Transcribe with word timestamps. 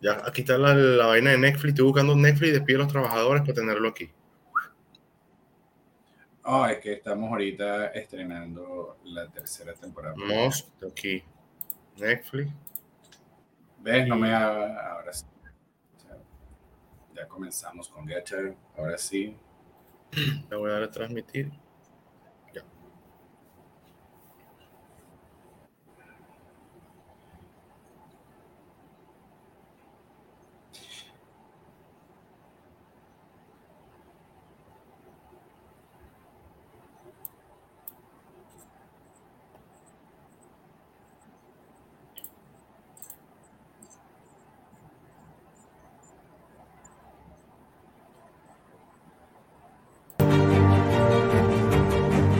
Ya, 0.00 0.20
aquí 0.26 0.42
está 0.42 0.58
la, 0.58 0.74
la 0.74 1.06
vaina 1.06 1.30
de 1.30 1.38
Netflix. 1.38 1.70
Estoy 1.70 1.86
buscando 1.86 2.14
Netflix 2.14 2.48
y 2.50 2.52
despido 2.52 2.78
a 2.80 2.82
los 2.84 2.92
trabajadores 2.92 3.42
para 3.42 3.54
tenerlo 3.54 3.88
aquí. 3.88 4.10
Oh, 6.46 6.66
es 6.66 6.78
que 6.78 6.92
estamos 6.92 7.30
ahorita 7.30 7.86
estrenando 7.88 8.98
la 9.04 9.30
tercera 9.30 9.72
temporada. 9.72 10.14
Most 10.16 10.68
aquí. 10.84 11.22
Netflix. 11.96 12.52
¿Ves? 13.80 14.06
No 14.06 14.16
me 14.16 14.30
ha- 14.32 14.90
ahora 14.92 15.12
sí. 15.12 15.24
Ya, 17.14 17.26
comenzamos 17.28 17.88
con 17.88 18.06
Getcher. 18.06 18.54
Ahora 18.76 18.98
sí. 18.98 19.36
Le 20.50 20.56
voy 20.56 20.70
a 20.70 20.74
dar 20.74 20.82
a 20.82 20.90
transmitir. 20.90 21.50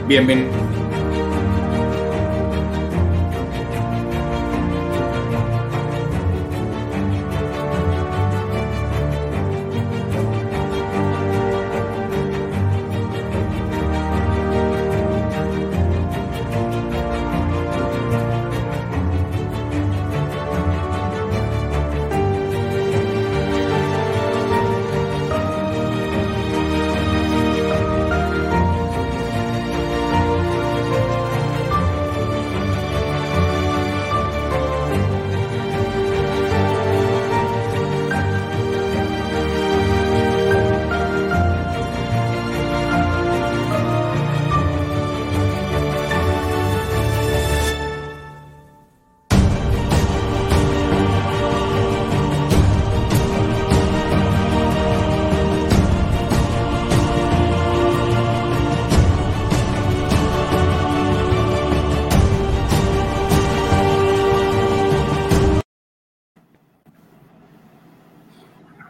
Bienvenido. 0.07 0.64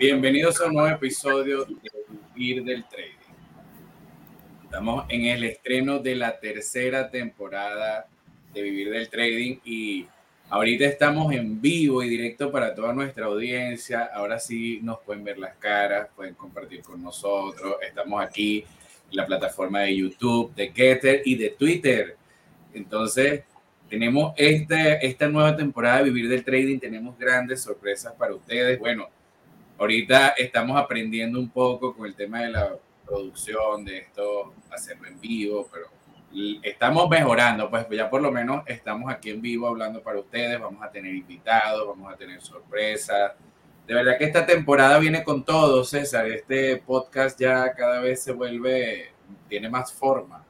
Bienvenidos 0.05 0.61
a 0.61 0.67
un 0.67 0.75
nuevo 0.75 0.95
episodio 0.95 1.65
de 1.65 1.91
Vivir 2.35 2.63
del 2.63 2.85
Trading. 2.85 3.33
Estamos 4.63 5.05
en 5.09 5.25
el 5.25 5.43
estreno 5.45 5.97
de 5.97 6.13
la 6.13 6.39
tercera 6.39 7.09
temporada 7.09 8.05
de 8.53 8.61
Vivir 8.61 8.91
del 8.91 9.09
Trading 9.09 9.57
y 9.65 10.05
ahorita 10.51 10.85
estamos 10.85 11.33
en 11.33 11.59
vivo 11.59 12.03
y 12.03 12.09
directo 12.09 12.51
para 12.51 12.75
toda 12.75 12.93
nuestra 12.93 13.25
audiencia. 13.25 14.03
Ahora 14.13 14.37
sí 14.37 14.79
nos 14.83 14.99
pueden 14.99 15.23
ver 15.23 15.39
las 15.39 15.55
caras, 15.55 16.09
pueden 16.15 16.35
compartir 16.35 16.83
con 16.83 17.01
nosotros. 17.01 17.77
Estamos 17.81 18.23
aquí 18.23 18.63
en 19.09 19.17
la 19.17 19.25
plataforma 19.25 19.79
de 19.79 19.95
YouTube, 19.95 20.53
de 20.53 20.71
Getter 20.71 21.23
y 21.25 21.33
de 21.33 21.49
Twitter. 21.49 22.15
Entonces, 22.75 23.41
tenemos 23.89 24.35
este, 24.37 25.03
esta 25.03 25.27
nueva 25.27 25.57
temporada 25.57 26.03
de 26.03 26.11
Vivir 26.11 26.29
del 26.29 26.45
Trading, 26.45 26.77
tenemos 26.77 27.17
grandes 27.17 27.63
sorpresas 27.63 28.13
para 28.13 28.35
ustedes. 28.35 28.77
Bueno, 28.77 29.09
ahorita 29.77 30.29
estamos 30.29 30.77
aprendiendo 30.77 31.39
un 31.39 31.49
poco 31.49 31.95
con 31.95 32.05
el 32.05 32.15
tema 32.15 32.41
de 32.41 32.49
la 32.49 32.75
producción, 33.05 33.85
de 33.85 33.99
esto, 33.99 34.53
hacerlo 34.71 35.07
en 35.07 35.19
vivo, 35.19 35.69
pero 35.71 35.87
estamos 36.63 37.09
mejorando, 37.09 37.69
pues 37.69 37.87
ya 37.91 38.09
por 38.09 38.21
lo 38.21 38.31
menos 38.31 38.63
estamos 38.67 39.11
aquí 39.11 39.29
en 39.29 39.41
vivo 39.41 39.67
hablando 39.67 40.01
para 40.01 40.19
ustedes, 40.19 40.59
vamos 40.59 40.83
a 40.83 40.89
tener 40.89 41.13
invitados, 41.13 41.87
vamos 41.87 42.11
a 42.11 42.17
tener 42.17 42.41
sorpresas. 42.41 43.33
De 43.87 43.93
verdad 43.93 44.17
que 44.17 44.25
esta 44.25 44.45
temporada 44.45 44.97
viene 44.97 45.23
con 45.23 45.45
todo, 45.45 45.83
César. 45.83 46.27
Este 46.27 46.77
podcast 46.77 47.39
ya 47.39 47.71
cada 47.73 47.99
vez 47.99 48.23
se 48.23 48.31
vuelve, 48.31 49.11
tiene 49.47 49.69
más 49.69 49.93
forma. 49.93 50.43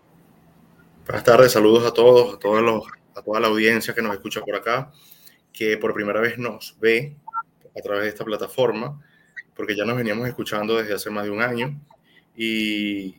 Buenas 1.05 1.23
tardes, 1.23 1.51
saludos 1.51 1.85
a 1.85 1.93
todos, 1.93 2.35
a 2.35 2.39
todos 2.39 2.61
los, 2.61 2.83
a 3.13 3.21
toda 3.21 3.39
la 3.39 3.47
audiencia 3.47 3.93
que 3.93 4.01
nos 4.01 4.13
escucha 4.13 4.41
por 4.41 4.55
acá, 4.55 4.91
que 5.53 5.77
por 5.77 5.93
primera 5.93 6.19
vez 6.19 6.37
nos 6.37 6.77
ve 6.79 7.15
a 7.77 7.81
través 7.81 8.03
de 8.03 8.09
esta 8.09 8.23
plataforma, 8.23 8.99
porque 9.55 9.75
ya 9.75 9.85
nos 9.85 9.97
veníamos 9.97 10.27
escuchando 10.27 10.77
desde 10.77 10.93
hace 10.93 11.09
más 11.09 11.23
de 11.23 11.31
un 11.31 11.41
año. 11.41 11.79
Y 12.35 13.15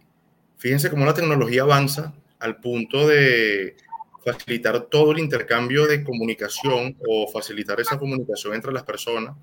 fíjense 0.59 0.91
cómo 0.91 1.07
la 1.07 1.15
tecnología 1.15 1.63
avanza 1.63 2.15
al 2.39 2.61
punto 2.61 3.09
de 3.09 3.77
facilitar 4.25 4.87
todo 4.87 5.13
el 5.13 5.21
intercambio 5.21 5.87
de 5.87 6.03
comunicación 6.03 6.97
o 7.07 7.29
facilitar 7.29 7.81
esa 7.81 7.99
comunicación 7.99 8.55
entre 8.55 8.73
las 8.73 8.83
personas 8.83 9.37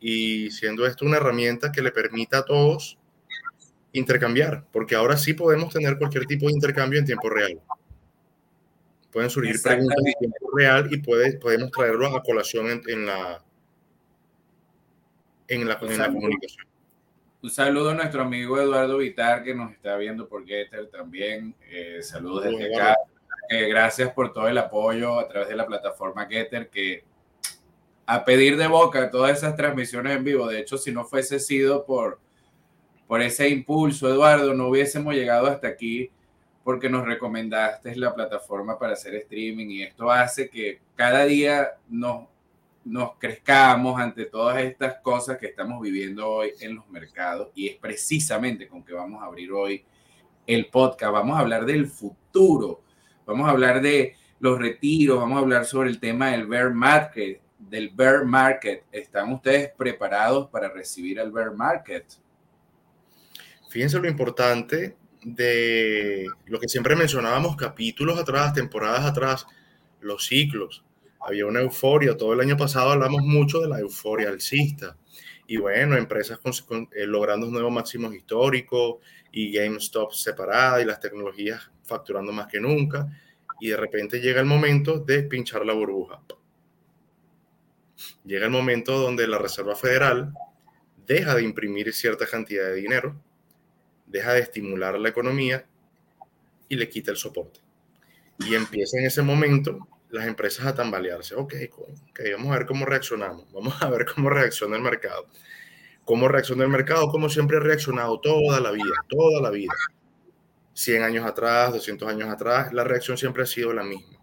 y 0.00 0.50
siendo 0.50 0.86
esto 0.86 1.04
una 1.04 1.18
herramienta 1.18 1.70
que 1.70 1.82
le 1.82 1.92
permita 1.92 2.38
a 2.38 2.44
todos 2.44 2.98
intercambiar, 3.92 4.64
porque 4.72 4.96
ahora 4.96 5.16
sí 5.16 5.34
podemos 5.34 5.72
tener 5.72 5.98
cualquier 5.98 6.26
tipo 6.26 6.46
de 6.46 6.52
intercambio 6.52 6.98
en 6.98 7.04
tiempo 7.04 7.30
real. 7.30 7.60
Pueden 9.12 9.30
surgir 9.30 9.62
preguntas 9.62 9.98
en 10.04 10.14
tiempo 10.18 10.50
real 10.56 10.88
y 10.90 10.96
puede, 10.96 11.34
podemos 11.38 11.70
traerlos 11.70 12.12
a 12.12 12.22
colación 12.22 12.66
en, 12.66 12.82
en 12.88 13.06
la, 13.06 13.43
en, 15.48 15.68
la, 15.68 15.78
en 15.80 15.98
la 15.98 16.12
comunicación. 16.12 16.66
Un 17.42 17.50
saludo 17.50 17.90
a 17.90 17.94
nuestro 17.94 18.22
amigo 18.22 18.58
Eduardo 18.58 18.98
Vitar 18.98 19.44
que 19.44 19.54
nos 19.54 19.72
está 19.72 19.96
viendo 19.96 20.28
por 20.28 20.46
Getter 20.46 20.86
también. 20.88 21.54
Eh, 21.70 21.98
saludos 22.02 22.44
desde 22.44 22.72
Eduardo. 22.72 22.92
acá. 22.92 23.00
Eh, 23.50 23.68
gracias 23.68 24.10
por 24.12 24.32
todo 24.32 24.48
el 24.48 24.56
apoyo 24.56 25.18
a 25.18 25.28
través 25.28 25.48
de 25.48 25.56
la 25.56 25.66
plataforma 25.66 26.26
Getter 26.26 26.70
que 26.70 27.04
a 28.06 28.24
pedir 28.24 28.56
de 28.56 28.66
boca 28.66 29.10
todas 29.10 29.36
esas 29.36 29.56
transmisiones 29.56 30.16
en 30.16 30.24
vivo. 30.24 30.46
De 30.46 30.60
hecho, 30.60 30.78
si 30.78 30.92
no 30.92 31.04
fuese 31.04 31.38
sido 31.38 31.84
por, 31.84 32.18
por 33.06 33.20
ese 33.20 33.48
impulso, 33.48 34.08
Eduardo, 34.08 34.54
no 34.54 34.68
hubiésemos 34.68 35.14
llegado 35.14 35.46
hasta 35.46 35.68
aquí 35.68 36.10
porque 36.62 36.88
nos 36.88 37.04
recomendaste 37.04 37.94
la 37.96 38.14
plataforma 38.14 38.78
para 38.78 38.94
hacer 38.94 39.14
streaming 39.16 39.68
y 39.68 39.82
esto 39.82 40.10
hace 40.10 40.48
que 40.48 40.80
cada 40.96 41.26
día 41.26 41.72
nos, 41.88 42.26
nos 42.84 43.16
crezcamos 43.18 43.98
ante 43.98 44.26
todas 44.26 44.62
estas 44.62 44.96
cosas 45.00 45.38
que 45.38 45.46
estamos 45.46 45.80
viviendo 45.80 46.28
hoy 46.28 46.52
en 46.60 46.74
los 46.74 46.88
mercados 46.88 47.48
y 47.54 47.68
es 47.68 47.76
precisamente 47.76 48.68
con 48.68 48.84
que 48.84 48.92
vamos 48.92 49.22
a 49.22 49.26
abrir 49.26 49.52
hoy 49.52 49.84
el 50.46 50.66
podcast. 50.66 51.12
Vamos 51.12 51.36
a 51.36 51.40
hablar 51.40 51.64
del 51.64 51.86
futuro, 51.86 52.82
vamos 53.24 53.48
a 53.48 53.52
hablar 53.52 53.80
de 53.80 54.16
los 54.38 54.58
retiros, 54.58 55.18
vamos 55.18 55.38
a 55.38 55.40
hablar 55.40 55.64
sobre 55.64 55.88
el 55.88 55.98
tema 55.98 56.30
del 56.30 56.46
bear 56.46 56.72
market, 56.74 57.40
del 57.58 57.88
bear 57.88 58.24
market. 58.24 58.84
¿Están 58.92 59.32
ustedes 59.32 59.72
preparados 59.76 60.48
para 60.50 60.68
recibir 60.68 61.18
el 61.18 61.32
bear 61.32 61.54
market? 61.54 62.04
Fíjense 63.70 63.98
lo 63.98 64.08
importante 64.08 64.96
de 65.22 66.26
lo 66.44 66.60
que 66.60 66.68
siempre 66.68 66.94
mencionábamos 66.94 67.56
capítulos 67.56 68.18
atrás, 68.18 68.52
temporadas 68.52 69.04
atrás, 69.04 69.46
los 70.00 70.26
ciclos. 70.26 70.84
Había 71.26 71.46
una 71.46 71.60
euforia, 71.60 72.16
todo 72.16 72.32
el 72.34 72.40
año 72.40 72.56
pasado 72.56 72.90
hablamos 72.90 73.22
mucho 73.22 73.60
de 73.60 73.68
la 73.68 73.80
euforia 73.80 74.28
alcista. 74.28 74.96
Y 75.46 75.56
bueno, 75.58 75.96
empresas 75.96 76.38
con- 76.38 76.52
con- 76.66 76.88
eh, 76.94 77.06
logrando 77.06 77.46
nuevos 77.48 77.72
máximos 77.72 78.14
históricos 78.14 78.96
y 79.32 79.52
GameStop 79.52 80.12
separada 80.12 80.80
y 80.80 80.84
las 80.84 81.00
tecnologías 81.00 81.70
facturando 81.82 82.32
más 82.32 82.46
que 82.46 82.60
nunca. 82.60 83.08
Y 83.60 83.68
de 83.68 83.76
repente 83.76 84.20
llega 84.20 84.40
el 84.40 84.46
momento 84.46 84.98
de 84.98 85.22
pinchar 85.22 85.64
la 85.64 85.72
burbuja. 85.72 86.20
Llega 88.24 88.46
el 88.46 88.50
momento 88.52 88.98
donde 88.98 89.26
la 89.28 89.38
Reserva 89.38 89.76
Federal 89.76 90.32
deja 91.06 91.34
de 91.34 91.42
imprimir 91.42 91.92
cierta 91.92 92.26
cantidad 92.26 92.64
de 92.66 92.74
dinero 92.74 93.16
deja 94.06 94.32
de 94.34 94.40
estimular 94.40 94.98
la 94.98 95.08
economía 95.08 95.66
y 96.68 96.76
le 96.76 96.88
quita 96.88 97.10
el 97.10 97.16
soporte. 97.16 97.60
Y 98.38 98.54
empieza 98.54 98.98
en 98.98 99.06
ese 99.06 99.22
momento 99.22 99.88
las 100.14 100.26
empresas 100.26 100.66
a 100.66 100.74
tambalearse. 100.74 101.34
Ok, 101.34 101.54
ok, 101.76 102.20
vamos 102.36 102.54
a 102.54 102.58
ver 102.58 102.66
cómo 102.66 102.86
reaccionamos, 102.86 103.52
vamos 103.52 103.74
a 103.82 103.90
ver 103.90 104.06
cómo 104.14 104.30
reacciona 104.30 104.76
el 104.76 104.82
mercado. 104.82 105.26
¿Cómo 106.04 106.28
reacciona 106.28 106.64
el 106.64 106.70
mercado? 106.70 107.08
Como 107.08 107.28
siempre 107.28 107.56
ha 107.56 107.60
reaccionado 107.60 108.20
toda 108.20 108.60
la 108.60 108.70
vida, 108.70 108.94
toda 109.08 109.40
la 109.40 109.50
vida. 109.50 109.72
100 110.74 111.02
años 111.02 111.24
atrás, 111.24 111.72
200 111.72 112.08
años 112.08 112.28
atrás, 112.28 112.72
la 112.72 112.84
reacción 112.84 113.16
siempre 113.16 113.42
ha 113.42 113.46
sido 113.46 113.72
la 113.72 113.82
misma. 113.82 114.18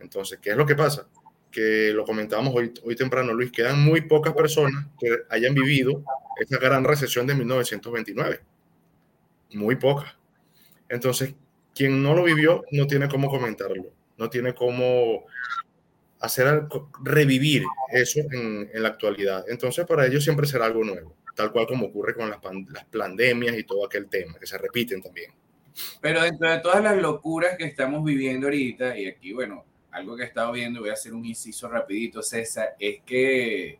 Entonces, 0.00 0.38
¿qué 0.40 0.50
es 0.50 0.56
lo 0.56 0.66
que 0.66 0.74
pasa? 0.74 1.08
Que 1.50 1.92
lo 1.92 2.04
comentábamos 2.04 2.54
hoy, 2.54 2.72
hoy 2.84 2.96
temprano, 2.96 3.32
Luis, 3.34 3.52
quedan 3.52 3.80
muy 3.84 4.00
pocas 4.02 4.32
personas 4.32 4.86
que 4.98 5.18
hayan 5.28 5.54
vivido 5.54 6.02
esta 6.40 6.58
gran 6.58 6.84
recesión 6.84 7.26
de 7.26 7.34
1929. 7.34 8.40
Muy 9.52 9.76
pocas. 9.76 10.16
Entonces, 10.88 11.34
quien 11.74 12.02
no 12.02 12.14
lo 12.14 12.24
vivió 12.24 12.64
no 12.72 12.86
tiene 12.86 13.08
cómo 13.08 13.28
comentarlo, 13.28 13.92
no 14.20 14.28
tiene 14.28 14.54
cómo 14.54 15.24
hacer 16.20 16.68
revivir 17.02 17.64
eso 17.90 18.20
en, 18.30 18.68
la 18.74 18.88
actualidad. 18.88 19.46
Entonces, 19.48 19.86
para 19.86 20.06
ellos 20.06 20.22
siempre 20.22 20.46
será 20.46 20.66
algo 20.66 20.84
nuevo, 20.84 21.16
tal 21.34 21.50
cual 21.50 21.66
como 21.66 21.86
ocurre 21.86 22.14
con 22.14 22.28
las, 22.28 22.38
pandemias 22.92 23.58
y 23.58 23.64
todo 23.64 23.86
aquel 23.86 24.08
tema, 24.08 24.38
que 24.38 24.46
se 24.46 24.58
repiten 24.58 25.02
también. 25.02 25.32
Pero 26.02 26.22
dentro 26.22 26.50
de 26.50 26.58
todas 26.58 26.82
las 26.84 27.00
locuras 27.00 27.56
que 27.56 27.64
estamos 27.64 28.04
viviendo 28.04 28.48
ahorita, 28.48 28.98
y 28.98 29.06
aquí, 29.06 29.32
bueno, 29.32 29.64
algo 29.90 30.14
que 30.14 30.24
he 30.24 30.26
estado 30.26 30.52
viendo, 30.52 30.80
voy 30.80 30.90
a 30.90 30.94
hacer 30.94 31.14
un 31.14 31.24
inciso 31.24 31.66
rapidito, 31.68 32.22
César, 32.22 32.76
es 32.78 33.00
que 33.06 33.78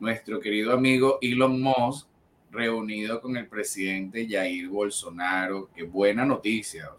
nuestro 0.00 0.40
querido 0.40 0.72
amigo 0.72 1.18
Elon 1.22 1.62
Musk, 1.62 2.08
reunido 2.50 3.20
con 3.20 3.36
el 3.36 3.46
presidente 3.46 4.26
Jair 4.28 4.68
Bolsonaro, 4.68 5.70
qué 5.74 5.84
buena 5.84 6.24
noticia, 6.24 6.90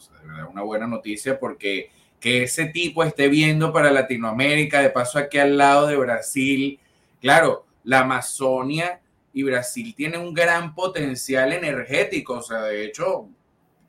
una 0.50 0.62
buena 0.62 0.88
noticia 0.88 1.38
porque 1.38 1.92
que 2.24 2.44
ese 2.44 2.68
tipo 2.68 3.04
esté 3.04 3.28
viendo 3.28 3.74
para 3.74 3.92
Latinoamérica, 3.92 4.82
de 4.82 4.90
paso 4.90 5.20
aquí 5.20 5.40
al 5.40 5.58
lado 5.58 5.88
de 5.88 5.98
Brasil. 5.98 6.80
Claro, 7.20 7.66
la 7.84 8.00
Amazonia 8.00 9.02
y 9.34 9.44
Brasil 9.44 9.94
tienen 9.94 10.22
un 10.22 10.34
gran 10.34 10.74
potencial 10.74 11.52
energético, 11.52 12.36
o 12.36 12.42
sea, 12.42 12.62
de 12.62 12.86
hecho, 12.86 13.28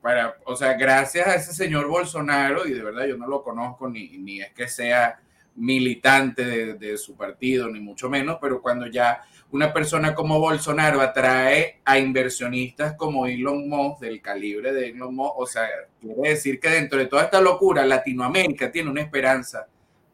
para, 0.02 0.36
o 0.46 0.56
sea, 0.56 0.72
gracias 0.75 1.28
a 1.28 1.36
ese 1.36 1.52
señor 1.52 1.86
Bolsonaro, 1.86 2.66
y 2.66 2.72
de 2.72 2.82
verdad 2.82 3.06
yo 3.06 3.16
no 3.16 3.28
lo 3.28 3.40
conozco 3.40 3.88
ni, 3.88 4.19
ni 4.19 4.40
es 4.40 4.52
que 4.52 4.66
sea 4.66 5.20
militante 5.54 6.44
de, 6.44 6.75
de 6.75 6.98
su 6.98 7.16
partido, 7.16 7.70
ni 7.70 7.78
mucho 7.78 8.10
menos, 8.10 8.38
pero 8.40 8.60
cuando 8.60 8.88
ya 8.88 9.20
una 9.50 9.73
persona 9.73 10.14
como 10.14 10.41
Bolsonaro 10.41 11.00
atrae 11.00 11.81
a 11.85 11.99
inversionistas 11.99 12.94
como 12.94 13.26
Elon 13.26 13.69
Musk, 13.69 14.00
del 14.00 14.20
calibre 14.20 14.73
de 14.73 14.88
Elon 14.88 15.14
Musk, 15.14 15.35
o 15.37 15.46
sea, 15.46 15.69
quiere 16.00 16.31
decir 16.31 16.58
que 16.58 16.70
dentro 16.70 16.99
de 16.99 17.06
toda 17.06 17.25
esta 17.25 17.41
locura, 17.41 17.87
Latinoamérica 17.87 18.73
tiene 18.73 18.91
una 18.91 19.02
esperanza, 19.02 19.67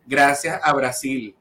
gracias 0.07 0.61
a 0.63 0.73
Brasil. 0.75 1.35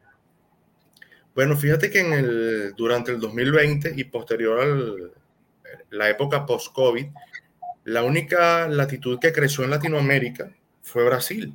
Bueno, 1.36 1.56
fíjate 1.56 1.90
que 1.90 2.00
en 2.00 2.14
el, 2.14 2.74
durante 2.76 3.12
el 3.12 3.20
2020 3.20 3.94
y 3.96 4.04
posterior 4.06 4.62
a 4.62 5.96
la 5.96 6.10
época 6.10 6.46
post-COVID, 6.46 7.08
la 7.86 8.04
única 8.04 8.68
latitud 8.68 9.20
que 9.20 9.32
creció 9.32 9.64
en 9.64 9.72
Latinoamérica 9.72 10.52
fue 10.82 11.06
Brasil 11.06 11.54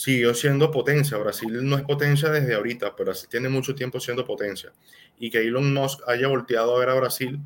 siguió 0.00 0.32
siendo 0.32 0.70
potencia. 0.70 1.18
Brasil 1.18 1.58
no 1.62 1.76
es 1.76 1.82
potencia 1.82 2.30
desde 2.30 2.54
ahorita, 2.54 2.96
pero 2.96 3.12
así 3.12 3.26
tiene 3.26 3.50
mucho 3.50 3.74
tiempo 3.74 4.00
siendo 4.00 4.24
potencia. 4.24 4.72
Y 5.18 5.30
que 5.30 5.40
Elon 5.40 5.74
Musk 5.74 6.00
haya 6.08 6.26
volteado 6.28 6.74
a 6.74 6.78
ver 6.78 6.88
a 6.88 6.94
Brasil, 6.94 7.38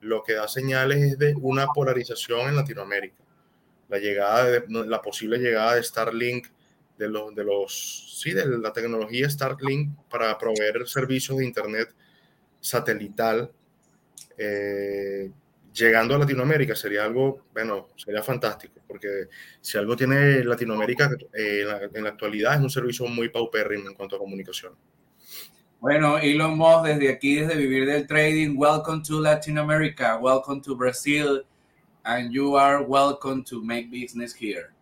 lo 0.00 0.22
que 0.22 0.32
da 0.32 0.48
señales 0.48 1.02
es 1.02 1.18
de 1.18 1.34
una 1.34 1.66
polarización 1.66 2.48
en 2.48 2.56
Latinoamérica. 2.56 3.22
La 3.90 3.98
llegada 3.98 4.46
de, 4.46 4.64
la 4.86 5.02
posible 5.02 5.36
llegada 5.36 5.74
de 5.74 5.82
Starlink, 5.82 6.46
de 6.96 7.08
los, 7.08 7.34
de 7.34 7.44
los, 7.44 8.18
sí, 8.22 8.32
de 8.32 8.46
la 8.46 8.72
tecnología 8.72 9.28
Starlink 9.28 9.94
para 10.08 10.36
proveer 10.38 10.88
servicios 10.88 11.36
de 11.36 11.44
Internet 11.44 11.94
satelital. 12.58 13.52
Eh, 14.38 15.30
llegando 15.78 16.14
a 16.14 16.18
Latinoamérica 16.18 16.74
sería 16.74 17.04
algo, 17.04 17.46
bueno, 17.52 17.88
sería 17.96 18.22
fantástico, 18.22 18.80
porque 18.86 19.28
si 19.60 19.78
algo 19.78 19.96
tiene 19.96 20.42
Latinoamérica 20.44 21.10
eh, 21.32 21.64
en, 21.94 22.02
la, 22.04 22.10
actualidad 22.10 22.54
es 22.54 22.60
un 22.60 22.70
servicio 22.70 23.06
muy 23.06 23.28
paupérrimo 23.28 23.88
en 23.88 23.94
cuanto 23.94 24.16
a 24.16 24.18
comunicación. 24.18 24.74
Bueno, 25.80 26.18
Elon 26.18 26.58
Musk, 26.58 26.86
desde 26.86 27.08
aquí, 27.08 27.36
desde 27.36 27.56
Vivir 27.56 27.86
del 27.86 28.06
Trading, 28.06 28.56
welcome 28.56 29.02
to 29.06 29.20
Latin 29.20 29.58
America, 29.58 30.18
welcome 30.20 30.60
to 30.60 30.74
Brazil, 30.74 31.44
and 32.04 32.32
you 32.32 32.56
are 32.56 32.82
welcome 32.82 33.44
to 33.44 33.62
make 33.62 33.88
business 33.90 34.34
here. 34.34 34.72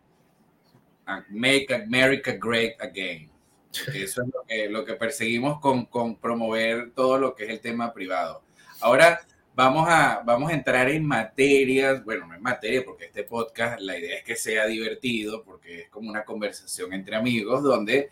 And 1.07 1.25
make 1.29 1.71
America 1.71 2.33
great 2.33 2.75
again. 2.81 3.31
Eso 3.95 4.23
es 4.23 4.29
lo 4.33 4.45
que, 4.49 4.69
lo 4.71 4.85
que 4.85 4.95
perseguimos 4.95 5.61
con, 5.61 5.85
con 5.87 6.17
promover 6.17 6.93
todo 6.93 7.19
lo 7.19 7.35
que 7.35 7.45
es 7.45 7.51
el 7.51 7.61
tema 7.61 7.93
privado. 7.93 8.43
Ahora, 8.81 9.21
vamos 9.57 9.89
a, 9.89 10.23
vamos 10.25 10.51
a 10.51 10.55
entrar 10.55 10.91
en 10.91 11.05
materias, 11.05 12.05
bueno, 12.05 12.27
no 12.27 12.35
en 12.35 12.43
materia, 12.43 12.85
porque 12.85 13.07
este 13.07 13.25
podcast, 13.25 13.81
la 13.81 13.99
idea 13.99 14.19
es 14.19 14.23
que 14.23 14.37
sea 14.37 14.67
divertido, 14.67 15.43
porque 15.43 15.81
es 15.81 15.89
como 15.89 16.11
una 16.11 16.25
conversación 16.25 16.93
entre 16.93 17.17
amigos, 17.17 17.63
donde 17.63 18.11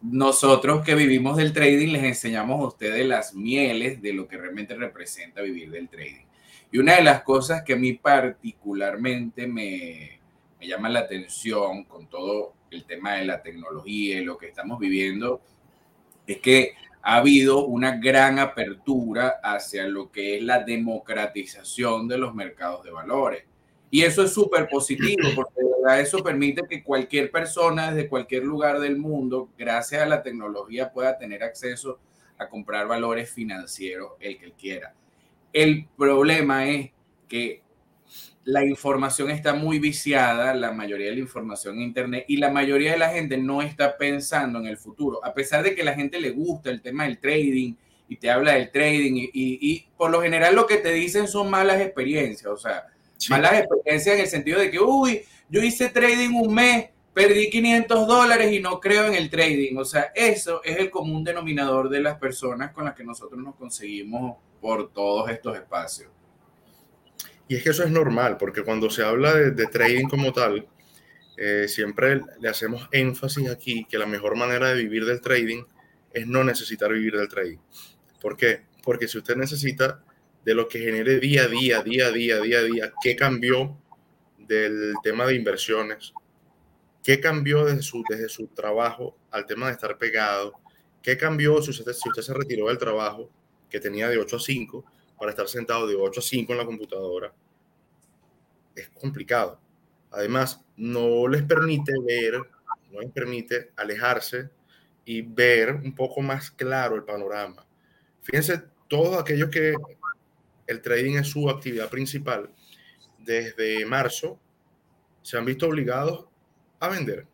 nosotros 0.00 0.84
que 0.84 0.94
vivimos 0.94 1.36
del 1.36 1.52
trading 1.52 1.88
les 1.88 2.04
enseñamos 2.04 2.60
a 2.60 2.68
ustedes 2.68 3.04
las 3.04 3.34
mieles 3.34 4.00
de 4.00 4.12
lo 4.12 4.28
que 4.28 4.38
realmente 4.38 4.76
representa 4.76 5.42
vivir 5.42 5.70
del 5.72 5.88
trading. 5.88 6.24
Y 6.70 6.78
una 6.78 6.94
de 6.94 7.02
las 7.02 7.22
cosas 7.22 7.62
que 7.64 7.72
a 7.72 7.76
mí 7.76 7.94
particularmente 7.94 9.48
me, 9.48 10.20
me 10.60 10.68
llama 10.68 10.88
la 10.88 11.00
atención 11.00 11.84
con 11.84 12.06
todo 12.06 12.54
el 12.70 12.84
tema 12.84 13.14
de 13.14 13.24
la 13.24 13.42
tecnología 13.42 14.20
y 14.20 14.24
lo 14.24 14.38
que 14.38 14.46
estamos 14.46 14.78
viviendo, 14.78 15.40
es 16.28 16.38
que 16.38 16.74
ha 17.08 17.18
habido 17.18 17.64
una 17.64 17.98
gran 17.98 18.40
apertura 18.40 19.38
hacia 19.40 19.86
lo 19.86 20.10
que 20.10 20.36
es 20.36 20.42
la 20.42 20.64
democratización 20.64 22.08
de 22.08 22.18
los 22.18 22.34
mercados 22.34 22.82
de 22.82 22.90
valores. 22.90 23.44
Y 23.92 24.02
eso 24.02 24.24
es 24.24 24.32
súper 24.32 24.68
positivo 24.68 25.28
porque 25.36 25.60
eso 26.00 26.18
permite 26.24 26.62
que 26.68 26.82
cualquier 26.82 27.30
persona 27.30 27.92
desde 27.92 28.08
cualquier 28.08 28.42
lugar 28.42 28.80
del 28.80 28.96
mundo, 28.96 29.50
gracias 29.56 30.02
a 30.02 30.06
la 30.06 30.24
tecnología, 30.24 30.92
pueda 30.92 31.16
tener 31.16 31.44
acceso 31.44 32.00
a 32.38 32.48
comprar 32.48 32.88
valores 32.88 33.30
financieros 33.30 34.14
el 34.18 34.36
que 34.36 34.50
quiera. 34.50 34.92
El 35.52 35.86
problema 35.96 36.68
es 36.68 36.90
que 37.28 37.62
la 38.46 38.64
información 38.64 39.28
está 39.28 39.54
muy 39.54 39.80
viciada, 39.80 40.54
la 40.54 40.70
mayoría 40.70 41.08
de 41.08 41.14
la 41.14 41.20
información 41.20 41.76
en 41.76 41.82
Internet, 41.82 42.26
y 42.28 42.36
la 42.36 42.48
mayoría 42.48 42.92
de 42.92 42.98
la 42.98 43.08
gente 43.08 43.36
no 43.36 43.60
está 43.60 43.98
pensando 43.98 44.60
en 44.60 44.66
el 44.66 44.78
futuro, 44.78 45.22
a 45.24 45.34
pesar 45.34 45.64
de 45.64 45.74
que 45.74 45.82
la 45.82 45.94
gente 45.94 46.20
le 46.20 46.30
gusta 46.30 46.70
el 46.70 46.80
tema 46.80 47.04
del 47.04 47.18
trading 47.18 47.74
y 48.08 48.16
te 48.16 48.30
habla 48.30 48.52
del 48.52 48.70
trading, 48.70 49.30
y, 49.32 49.88
por 49.96 50.12
lo 50.12 50.22
general 50.22 50.54
lo 50.54 50.64
que 50.68 50.76
te 50.76 50.92
dicen 50.92 51.26
son 51.26 51.50
malas 51.50 51.80
experiencias, 51.80 52.46
o 52.46 52.56
sea, 52.56 52.86
malas 53.30 53.54
experiencias 53.54 54.14
en 54.14 54.20
el 54.20 54.28
sentido 54.28 54.60
de 54.60 54.70
que, 54.70 54.78
uy, 54.78 55.22
yo 55.48 55.60
hice 55.60 55.88
trading 55.88 56.34
un 56.34 56.54
mes, 56.54 56.90
perdí 57.12 57.50
500 57.50 58.06
dólares 58.06 58.52
y 58.52 58.60
no 58.60 58.78
creo 58.78 59.06
en 59.06 59.14
el 59.14 59.28
trading, 59.28 59.76
o 59.76 59.84
sea, 59.84 60.12
eso 60.14 60.62
es 60.62 60.78
el 60.78 60.88
común 60.88 61.24
denominador 61.24 61.88
de 61.88 62.00
las 62.00 62.16
personas 62.18 62.70
con 62.70 62.84
las 62.84 62.94
que 62.94 63.02
nosotros 63.02 63.42
nos 63.42 63.56
conseguimos 63.56 64.36
por 64.60 64.92
todos 64.92 65.28
estos 65.30 65.56
espacios. 65.56 66.15
Y 67.48 67.56
es 67.56 67.62
que 67.62 67.70
eso 67.70 67.84
es 67.84 67.90
normal, 67.90 68.36
porque 68.38 68.62
cuando 68.62 68.90
se 68.90 69.02
habla 69.02 69.34
de, 69.34 69.66
trading 69.66 70.08
como 70.08 70.32
tal, 70.32 70.66
eh, 71.36 71.66
siempre 71.68 72.20
le 72.40 72.48
hacemos 72.48 72.88
énfasis 72.92 73.48
aquí 73.48 73.86
que 73.88 73.98
la 73.98 74.06
mejor 74.06 74.36
manera 74.36 74.68
de 74.68 74.82
vivir 74.82 75.04
del 75.04 75.20
trading 75.20 75.64
es 76.12 76.26
no 76.26 76.42
necesitar 76.42 76.92
vivir 76.92 77.16
del 77.16 77.28
trading. 77.28 77.58
¿Por 78.20 78.36
qué? 78.36 78.62
Porque 78.82 79.06
si 79.06 79.18
usted 79.18 79.36
necesita 79.36 80.02
de 80.44 80.54
lo 80.54 80.66
que 80.68 80.78
genere 80.78 81.20
día 81.20 81.44
a 81.44 81.48
día, 81.48 81.82
día 81.82 82.06
a 82.06 82.10
día, 82.10 82.40
día 82.40 82.58
a 82.58 82.62
día, 82.62 82.92
qué 83.02 83.14
cambió 83.14 83.76
del 84.38 84.94
tema 85.02 85.26
de 85.26 85.34
inversiones, 85.34 86.14
qué 87.02 87.20
cambió 87.20 87.64
desde 87.64 87.82
su, 87.82 88.02
desde 88.08 88.28
su 88.28 88.48
trabajo 88.48 89.16
al 89.30 89.46
tema 89.46 89.66
de 89.66 89.72
estar 89.72 89.98
pegado, 89.98 90.54
qué 91.02 91.16
cambió 91.16 91.62
si 91.62 91.70
usted, 91.70 91.92
si 91.92 92.08
usted 92.08 92.22
se 92.22 92.34
retiró 92.34 92.68
del 92.68 92.78
trabajo 92.78 93.30
que 93.70 93.78
tenía 93.78 94.08
de 94.08 94.18
8 94.18 94.36
a 94.36 94.40
5 94.40 94.84
para 95.18 95.30
estar 95.30 95.48
sentado 95.48 95.86
de 95.86 95.94
8 95.94 96.20
a 96.20 96.22
5 96.22 96.52
en 96.52 96.58
la 96.58 96.66
computadora 96.66 97.32
es 98.76 98.90
complicado. 98.90 99.58
Además, 100.10 100.64
no 100.76 101.26
les 101.26 101.42
permite 101.42 101.92
ver, 102.06 102.34
no 102.92 103.00
les 103.00 103.10
permite 103.10 103.72
alejarse 103.76 104.50
y 105.04 105.22
ver 105.22 105.72
un 105.72 105.94
poco 105.94 106.20
más 106.20 106.50
claro 106.50 106.94
el 106.94 107.04
panorama. 107.04 107.66
Fíjense, 108.22 108.62
todos 108.88 109.18
aquellos 109.18 109.50
que 109.50 109.74
el 110.66 110.82
trading 110.82 111.16
es 111.16 111.28
su 111.28 111.48
actividad 111.48 111.88
principal, 111.88 112.50
desde 113.18 113.84
marzo 113.86 114.38
se 115.22 115.36
han 115.36 115.44
visto 115.44 115.66
obligados 115.66 116.26
a 116.78 116.88
vender. 116.88 117.26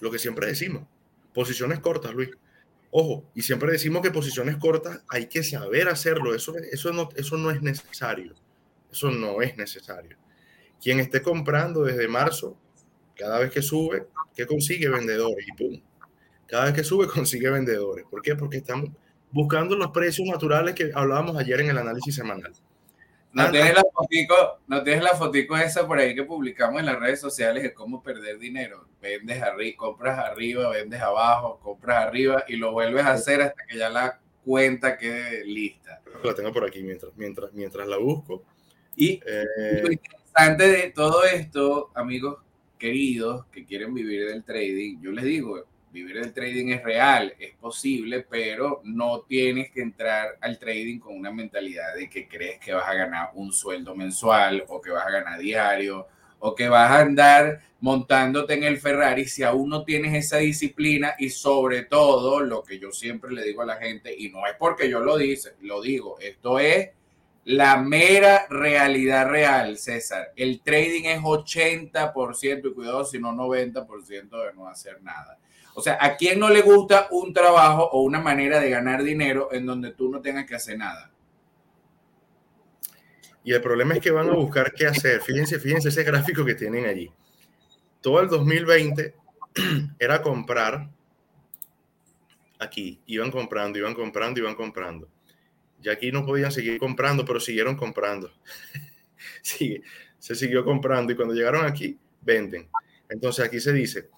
Lo 0.00 0.10
que 0.10 0.18
siempre 0.18 0.46
decimos, 0.46 0.84
posiciones 1.34 1.80
cortas, 1.80 2.14
Luis. 2.14 2.30
Ojo, 2.90 3.30
y 3.34 3.42
siempre 3.42 3.70
decimos 3.70 4.02
que 4.02 4.10
posiciones 4.10 4.56
cortas 4.56 5.02
hay 5.08 5.26
que 5.26 5.44
saber 5.44 5.88
hacerlo, 5.88 6.34
eso, 6.34 6.54
eso, 6.72 6.92
no, 6.92 7.08
eso 7.14 7.36
no 7.36 7.50
es 7.50 7.62
necesario, 7.62 8.34
eso 8.90 9.10
no 9.10 9.42
es 9.42 9.56
necesario. 9.56 10.16
Quien 10.82 10.98
esté 11.00 11.22
comprando 11.22 11.84
desde 11.84 12.08
marzo, 12.08 12.56
Cada 13.16 13.38
vez 13.38 13.50
que 13.52 13.62
sube, 13.62 14.06
¿qué 14.34 14.46
consigue? 14.46 14.88
Vendedores 14.88 15.46
y 15.46 15.52
pum. 15.52 15.82
Cada 16.46 16.64
vez 16.66 16.74
que 16.74 16.84
sube, 16.84 17.06
consigue 17.14 17.50
vendedores. 17.50 18.06
¿Por 18.10 18.22
qué? 18.22 18.34
Porque 18.34 18.58
estamos 18.58 18.90
buscando 19.30 19.76
los 19.76 19.90
precios 19.90 20.26
naturales 20.26 20.74
que 20.74 20.90
hablábamos 20.94 21.36
ayer 21.36 21.60
en 21.60 21.70
el 21.70 21.78
análisis 21.78 22.14
semanal. 22.14 22.52
No 23.32 23.50
tienes 23.50 23.74
la 23.74 23.84
fotico, 23.94 24.34
no 24.66 24.82
tienes 24.82 25.04
la 25.04 25.14
fotico 25.14 25.56
esa 25.56 25.86
por 25.86 25.98
ahí 25.98 26.14
que 26.14 26.24
publicamos 26.24 26.80
en 26.80 26.86
las 26.86 26.98
redes 26.98 27.20
sociales 27.20 27.62
de 27.62 27.72
cómo 27.72 28.02
perder 28.02 28.38
dinero. 28.38 28.86
Vendes 29.00 29.40
arriba, 29.40 29.76
compras 29.76 30.18
arriba, 30.18 30.68
vendes 30.70 31.00
abajo, 31.00 31.60
compras 31.62 32.06
arriba 32.06 32.44
y 32.48 32.56
lo 32.56 32.72
vuelves 32.72 33.04
a 33.04 33.12
hacer 33.12 33.40
hasta 33.42 33.64
que 33.66 33.78
ya 33.78 33.88
la 33.88 34.20
cuenta 34.44 34.98
quede 34.98 35.44
lista. 35.44 36.02
La 36.24 36.34
tengo 36.34 36.52
por 36.52 36.64
aquí 36.64 36.82
mientras, 36.82 37.12
mientras, 37.16 37.52
mientras 37.52 37.86
la 37.86 37.98
busco. 37.98 38.42
Y 38.96 39.20
eh, 39.24 39.80
lo 39.82 39.92
interesante 39.92 40.66
de 40.68 40.90
todo 40.90 41.24
esto, 41.24 41.90
amigos 41.94 42.38
queridos 42.78 43.46
que 43.52 43.64
quieren 43.64 43.94
vivir 43.94 44.26
del 44.26 44.42
trading, 44.42 45.00
yo 45.00 45.12
les 45.12 45.24
digo, 45.24 45.64
vivir 45.90 46.20
del 46.20 46.32
trading 46.32 46.68
es 46.68 46.82
real, 46.82 47.34
es 47.38 47.54
posible, 47.56 48.24
pero 48.28 48.80
no 48.84 49.22
tienes 49.22 49.70
que 49.70 49.82
entrar 49.82 50.38
al 50.40 50.58
trading 50.58 50.98
con 50.98 51.16
una 51.16 51.32
mentalidad 51.32 51.94
de 51.94 52.08
que 52.08 52.28
crees 52.28 52.58
que 52.60 52.72
vas 52.72 52.88
a 52.88 52.94
ganar 52.94 53.30
un 53.34 53.52
sueldo 53.52 53.94
mensual 53.94 54.64
o 54.68 54.80
que 54.80 54.90
vas 54.90 55.06
a 55.06 55.10
ganar 55.10 55.38
diario 55.38 56.06
o 56.40 56.54
que 56.54 56.68
vas 56.68 56.90
a 56.90 57.00
andar 57.00 57.60
montándote 57.80 58.54
en 58.54 58.64
el 58.64 58.78
Ferrari 58.78 59.26
si 59.26 59.42
aún 59.42 59.70
no 59.70 59.84
tienes 59.84 60.14
esa 60.14 60.38
disciplina 60.38 61.14
y 61.18 61.30
sobre 61.30 61.84
todo 61.84 62.40
lo 62.40 62.62
que 62.62 62.78
yo 62.78 62.92
siempre 62.92 63.32
le 63.32 63.44
digo 63.44 63.62
a 63.62 63.66
la 63.66 63.76
gente 63.76 64.14
y 64.16 64.30
no 64.30 64.46
es 64.46 64.54
porque 64.58 64.88
yo 64.88 65.00
lo 65.00 65.16
dice, 65.16 65.54
lo 65.60 65.80
digo, 65.80 66.18
esto 66.20 66.58
es 66.58 66.90
la 67.44 67.78
mera 67.78 68.46
realidad 68.50 69.28
real, 69.28 69.78
César. 69.78 70.32
El 70.36 70.60
trading 70.60 71.04
es 71.04 71.20
80% 71.20 72.70
y 72.70 72.74
cuidado 72.74 73.04
si 73.04 73.18
no 73.18 73.32
90% 73.32 74.46
de 74.46 74.54
no 74.54 74.68
hacer 74.68 75.02
nada. 75.02 75.38
O 75.80 75.82
sea, 75.82 75.96
¿a 75.98 76.16
quién 76.16 76.38
no 76.38 76.50
le 76.50 76.60
gusta 76.60 77.08
un 77.10 77.32
trabajo 77.32 77.88
o 77.90 78.02
una 78.02 78.20
manera 78.20 78.60
de 78.60 78.68
ganar 78.68 79.02
dinero 79.02 79.48
en 79.50 79.64
donde 79.64 79.92
tú 79.92 80.10
no 80.10 80.20
tengas 80.20 80.44
que 80.46 80.54
hacer 80.54 80.76
nada? 80.76 81.10
Y 83.42 83.54
el 83.54 83.62
problema 83.62 83.94
es 83.94 84.00
que 84.00 84.10
van 84.10 84.28
a 84.28 84.34
buscar 84.34 84.74
qué 84.74 84.86
hacer. 84.86 85.22
Fíjense, 85.22 85.58
fíjense 85.58 85.88
ese 85.88 86.04
gráfico 86.04 86.44
que 86.44 86.54
tienen 86.54 86.84
allí. 86.84 87.10
Todo 88.02 88.20
el 88.20 88.28
2020 88.28 89.14
era 89.98 90.20
comprar 90.20 90.90
aquí. 92.58 93.00
Iban 93.06 93.30
comprando, 93.30 93.78
iban 93.78 93.94
comprando, 93.94 94.38
iban 94.38 94.54
comprando. 94.54 95.08
Y 95.82 95.88
aquí 95.88 96.12
no 96.12 96.26
podían 96.26 96.52
seguir 96.52 96.78
comprando, 96.78 97.24
pero 97.24 97.40
siguieron 97.40 97.74
comprando. 97.74 98.30
sí, 99.42 99.82
se 100.18 100.34
siguió 100.34 100.62
comprando 100.62 101.12
y 101.12 101.16
cuando 101.16 101.32
llegaron 101.32 101.64
aquí, 101.64 101.98
venden. 102.20 102.68
Entonces 103.08 103.46
aquí 103.46 103.58
se 103.58 103.72
dice, 103.72 104.10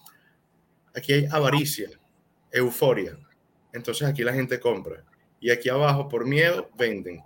aquí 0.94 1.12
hay 1.12 1.26
avaricia, 1.30 1.90
euforia. 2.50 3.16
Entonces 3.72 4.06
aquí 4.06 4.22
la 4.22 4.32
gente 4.32 4.60
compra. 4.60 5.04
Y 5.40 5.50
aquí 5.50 5.68
abajo, 5.68 6.08
por 6.08 6.26
miedo, 6.26 6.70
venden. 6.76 7.22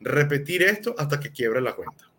Repetir 0.00 0.62
esto 0.62 0.94
hasta 0.98 1.20
que 1.20 1.30
quiebre 1.30 1.60
la 1.60 1.74
cuenta. 1.74 2.10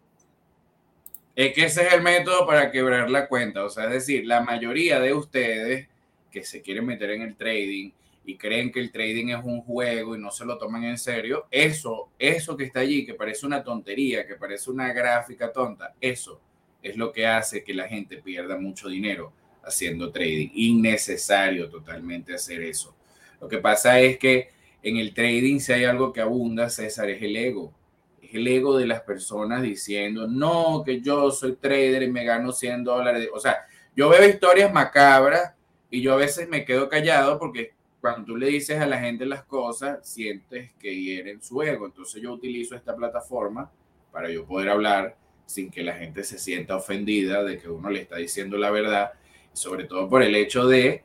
Es 1.36 1.54
que 1.54 1.66
ese 1.66 1.88
es 1.88 1.94
el 1.94 2.02
método 2.02 2.46
para 2.46 2.72
quebrar 2.72 3.10
la 3.10 3.28
cuenta. 3.28 3.66
O 3.66 3.70
sea, 3.70 3.86
es 3.86 3.92
decir, 3.92 4.26
la 4.26 4.42
mayoría 4.42 5.00
de 5.00 5.14
ustedes 5.14 5.88
que 6.32 6.44
se 6.44 6.62
quieren 6.62 6.86
meter 6.86 7.12
en 7.12 7.24
el 7.24 7.36
trading 7.36 7.92
y 8.26 8.38
creen 8.38 8.72
que 8.72 8.80
el 8.80 8.92
trading 8.92 9.30
es 9.30 9.44
un 9.44 9.62
juego 9.62 10.16
y 10.16 10.20
no 10.20 10.32
se 10.32 10.46
lo 10.46 10.58
toman 10.58 10.86
en 10.86 10.98
serio, 10.98 11.48
eso, 11.52 12.12
eso 12.18 12.56
que 12.56 12.64
está 12.64 12.80
allí, 12.80 13.06
que 13.06 13.16
parece 13.16 13.46
una 13.46 13.64
tontería, 13.64 14.26
que 14.26 14.36
parece 14.36 14.72
una 14.72 14.94
gráfica 14.94 15.52
tonta, 15.52 15.94
eso 16.00 16.40
es 16.82 16.96
lo 16.96 17.12
que 17.12 17.28
hace 17.28 17.64
que 17.64 17.74
la 17.74 17.88
gente 17.88 18.18
pierda 18.18 18.58
mucho 18.58 18.88
dinero 18.88 19.34
haciendo 19.64 20.12
trading. 20.12 20.50
Innecesario 20.54 21.70
totalmente 21.70 22.34
hacer 22.34 22.62
eso. 22.62 22.96
Lo 23.40 23.48
que 23.48 23.58
pasa 23.58 24.00
es 24.00 24.18
que 24.18 24.50
en 24.82 24.98
el 24.98 25.14
trading 25.14 25.60
si 25.60 25.74
hay 25.74 25.86
algo 25.86 26.12
que 26.12 26.22
abunda, 26.22 26.70
César, 26.70 27.10
es 27.10 27.22
el 27.22 27.36
ego. 27.36 27.74
Es 28.22 28.34
el 28.34 28.48
ego 28.48 28.78
de 28.78 28.86
las 28.86 29.02
personas 29.02 29.62
diciendo, 29.62 30.28
no, 30.28 30.84
que 30.86 31.02
yo 31.02 31.32
soy 31.32 31.56
trader 31.56 32.04
y 32.04 32.12
me 32.12 32.26
gano 32.26 32.52
100 32.52 32.84
dólares. 32.84 33.30
O 33.34 33.40
sea, 33.40 33.66
yo 33.96 34.10
veo 34.10 34.28
historias 34.28 34.72
macabras 34.74 35.54
y 35.90 36.02
yo 36.02 36.14
a 36.14 36.18
veces 36.18 36.50
me 36.50 36.66
quedo 36.66 36.90
callado 36.90 37.40
porque 37.40 37.74
cuando 38.02 38.26
tú 38.26 38.36
le 38.36 38.48
dices 38.48 38.80
a 38.80 38.86
la 38.86 39.00
gente 39.00 39.26
las 39.26 39.44
cosas, 39.46 40.00
sientes 40.08 40.72
que 40.78 40.94
hieren 40.94 41.42
su 41.42 41.62
ego. 41.62 41.86
Entonces 41.86 42.22
yo 42.22 42.34
utilizo 42.34 42.76
esta 42.76 42.96
plataforma 42.96 43.72
para 44.12 44.30
yo 44.30 44.46
poder 44.46 44.70
hablar 44.70 45.16
sin 45.46 45.70
que 45.70 45.84
la 45.84 45.94
gente 45.94 46.24
se 46.24 46.38
sienta 46.38 46.76
ofendida 46.76 47.44
de 47.44 47.58
que 47.58 47.70
uno 47.70 47.90
le 47.90 48.02
está 48.02 48.18
diciendo 48.18 48.58
la 48.58 48.72
verdad 48.72 49.14
sobre 49.54 49.86
todo 49.86 50.10
por 50.10 50.24
el 50.24 50.36
hecho 50.36 50.68
de 50.68 51.04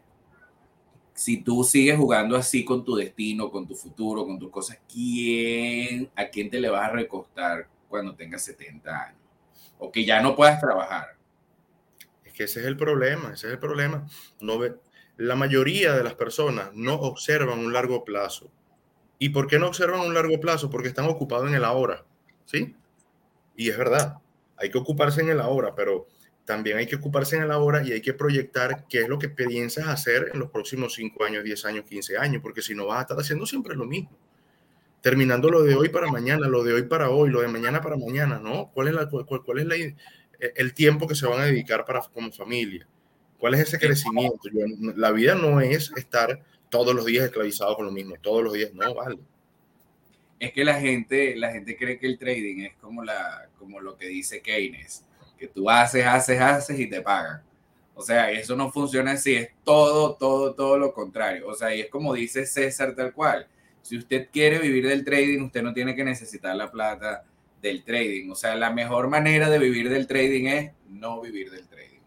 si 1.19 1.43
tú 1.43 1.65
sigues 1.65 1.97
jugando 1.97 2.37
así 2.37 2.65
con 2.65 2.85
tu 2.85 2.95
destino, 2.95 3.51
con 3.51 3.67
tu 3.67 3.75
futuro, 3.75 4.25
con 4.25 4.39
tus 4.39 4.51
cosas, 4.51 4.79
¿quién, 4.91 6.11
¿a 6.15 6.29
quién 6.29 6.49
te 6.49 6.61
le 6.61 6.71
vas 6.71 6.89
a 6.89 6.93
recostar 6.93 7.69
cuando 7.89 8.15
tengas 8.15 8.45
70 8.45 8.91
años? 8.91 9.21
O 9.79 9.91
que 9.91 10.05
ya 10.05 10.23
no 10.23 10.37
puedas 10.37 10.61
trabajar. 10.61 11.17
Es 12.25 12.33
que 12.33 12.45
ese 12.45 12.61
es 12.61 12.67
el 12.67 12.77
problema, 12.77 13.33
ese 13.35 13.49
es 13.49 13.53
el 13.55 13.59
problema. 13.59 14.07
No 14.41 14.59
ve, 14.59 14.77
la 15.17 15.35
mayoría 15.35 15.95
de 15.95 16.05
las 16.05 16.15
personas 16.15 16.71
no 16.75 16.95
observan 16.95 17.59
un 17.59 17.73
largo 17.73 18.05
plazo. 18.05 18.49
¿Y 19.19 19.31
por 19.31 19.49
qué 19.49 19.59
no 19.59 19.67
observan 19.67 20.01
un 20.01 20.15
largo 20.15 20.39
plazo? 20.39 20.71
Porque 20.71 20.87
están 20.87 21.07
ocupados 21.07 21.49
en 21.49 21.55
el 21.55 21.65
ahora, 21.65 22.05
¿sí? 22.45 22.77
Y 23.57 23.71
es 23.71 23.77
verdad, 23.77 24.19
hay 24.57 24.71
que 24.71 24.79
ocuparse 24.79 25.21
en 25.21 25.31
el 25.31 25.41
ahora, 25.41 25.75
pero 25.75 26.07
también 26.49 26.79
hay 26.79 26.87
que 26.87 26.97
ocuparse 26.97 27.37
en 27.37 27.43
el 27.43 27.51
ahora 27.51 27.87
y 27.87 27.93
hay 27.93 28.01
que 28.01 28.15
proyectar 28.15 28.87
qué 28.89 29.03
es 29.03 29.09
lo 29.11 29.19
que 29.19 29.29
piensas 29.29 29.87
hacer 29.87 30.31
en 30.33 30.41
los 30.41 30.51
próximos 30.51 30.95
5 30.95 31.23
años, 31.25 31.45
10 31.45 31.67
años, 31.67 31.85
15 31.85 32.17
años, 32.17 32.41
porque 32.41 32.63
si 32.63 32.75
no 32.75 32.87
vas 32.87 33.01
a 33.01 33.03
estar 33.03 33.19
haciendo 33.19 33.45
siempre 33.45 33.77
lo 33.77 33.85
mismo. 33.85 34.17
Terminando 35.03 35.51
lo 35.51 35.63
de 35.63 35.75
hoy 35.75 35.91
para 35.91 36.07
mañana, 36.11 36.49
lo 36.49 36.65
de 36.65 36.73
hoy 36.73 36.85
para 36.85 37.11
hoy, 37.11 37.29
lo 37.29 37.43
de 37.43 37.49
mañana 37.49 37.83
para 37.83 37.99
mañana, 37.99 38.39
¿no? 38.39 38.71
¿Cuál 38.73 38.89
es, 38.89 38.95
la, 38.95 39.11
cuál, 39.11 39.59
es 39.59 39.67
la, 39.67 39.77
e, 39.77 39.95
el 40.57 40.73
tiempo 40.73 41.07
que 41.07 41.15
se 41.15 41.27
van 41.27 41.39
a 41.39 41.45
dedicar 41.45 41.85
para, 41.85 42.01
como 42.01 42.33
familia? 42.33 42.89
¿Cuál 43.39 43.53
es 43.53 43.61
ese 43.61 43.79
crecimiento? 43.79 44.41
la 44.97 45.13
vida 45.13 45.35
no 45.35 45.61
es 45.61 45.93
estar 45.99 46.43
todos 46.71 46.95
los 46.95 47.05
días 47.05 47.27
esclavizado 47.27 47.77
con 47.77 47.85
lo 47.85 47.93
mismo, 47.93 48.15
todos 48.23 48.43
los 48.43 48.55
días, 48.55 48.73
no, 48.73 48.95
vale. 48.95 49.19
Es 50.41 50.55
que 50.55 50.65
la 50.65 50.81
gente, 50.81 51.37
la 51.37 51.53
gente 51.53 51.77
cree 51.77 51.99
que 51.99 52.07
el 52.07 52.17
trading 52.17 52.63
es 52.63 52.75
como, 52.77 53.05
la, 53.05 53.51
como 53.59 53.81
lo 53.81 53.99
que 53.99 54.07
dice 54.07 54.41
Keynes 54.41 55.05
que 55.39 55.49
tú 55.49 55.71
haces, 55.71 56.05
haces, 56.05 56.41
haces 56.41 56.79
y 56.79 56.89
te 56.89 57.01
pagan. 57.01 57.43
O 57.95 58.03
sea, 58.03 58.31
eso 58.31 58.55
no 58.55 58.71
funciona 58.71 59.13
así, 59.13 59.35
es 59.35 59.51
todo, 59.65 60.15
todo, 60.15 60.55
todo 60.55 60.79
lo 60.79 60.93
contrario. 60.93 61.49
O 61.49 61.55
sea, 61.55 61.75
y 61.75 61.81
es 61.81 61.89
como 61.89 62.15
dice 62.15 62.47
César 62.47 62.95
tal 62.95 63.13
cual. 63.13 63.47
Si 63.83 63.97
usted 63.97 64.29
quiere 64.33 64.59
vivir 64.59 64.87
del 64.87 65.05
trading, 65.05 65.43
usted 65.43 65.63
no 65.63 65.73
tiene 65.73 65.97
que 65.97 66.05
necesitar 66.05 66.55
la 66.55 66.71
plata 66.71 67.25
del 67.61 67.85
trading. 67.85 68.31
O 68.31 68.35
sea, 68.35 68.55
la 68.55 68.71
mejor 68.71 69.09
manera 69.09 69.51
de 69.51 69.59
vivir 69.59 69.89
del 69.89 70.07
trading 70.07 70.47
es 70.47 70.73
no 70.89 71.21
vivir 71.21 71.51
del 71.51 71.67
trading. 71.67 71.99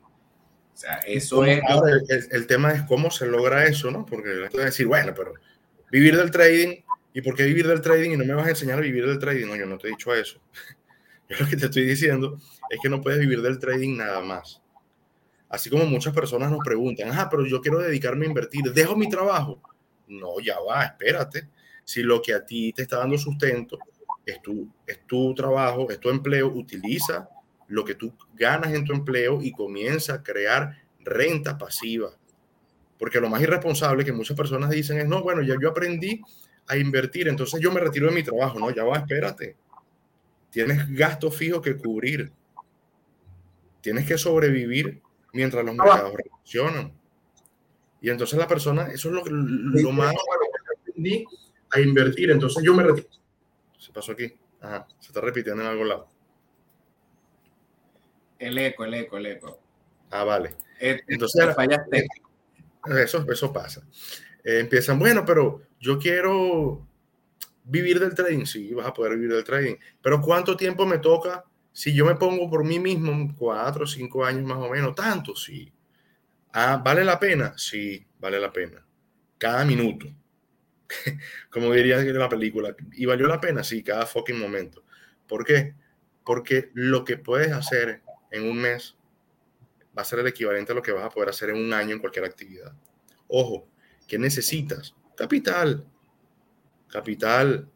O 0.73 0.77
sea, 0.77 0.95
eso 1.05 1.45
es... 1.45 1.61
el, 2.31 2.47
tema 2.47 2.71
es 2.71 2.83
cómo 2.83 3.11
se 3.11 3.25
logra 3.25 3.65
eso, 3.65 3.91
¿no? 3.91 4.05
Porque 4.05 4.29
gente 4.43 4.65
decir, 4.65 4.87
bueno, 4.87 5.13
pero 5.15 5.33
vivir 5.91 6.15
del 6.15 6.31
trading, 6.31 6.77
¿y 7.13 7.21
por 7.21 7.35
qué 7.35 7.43
vivir 7.43 7.67
del 7.67 7.81
trading 7.81 8.11
y 8.11 8.17
no 8.17 8.25
me 8.25 8.33
vas 8.33 8.47
a 8.47 8.51
enseñar 8.51 8.79
a 8.79 8.81
vivir 8.81 9.05
del 9.05 9.19
trading? 9.19 9.47
No, 9.47 9.55
yo 9.55 9.65
no 9.65 9.77
te 9.77 9.87
he 9.87 9.91
dicho 9.91 10.13
eso. 10.15 10.39
Lo 11.39 11.47
que 11.47 11.55
te 11.55 11.65
estoy 11.65 11.85
diciendo 11.85 12.37
es 12.69 12.79
que 12.81 12.89
no 12.89 13.01
puedes 13.01 13.19
vivir 13.19 13.41
del 13.41 13.59
trading 13.59 13.97
nada 13.97 14.21
más. 14.21 14.61
Así 15.49 15.69
como 15.69 15.85
muchas 15.85 16.13
personas 16.13 16.49
nos 16.49 16.59
preguntan, 16.63 17.11
ah, 17.11 17.27
pero 17.29 17.45
yo 17.45 17.61
quiero 17.61 17.79
dedicarme 17.79 18.25
a 18.25 18.29
invertir, 18.29 18.71
¿dejo 18.73 18.95
mi 18.95 19.09
trabajo? 19.09 19.61
No, 20.07 20.39
ya 20.39 20.59
va, 20.59 20.85
espérate. 20.85 21.49
Si 21.83 22.03
lo 22.03 22.21
que 22.21 22.33
a 22.33 22.45
ti 22.45 22.71
te 22.73 22.83
está 22.83 22.99
dando 22.99 23.17
sustento 23.17 23.77
es 24.25 24.41
tu, 24.41 24.69
es 24.87 25.05
tu 25.05 25.33
trabajo, 25.33 25.89
es 25.89 25.99
tu 25.99 26.09
empleo, 26.09 26.47
utiliza 26.47 27.29
lo 27.67 27.83
que 27.83 27.95
tú 27.95 28.13
ganas 28.33 28.73
en 28.73 28.85
tu 28.85 28.93
empleo 28.93 29.41
y 29.41 29.51
comienza 29.51 30.15
a 30.15 30.23
crear 30.23 30.77
renta 30.99 31.57
pasiva. 31.57 32.11
Porque 32.97 33.19
lo 33.19 33.29
más 33.29 33.41
irresponsable 33.41 34.05
que 34.05 34.13
muchas 34.13 34.37
personas 34.37 34.69
dicen 34.69 34.99
es, 34.99 35.07
no, 35.07 35.21
bueno, 35.21 35.41
ya 35.41 35.55
yo 35.59 35.69
aprendí 35.69 36.21
a 36.67 36.77
invertir, 36.77 37.27
entonces 37.27 37.59
yo 37.59 37.71
me 37.71 37.79
retiro 37.79 38.07
de 38.07 38.13
mi 38.13 38.23
trabajo. 38.23 38.59
No, 38.59 38.69
ya 38.69 38.83
va, 38.83 38.97
espérate. 38.97 39.57
Tienes 40.51 40.87
gastos 40.93 41.35
fijos 41.35 41.61
que 41.61 41.77
cubrir 41.77 42.31
tienes 43.81 44.07
que 44.07 44.17
sobrevivir 44.17 45.01
mientras 45.33 45.65
los 45.65 45.75
mercados 45.75 46.13
reaccionan. 46.13 46.93
Y 47.99 48.09
entonces 48.09 48.39
la 48.39 48.47
persona, 48.47 48.87
eso 48.91 49.09
es 49.09 49.15
lo, 49.15 49.23
lo 49.25 49.91
más 49.91 50.13
aprendí 50.79 51.25
a 51.71 51.79
invertir. 51.79 52.31
Entonces 52.31 52.63
yo 52.63 52.73
me 52.73 52.83
retiro. 52.83 53.09
Se 53.77 53.91
pasó 53.91 54.13
aquí. 54.13 54.33
Ajá, 54.61 54.87
se 54.99 55.07
está 55.07 55.21
repitiendo 55.21 55.61
en 55.63 55.69
algún 55.69 55.89
lado. 55.89 56.07
El 58.39 58.57
eco, 58.57 58.85
el 58.85 58.93
eco, 58.93 59.17
el 59.17 59.25
eco. 59.27 59.59
Ah, 60.11 60.23
vale. 60.23 60.55
Entonces, 60.79 61.55
fallaste. 61.55 62.07
Eso, 63.03 63.25
eso 63.31 63.53
pasa. 63.53 63.85
Eh, 64.43 64.59
empiezan, 64.59 64.97
bueno, 64.97 65.23
pero 65.25 65.61
yo 65.79 65.99
quiero 65.99 66.87
vivir 67.63 67.99
del 67.99 68.15
trading. 68.15 68.45
Sí, 68.45 68.73
vas 68.73 68.87
a 68.87 68.93
poder 68.93 69.15
vivir 69.15 69.33
del 69.33 69.43
trading. 69.43 69.75
Pero 70.01 70.21
¿cuánto 70.21 70.55
tiempo 70.57 70.85
me 70.85 70.99
toca 70.99 71.45
si 71.73 71.93
yo 71.93 72.05
me 72.05 72.15
pongo 72.15 72.49
por 72.49 72.63
mí 72.65 72.79
mismo 72.79 73.33
cuatro 73.37 73.85
o 73.85 73.87
cinco 73.87 74.25
años 74.25 74.43
más 74.43 74.57
o 74.57 74.69
menos, 74.69 74.93
tanto, 74.93 75.35
sí. 75.35 75.71
Ah, 76.53 76.81
¿vale 76.83 77.05
la 77.05 77.19
pena? 77.19 77.53
Sí, 77.57 78.05
vale 78.19 78.39
la 78.39 78.51
pena. 78.51 78.85
Cada 79.37 79.63
minuto. 79.63 80.07
Como 81.49 81.71
diría 81.71 81.99
en 81.99 82.19
la 82.19 82.27
película. 82.27 82.75
¿Y 82.91 83.05
valió 83.05 83.27
la 83.27 83.39
pena? 83.39 83.63
Sí, 83.63 83.83
cada 83.83 84.05
fucking 84.05 84.37
momento. 84.37 84.83
¿Por 85.27 85.45
qué? 85.45 85.75
Porque 86.25 86.71
lo 86.73 87.05
que 87.05 87.17
puedes 87.17 87.51
hacer 87.53 88.01
en 88.31 88.49
un 88.49 88.59
mes 88.59 88.97
va 89.97 90.01
a 90.01 90.05
ser 90.05 90.19
el 90.19 90.27
equivalente 90.27 90.73
a 90.73 90.75
lo 90.75 90.81
que 90.81 90.91
vas 90.91 91.05
a 91.05 91.09
poder 91.09 91.29
hacer 91.29 91.51
en 91.51 91.57
un 91.57 91.73
año 91.73 91.93
en 91.93 91.99
cualquier 91.99 92.25
actividad. 92.25 92.73
Ojo, 93.27 93.69
¿qué 94.07 94.19
necesitas? 94.19 94.93
Capital. 95.15 95.85
Capital. 96.91 97.69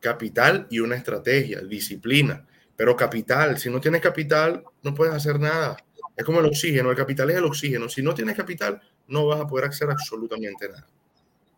Capital 0.00 0.66
y 0.70 0.80
una 0.80 0.96
estrategia, 0.96 1.60
disciplina. 1.60 2.46
Pero 2.76 2.94
capital, 2.94 3.58
si 3.58 3.68
no 3.68 3.80
tienes 3.80 4.00
capital, 4.00 4.62
no 4.82 4.94
puedes 4.94 5.12
hacer 5.12 5.40
nada. 5.40 5.76
Es 6.16 6.24
como 6.24 6.40
el 6.40 6.46
oxígeno, 6.46 6.90
el 6.90 6.96
capital 6.96 7.30
es 7.30 7.36
el 7.36 7.44
oxígeno. 7.44 7.88
Si 7.88 8.02
no 8.02 8.14
tienes 8.14 8.36
capital, 8.36 8.80
no 9.08 9.26
vas 9.26 9.40
a 9.40 9.46
poder 9.46 9.66
hacer 9.66 9.90
absolutamente 9.90 10.68
nada. 10.68 10.86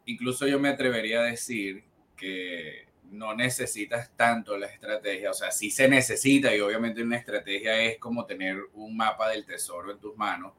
Incluso 0.07 0.47
yo 0.47 0.59
me 0.59 0.71
atrevería 0.71 1.21
a 1.21 1.25
decir 1.25 1.85
que 2.17 2.87
no 3.11 3.35
necesitas 3.35 4.11
tanto 4.17 4.57
la 4.57 4.67
estrategia, 4.67 5.31
o 5.31 5.35
sea, 5.35 5.51
sí 5.51 5.71
se 5.71 5.89
necesita 5.89 6.55
y 6.55 6.61
obviamente 6.61 7.03
una 7.03 7.17
estrategia 7.17 7.81
es 7.83 7.99
como 7.99 8.25
tener 8.25 8.59
un 8.75 8.97
mapa 8.97 9.29
del 9.31 9.45
tesoro 9.45 9.91
en 9.93 9.99
tus 9.99 10.17
manos, 10.17 10.53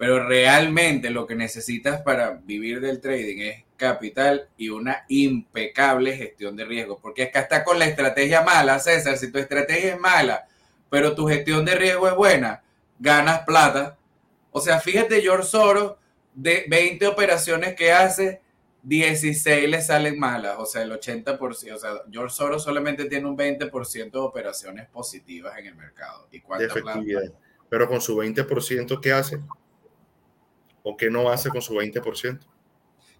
pero 0.00 0.26
realmente 0.26 1.10
lo 1.10 1.26
que 1.26 1.34
necesitas 1.34 2.00
para 2.00 2.30
vivir 2.30 2.80
del 2.80 3.02
trading 3.02 3.42
es 3.42 3.64
capital 3.76 4.48
y 4.56 4.70
una 4.70 5.04
impecable 5.08 6.16
gestión 6.16 6.56
de 6.56 6.64
riesgo, 6.64 6.98
porque 6.98 7.24
es 7.24 7.30
que 7.30 7.38
hasta 7.38 7.62
con 7.64 7.78
la 7.78 7.84
estrategia 7.84 8.40
mala, 8.40 8.78
César, 8.78 9.18
si 9.18 9.30
tu 9.30 9.36
estrategia 9.36 9.92
es 9.92 10.00
mala, 10.00 10.48
pero 10.88 11.14
tu 11.14 11.28
gestión 11.28 11.66
de 11.66 11.74
riesgo 11.74 12.08
es 12.08 12.14
buena, 12.14 12.62
ganas 12.98 13.40
plata. 13.40 13.98
O 14.52 14.62
sea, 14.62 14.80
fíjate, 14.80 15.20
George 15.20 15.46
Soros, 15.46 15.96
de 16.32 16.64
20 16.66 17.06
operaciones 17.06 17.74
que 17.74 17.92
hace, 17.92 18.40
16 18.82 19.68
le 19.68 19.82
salen 19.82 20.18
malas, 20.18 20.56
o 20.58 20.64
sea, 20.64 20.80
el 20.80 20.92
80%, 20.92 21.74
o 21.74 21.78
sea, 21.78 21.90
George 22.10 22.34
Soros 22.34 22.62
solamente 22.62 23.04
tiene 23.04 23.28
un 23.28 23.36
20% 23.36 24.10
de 24.10 24.18
operaciones 24.18 24.88
positivas 24.88 25.58
en 25.58 25.66
el 25.66 25.74
mercado. 25.74 26.26
¿Y 26.30 26.40
de 26.40 26.64
efectividad. 26.64 27.34
Pero 27.68 27.86
con 27.86 28.00
su 28.00 28.16
20%, 28.16 28.98
¿qué 28.98 29.12
hace? 29.12 29.38
¿O 30.82 30.96
qué 30.96 31.10
no 31.10 31.30
hace 31.30 31.50
con 31.50 31.62
su 31.62 31.74
20%? 31.74 32.38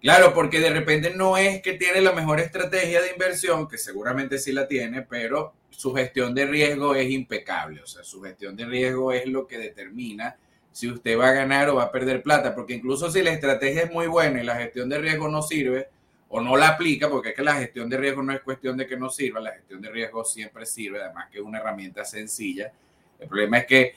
Claro, 0.01 0.33
porque 0.33 0.59
de 0.59 0.71
repente 0.71 1.13
no 1.15 1.37
es 1.37 1.61
que 1.61 1.73
tiene 1.73 2.01
la 2.01 2.11
mejor 2.11 2.39
estrategia 2.39 3.01
de 3.01 3.11
inversión, 3.11 3.67
que 3.67 3.77
seguramente 3.77 4.39
sí 4.39 4.51
la 4.51 4.67
tiene, 4.67 5.03
pero 5.03 5.53
su 5.69 5.93
gestión 5.93 6.33
de 6.33 6.47
riesgo 6.47 6.95
es 6.95 7.09
impecable. 7.11 7.81
O 7.81 7.85
sea, 7.85 8.03
su 8.03 8.21
gestión 8.21 8.55
de 8.55 8.65
riesgo 8.65 9.11
es 9.11 9.27
lo 9.27 9.45
que 9.45 9.59
determina 9.59 10.35
si 10.71 10.89
usted 10.89 11.19
va 11.19 11.29
a 11.29 11.33
ganar 11.33 11.69
o 11.69 11.75
va 11.75 11.83
a 11.83 11.91
perder 11.91 12.23
plata, 12.23 12.55
porque 12.55 12.73
incluso 12.73 13.11
si 13.11 13.21
la 13.21 13.31
estrategia 13.31 13.83
es 13.83 13.91
muy 13.91 14.07
buena 14.07 14.41
y 14.41 14.45
la 14.45 14.55
gestión 14.55 14.89
de 14.89 14.97
riesgo 14.97 15.27
no 15.27 15.41
sirve 15.41 15.89
o 16.29 16.39
no 16.39 16.55
la 16.55 16.69
aplica, 16.69 17.09
porque 17.09 17.29
es 17.29 17.35
que 17.35 17.43
la 17.43 17.55
gestión 17.55 17.89
de 17.89 17.97
riesgo 17.97 18.23
no 18.23 18.33
es 18.33 18.41
cuestión 18.41 18.77
de 18.77 18.87
que 18.87 18.95
no 18.95 19.09
sirva, 19.09 19.41
la 19.41 19.51
gestión 19.51 19.81
de 19.81 19.89
riesgo 19.89 20.23
siempre 20.23 20.65
sirve, 20.65 21.03
además 21.03 21.27
que 21.29 21.39
es 21.39 21.43
una 21.43 21.59
herramienta 21.59 22.05
sencilla. 22.05 22.71
El 23.19 23.27
problema 23.27 23.59
es 23.59 23.65
que 23.65 23.95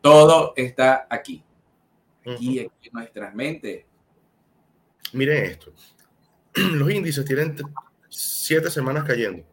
todo 0.00 0.54
está 0.56 1.06
aquí, 1.10 1.44
aquí, 2.26 2.58
en 2.60 2.70
nuestras 2.92 3.34
mentes. 3.34 3.84
Miren 5.12 5.44
esto, 5.44 5.72
los 6.54 6.90
índices 6.90 7.24
tienen 7.24 7.56
siete 8.08 8.70
semanas 8.70 9.04
cayendo, 9.04 9.44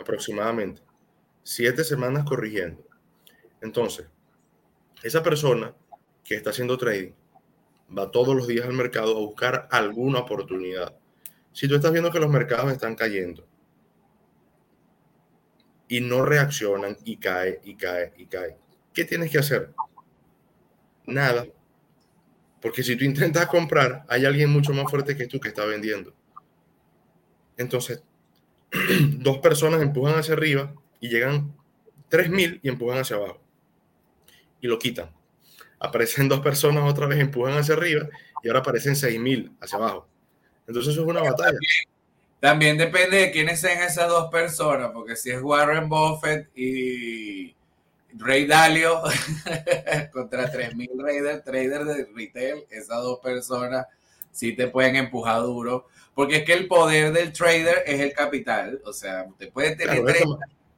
aproximadamente, 0.00 0.82
siete 1.42 1.84
semanas 1.84 2.24
corrigiendo. 2.24 2.82
Entonces, 3.60 4.06
esa 5.02 5.22
persona 5.22 5.74
que 6.24 6.34
está 6.34 6.50
haciendo 6.50 6.78
trading 6.78 7.12
va 7.96 8.10
todos 8.10 8.34
los 8.34 8.46
días 8.46 8.66
al 8.66 8.72
mercado 8.72 9.16
a 9.16 9.20
buscar 9.20 9.68
alguna 9.70 10.20
oportunidad. 10.20 10.96
Si 11.52 11.68
tú 11.68 11.74
estás 11.74 11.92
viendo 11.92 12.10
que 12.10 12.18
los 12.18 12.30
mercados 12.30 12.72
están 12.72 12.94
cayendo 12.94 13.46
y 15.88 16.00
no 16.00 16.24
reaccionan 16.24 16.96
y 17.04 17.18
cae 17.18 17.60
y 17.62 17.76
cae 17.76 18.12
y 18.16 18.26
cae, 18.26 18.56
¿qué 18.92 19.04
tienes 19.04 19.30
que 19.30 19.38
hacer? 19.38 19.74
Nada. 21.06 21.46
Porque 22.64 22.82
si 22.82 22.96
tú 22.96 23.04
intentas 23.04 23.46
comprar, 23.46 24.04
hay 24.08 24.24
alguien 24.24 24.50
mucho 24.50 24.72
más 24.72 24.90
fuerte 24.90 25.16
que 25.16 25.28
tú 25.28 25.38
que 25.38 25.48
está 25.48 25.64
vendiendo. 25.64 26.12
Entonces, 27.56 28.02
dos 29.18 29.38
personas 29.38 29.80
empujan 29.80 30.18
hacia 30.18 30.34
arriba 30.34 30.74
y 30.98 31.08
llegan 31.08 31.54
3.000 32.10 32.58
y 32.60 32.68
empujan 32.68 32.98
hacia 32.98 33.14
abajo. 33.14 33.40
Y 34.60 34.66
lo 34.66 34.80
quitan 34.80 35.10
aparecen 35.84 36.28
dos 36.28 36.40
personas 36.40 36.90
otra 36.90 37.06
vez, 37.06 37.20
empujan 37.20 37.56
hacia 37.56 37.74
arriba 37.74 38.08
y 38.42 38.48
ahora 38.48 38.60
aparecen 38.60 38.94
6.000 38.94 39.56
hacia 39.60 39.78
abajo. 39.78 40.08
Entonces 40.66 40.92
eso 40.92 41.02
es 41.02 41.08
una 41.08 41.22
batalla. 41.22 41.58
También, 42.40 42.76
depende 42.76 43.16
de 43.18 43.30
quiénes 43.30 43.60
sean 43.60 43.82
esas 43.82 44.08
dos 44.08 44.30
personas, 44.30 44.90
porque 44.92 45.16
si 45.16 45.30
es 45.30 45.40
Warren 45.40 45.88
Buffett 45.88 46.48
y 46.54 47.54
Ray 48.16 48.46
Dalio 48.46 49.02
contra 50.12 50.52
3.000 50.52 50.98
traders, 50.98 51.44
traders 51.44 51.86
de 51.86 52.08
retail, 52.14 52.64
esas 52.70 53.02
dos 53.02 53.20
personas 53.20 53.86
sí 54.30 54.54
te 54.54 54.68
pueden 54.68 54.96
empujar 54.96 55.42
duro, 55.42 55.88
porque 56.14 56.36
es 56.36 56.44
que 56.44 56.52
el 56.52 56.66
poder 56.68 57.12
del 57.12 57.32
trader 57.32 57.82
es 57.86 58.00
el 58.00 58.12
capital, 58.12 58.80
o 58.84 58.92
sea, 58.92 59.24
usted 59.28 59.50
puede 59.50 59.76
tener... 59.76 60.02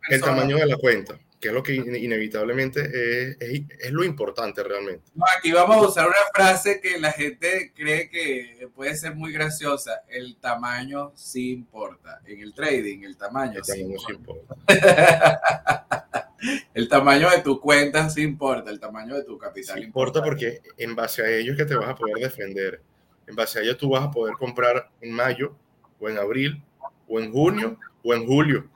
el 0.08 0.20
tamaño 0.20 0.56
de 0.56 0.66
la 0.66 0.76
cuenta 0.76 1.18
que 1.40 1.48
es 1.48 1.54
lo 1.54 1.62
que 1.62 1.74
inevitablemente 1.74 3.36
es, 3.38 3.92
lo 3.92 4.04
importante 4.04 4.62
realmente. 4.62 5.04
aquí 5.38 5.52
vamos 5.52 5.76
a 5.76 5.88
usar 5.88 6.06
una 6.06 6.16
frase 6.34 6.80
que 6.80 6.98
la 6.98 7.12
gente 7.12 7.72
cree 7.74 8.08
que 8.08 8.68
puede 8.74 8.96
ser 8.96 9.14
muy 9.14 9.32
graciosa. 9.32 10.02
El 10.08 10.36
tamaño 10.36 11.12
sí 11.14 11.52
importa. 11.52 12.20
En 12.24 12.40
el 12.40 12.54
trading, 12.54 13.02
el 13.02 13.16
tamaño, 13.16 13.62
sí, 13.62 13.86
importa. 14.08 14.56
el 16.74 16.88
tamaño 16.88 17.30
de 17.30 17.40
tu 17.40 17.60
cuenta 17.60 18.08
sí 18.10 18.22
importa, 18.22 18.70
el 18.70 18.80
tamaño 18.80 19.14
de 19.14 19.24
tu 19.24 19.38
capital 19.38 19.82
importa. 19.82 20.22
porque 20.22 20.60
en 20.76 20.94
base 20.94 21.22
a 21.22 21.30
ello 21.30 21.52
es 21.52 21.58
que 21.58 21.64
te 21.64 21.74
vas 21.74 21.88
a 21.88 21.94
poder 21.94 22.16
defender. 22.16 22.82
En 23.26 23.34
base 23.34 23.58
a 23.58 23.62
ello 23.62 23.76
tú 23.76 23.90
vas 23.90 24.04
a 24.04 24.10
poder 24.10 24.34
comprar 24.34 24.90
en 25.00 25.12
mayo 25.12 25.56
o 25.98 26.08
en 26.08 26.18
abril 26.18 26.62
o 27.08 27.20
en 27.20 27.32
junio 27.32 27.78
o 28.02 28.14
en 28.14 28.26
julio. 28.26 28.70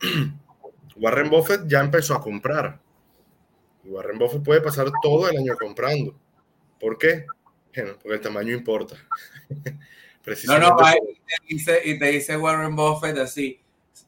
Warren 0.96 1.30
Buffett 1.30 1.62
ya 1.66 1.80
empezó 1.80 2.14
a 2.14 2.22
comprar. 2.22 2.80
Warren 3.84 4.18
Buffett 4.18 4.42
puede 4.42 4.60
pasar 4.60 4.90
todo 5.02 5.28
el 5.28 5.36
año 5.36 5.54
comprando. 5.56 6.18
¿Por 6.78 6.98
qué? 6.98 7.26
Bueno, 7.74 7.94
porque 8.00 8.14
el 8.14 8.20
tamaño 8.20 8.54
importa. 8.54 8.96
no, 10.46 10.58
no, 10.58 10.76
y, 11.48 11.98
te 11.98 12.06
dice, 12.06 12.36
Warren 12.36 12.76
Buffett 12.76 13.18
así, 13.18 13.60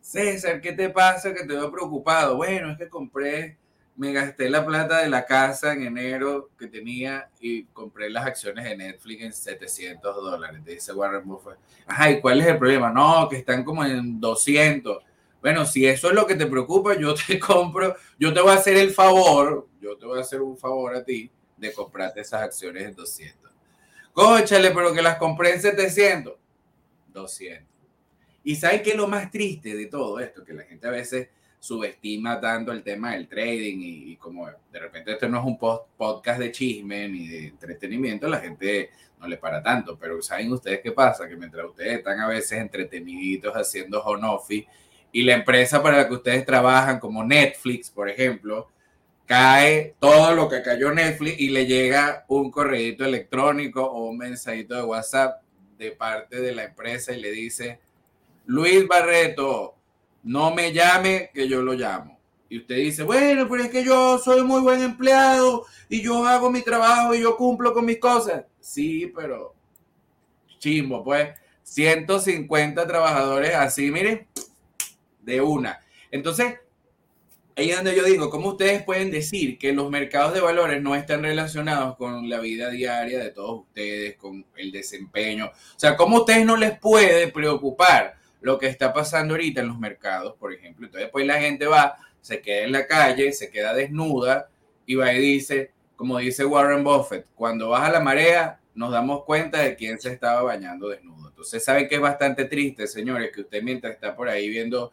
César, 0.06 0.60
¿qué 0.60 0.72
te 0.72 0.88
pasa 0.88 1.34
que 1.34 1.42
te 1.42 1.52
veo 1.52 1.68
preocupado? 1.68 2.36
Bueno, 2.36 2.70
es 2.70 2.78
que 2.78 2.88
compré, 2.88 3.58
me 3.96 4.12
gasté 4.12 4.48
la 4.48 4.64
plata 4.64 5.00
de 5.00 5.08
la 5.08 5.26
casa 5.26 5.72
en 5.72 5.82
enero 5.82 6.50
que 6.56 6.68
tenía 6.68 7.28
y 7.40 7.64
compré 7.64 8.08
las 8.08 8.24
acciones 8.24 8.64
de 8.66 8.76
Netflix 8.76 9.22
en 9.24 9.32
700 9.32 10.14
dólares. 10.14 10.64
Dice 10.64 10.92
Warren 10.92 11.26
Buffett. 11.26 11.58
Ajá, 11.88 12.08
¿y 12.12 12.20
cuál 12.20 12.40
es 12.40 12.46
el 12.46 12.56
problema? 12.56 12.92
No, 12.92 13.28
que 13.28 13.38
están 13.38 13.64
como 13.64 13.84
en 13.84 14.20
200. 14.20 15.02
Bueno, 15.42 15.66
si 15.66 15.84
eso 15.84 16.06
es 16.06 16.14
lo 16.14 16.24
que 16.24 16.36
te 16.36 16.46
preocupa, 16.46 16.94
yo 16.94 17.12
te 17.12 17.36
compro, 17.40 17.96
yo 18.16 18.32
te 18.32 18.40
voy 18.40 18.52
a 18.52 18.54
hacer 18.54 18.76
el 18.76 18.92
favor, 18.92 19.66
yo 19.80 19.98
te 19.98 20.06
voy 20.06 20.18
a 20.18 20.22
hacer 20.22 20.40
un 20.40 20.56
favor 20.56 20.94
a 20.94 21.02
ti 21.02 21.28
de 21.56 21.72
comprarte 21.72 22.20
esas 22.20 22.42
acciones 22.42 22.84
en 22.84 22.94
200. 22.94 23.50
Cóchale, 24.12 24.70
pero 24.70 24.94
que 24.94 25.02
las 25.02 25.16
compré 25.16 25.54
en 25.54 25.60
700. 25.60 26.36
200. 27.08 27.75
Y 28.46 28.54
¿sabes 28.54 28.82
qué 28.82 28.90
es 28.90 28.96
lo 28.96 29.08
más 29.08 29.28
triste 29.28 29.74
de 29.74 29.86
todo 29.86 30.20
esto? 30.20 30.44
Que 30.44 30.52
la 30.52 30.62
gente 30.62 30.86
a 30.86 30.92
veces 30.92 31.30
subestima 31.58 32.40
tanto 32.40 32.70
el 32.70 32.84
tema 32.84 33.14
del 33.14 33.26
trading 33.26 33.78
y, 33.80 34.16
como 34.18 34.46
de 34.46 34.78
repente 34.78 35.10
esto 35.10 35.28
no 35.28 35.40
es 35.40 35.44
un 35.44 35.58
podcast 35.58 36.38
de 36.38 36.52
chisme 36.52 37.08
ni 37.08 37.26
de 37.26 37.46
entretenimiento, 37.48 38.28
la 38.28 38.38
gente 38.38 38.90
no 39.18 39.26
le 39.26 39.36
para 39.36 39.60
tanto. 39.60 39.98
Pero 39.98 40.22
¿saben 40.22 40.52
ustedes 40.52 40.78
qué 40.80 40.92
pasa? 40.92 41.28
Que 41.28 41.34
mientras 41.34 41.66
ustedes 41.66 41.98
están 41.98 42.20
a 42.20 42.28
veces 42.28 42.60
entreteniditos 42.60 43.52
haciendo 43.52 44.00
home 44.00 44.28
office 44.28 44.68
y 45.10 45.24
la 45.24 45.34
empresa 45.34 45.82
para 45.82 45.96
la 45.96 46.06
que 46.06 46.14
ustedes 46.14 46.46
trabajan, 46.46 47.00
como 47.00 47.24
Netflix, 47.24 47.90
por 47.90 48.08
ejemplo, 48.08 48.68
cae 49.24 49.96
todo 49.98 50.36
lo 50.36 50.48
que 50.48 50.62
cayó 50.62 50.92
Netflix 50.92 51.40
y 51.40 51.48
le 51.48 51.66
llega 51.66 52.24
un 52.28 52.52
correo 52.52 52.94
electrónico 53.06 53.82
o 53.82 54.08
un 54.08 54.18
mensajito 54.18 54.76
de 54.76 54.84
WhatsApp 54.84 55.42
de 55.76 55.90
parte 55.90 56.40
de 56.40 56.54
la 56.54 56.62
empresa 56.62 57.12
y 57.12 57.20
le 57.20 57.32
dice, 57.32 57.80
Luis 58.46 58.86
Barreto, 58.86 59.74
no 60.22 60.54
me 60.54 60.72
llame, 60.72 61.30
que 61.34 61.48
yo 61.48 61.62
lo 61.62 61.74
llamo. 61.74 62.18
Y 62.48 62.58
usted 62.58 62.76
dice, 62.76 63.02
bueno, 63.02 63.48
pero 63.48 63.64
es 63.64 63.70
que 63.70 63.84
yo 63.84 64.18
soy 64.18 64.42
muy 64.42 64.60
buen 64.60 64.80
empleado 64.80 65.66
y 65.88 66.00
yo 66.00 66.24
hago 66.24 66.50
mi 66.50 66.62
trabajo 66.62 67.14
y 67.14 67.20
yo 67.20 67.36
cumplo 67.36 67.72
con 67.72 67.84
mis 67.84 67.98
cosas. 67.98 68.44
Sí, 68.60 69.12
pero 69.14 69.54
chimbo, 70.58 71.02
pues 71.02 71.30
150 71.64 72.86
trabajadores 72.86 73.54
así, 73.54 73.90
miren, 73.90 74.28
de 75.22 75.40
una. 75.40 75.80
Entonces, 76.12 76.54
ahí 77.56 77.70
es 77.70 77.76
donde 77.76 77.96
yo 77.96 78.04
digo, 78.04 78.30
¿cómo 78.30 78.50
ustedes 78.50 78.84
pueden 78.84 79.10
decir 79.10 79.58
que 79.58 79.72
los 79.72 79.90
mercados 79.90 80.32
de 80.32 80.40
valores 80.40 80.80
no 80.80 80.94
están 80.94 81.22
relacionados 81.22 81.96
con 81.96 82.28
la 82.28 82.38
vida 82.38 82.70
diaria 82.70 83.18
de 83.18 83.30
todos 83.30 83.62
ustedes, 83.62 84.16
con 84.16 84.46
el 84.56 84.70
desempeño? 84.70 85.46
O 85.46 85.78
sea, 85.78 85.96
¿cómo 85.96 86.18
ustedes 86.18 86.46
no 86.46 86.56
les 86.56 86.78
puede 86.78 87.28
preocupar 87.28 88.16
lo 88.46 88.60
que 88.60 88.68
está 88.68 88.92
pasando 88.92 89.34
ahorita 89.34 89.60
en 89.60 89.66
los 89.66 89.78
mercados, 89.80 90.36
por 90.38 90.52
ejemplo? 90.52 90.86
Entonces, 90.86 91.06
después 91.06 91.26
la 91.26 91.40
gente 91.40 91.66
va, 91.66 91.96
se 92.20 92.40
queda 92.40 92.62
en 92.62 92.70
la 92.70 92.86
calle, 92.86 93.32
se 93.32 93.50
queda 93.50 93.74
desnuda 93.74 94.48
y 94.86 94.94
va 94.94 95.12
y 95.12 95.20
dice, 95.20 95.72
como 95.96 96.18
dice 96.18 96.44
Warren 96.44 96.84
Buffett, 96.84 97.26
cuando 97.34 97.70
baja 97.70 97.90
la 97.90 97.98
marea, 97.98 98.60
nos 98.76 98.92
damos 98.92 99.24
cuenta 99.24 99.62
de 99.62 99.74
quién 99.74 99.98
se 99.98 100.12
estaba 100.12 100.42
bañando 100.42 100.88
desnudo. 100.88 101.30
Entonces, 101.30 101.64
saben 101.64 101.88
que 101.88 101.96
es 101.96 102.00
bastante 102.00 102.44
triste, 102.44 102.86
señores, 102.86 103.32
que 103.34 103.40
usted 103.40 103.64
mientras 103.64 103.94
está 103.94 104.14
por 104.14 104.28
ahí 104.28 104.48
viendo 104.48 104.92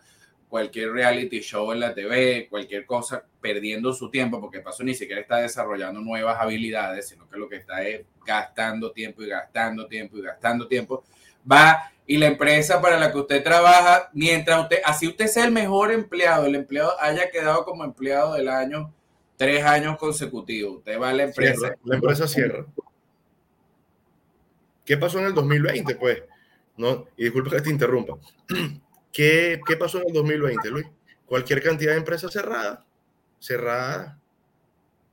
cualquier 0.50 0.92
reality 0.92 1.40
show 1.42 1.72
en 1.72 1.80
la 1.80 1.94
TV, 1.94 2.48
cualquier 2.50 2.88
cosa, 2.88 3.24
perdiendo 3.40 3.94
su 3.94 4.10
tiempo, 4.10 4.42
porque 4.42 4.62
paso 4.62 4.84
ni 4.84 4.96
siquiera 4.96 5.22
está 5.22 5.38
desarrollando 5.38 6.02
nuevas 6.02 6.40
habilidades, 6.40 7.08
sino 7.08 7.30
que 7.30 7.38
lo 7.38 7.48
que 7.48 7.58
está 7.58 7.84
es 7.84 8.04
gastando 8.26 8.92
tiempo 8.92 9.22
y 9.22 9.28
gastando 9.28 9.86
tiempo 9.86 10.18
y 10.18 10.24
gastando 10.24 10.68
tiempo, 10.68 11.04
va 11.50 11.93
y 12.06 12.18
la 12.18 12.28
empresa 12.28 12.82
para 12.82 13.00
la 13.00 13.12
que 13.12 13.20
usted 13.20 13.44
trabaja, 13.44 14.10
mientras 14.14 14.62
usted, 14.62 14.80
así 14.84 15.08
usted 15.08 15.28
sea 15.28 15.46
el 15.46 15.52
mejor 15.52 15.92
empleado, 15.92 16.46
el 16.46 16.56
empleado 16.56 17.00
haya 17.00 17.30
quedado 17.30 17.64
como 17.64 17.84
empleado 17.84 18.34
del 18.34 18.50
año 18.50 18.94
tres 19.38 19.64
años 19.64 19.98
consecutivos, 19.98 20.78
usted 20.78 21.00
va 21.00 21.10
a 21.10 21.14
la 21.14 21.24
empresa. 21.24 21.76
la 21.84 21.96
empresa 21.96 22.28
cierra. 22.28 22.66
¿Qué 24.86 24.98
pasó 24.98 25.20
en 25.20 25.26
el 25.26 25.34
2020? 25.34 25.96
Pues, 25.96 26.24
no, 26.78 27.08
y 27.18 27.24
disculpe 27.26 27.50
que 27.50 27.62
te 27.62 27.70
interrumpa. 27.70 28.18
¿Qué, 29.12 29.62
¿Qué 29.66 29.78
pasó 29.78 30.00
en 30.00 30.08
el 30.08 30.14
2020, 30.14 30.70
Luis? 30.70 30.86
Cualquier 31.26 31.62
cantidad 31.64 31.92
de 31.92 32.00
empresas 32.00 32.32
cerradas, 32.32 32.80
cerradas, 33.40 34.18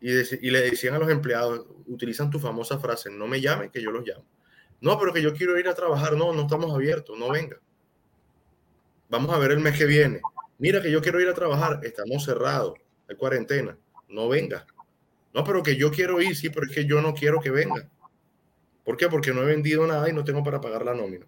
y, 0.00 0.11
y, 0.11 0.50
le 0.50 0.62
decían 0.62 0.94
a 0.94 0.98
los 0.98 1.11
empleados, 1.11 1.66
utilizan 1.87 2.31
tu 2.31 2.38
famosa 2.38 2.79
frase, 2.79 3.11
no 3.11 3.26
me 3.26 3.40
llamen, 3.40 3.70
que 3.70 3.83
yo 3.83 3.90
los 3.90 4.07
llamo. 4.07 4.24
No, 4.81 4.99
pero 4.99 5.12
que 5.12 5.23
yo 5.23 5.35
quiero 5.35 5.59
ir 5.59 5.69
a 5.69 5.75
trabajar, 5.75 6.16
no, 6.16 6.33
no 6.33 6.43
estamos 6.43 6.73
abiertos, 6.73 7.19
no 7.19 7.31
venga. 7.31 7.59
Vamos 9.09 9.35
a 9.35 9.38
ver 9.38 9.53
el 9.53 9.61
mes 9.61 9.77
que 9.77 9.85
viene. 9.87 10.21
Mira 10.59 10.81
que 10.81 10.90
yo 10.90 11.03
quiero 11.03 11.21
ir 11.21 11.29
a 11.29 11.35
trabajar, 11.35 11.81
estamos 11.83 12.25
cerrados, 12.25 12.75
hay 13.09 13.16
cuarentena, 13.16 13.77
no 14.09 14.29
venga. 14.29 14.66
No, 15.35 15.45
pero 15.45 15.62
que 15.62 15.77
yo 15.77 15.90
quiero 15.90 16.21
ir, 16.21 16.37
sí, 16.37 16.51
pero 16.51 16.66
es 16.66 16.73
que 16.73 16.87
yo 16.87 17.01
no 17.01 17.14
quiero 17.14 17.40
que 17.40 17.51
venga. 17.51 17.88
¿Por 18.85 18.97
qué? 18.97 19.09
Porque 19.09 19.33
no 19.33 19.43
he 19.43 19.47
vendido 19.47 19.87
nada 19.87 20.09
y 20.09 20.12
no 20.12 20.25
tengo 20.25 20.43
para 20.43 20.61
pagar 20.61 20.85
la 20.85 20.95
nómina. 20.95 21.27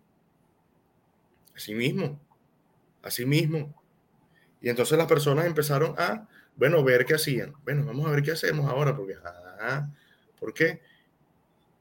Así 1.55 1.75
mismo. 1.75 2.21
Así 3.03 3.27
mismo. 3.27 3.75
Y 4.61 4.69
entonces 4.69 4.97
las 4.97 5.07
personas 5.07 5.47
empezaron 5.47 5.95
a, 5.99 6.29
bueno, 6.57 6.83
ver 6.83 7.05
qué 7.05 7.15
hacían. 7.15 7.55
Bueno, 7.65 7.85
vamos 7.85 8.07
a 8.07 8.11
ver 8.11 8.23
qué 8.23 8.33
hacemos 8.33 8.69
ahora, 8.71 8.97
porque, 8.97 9.15
ah, 9.25 9.89
¿por 10.39 10.55
qué? 10.55 10.81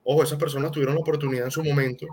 Ojo, 0.03 0.23
esas 0.23 0.39
personas 0.39 0.71
tuvieron 0.71 0.95
la 0.95 1.01
oportunidad 1.01 1.45
en 1.45 1.51
su 1.51 1.63
momento 1.63 2.07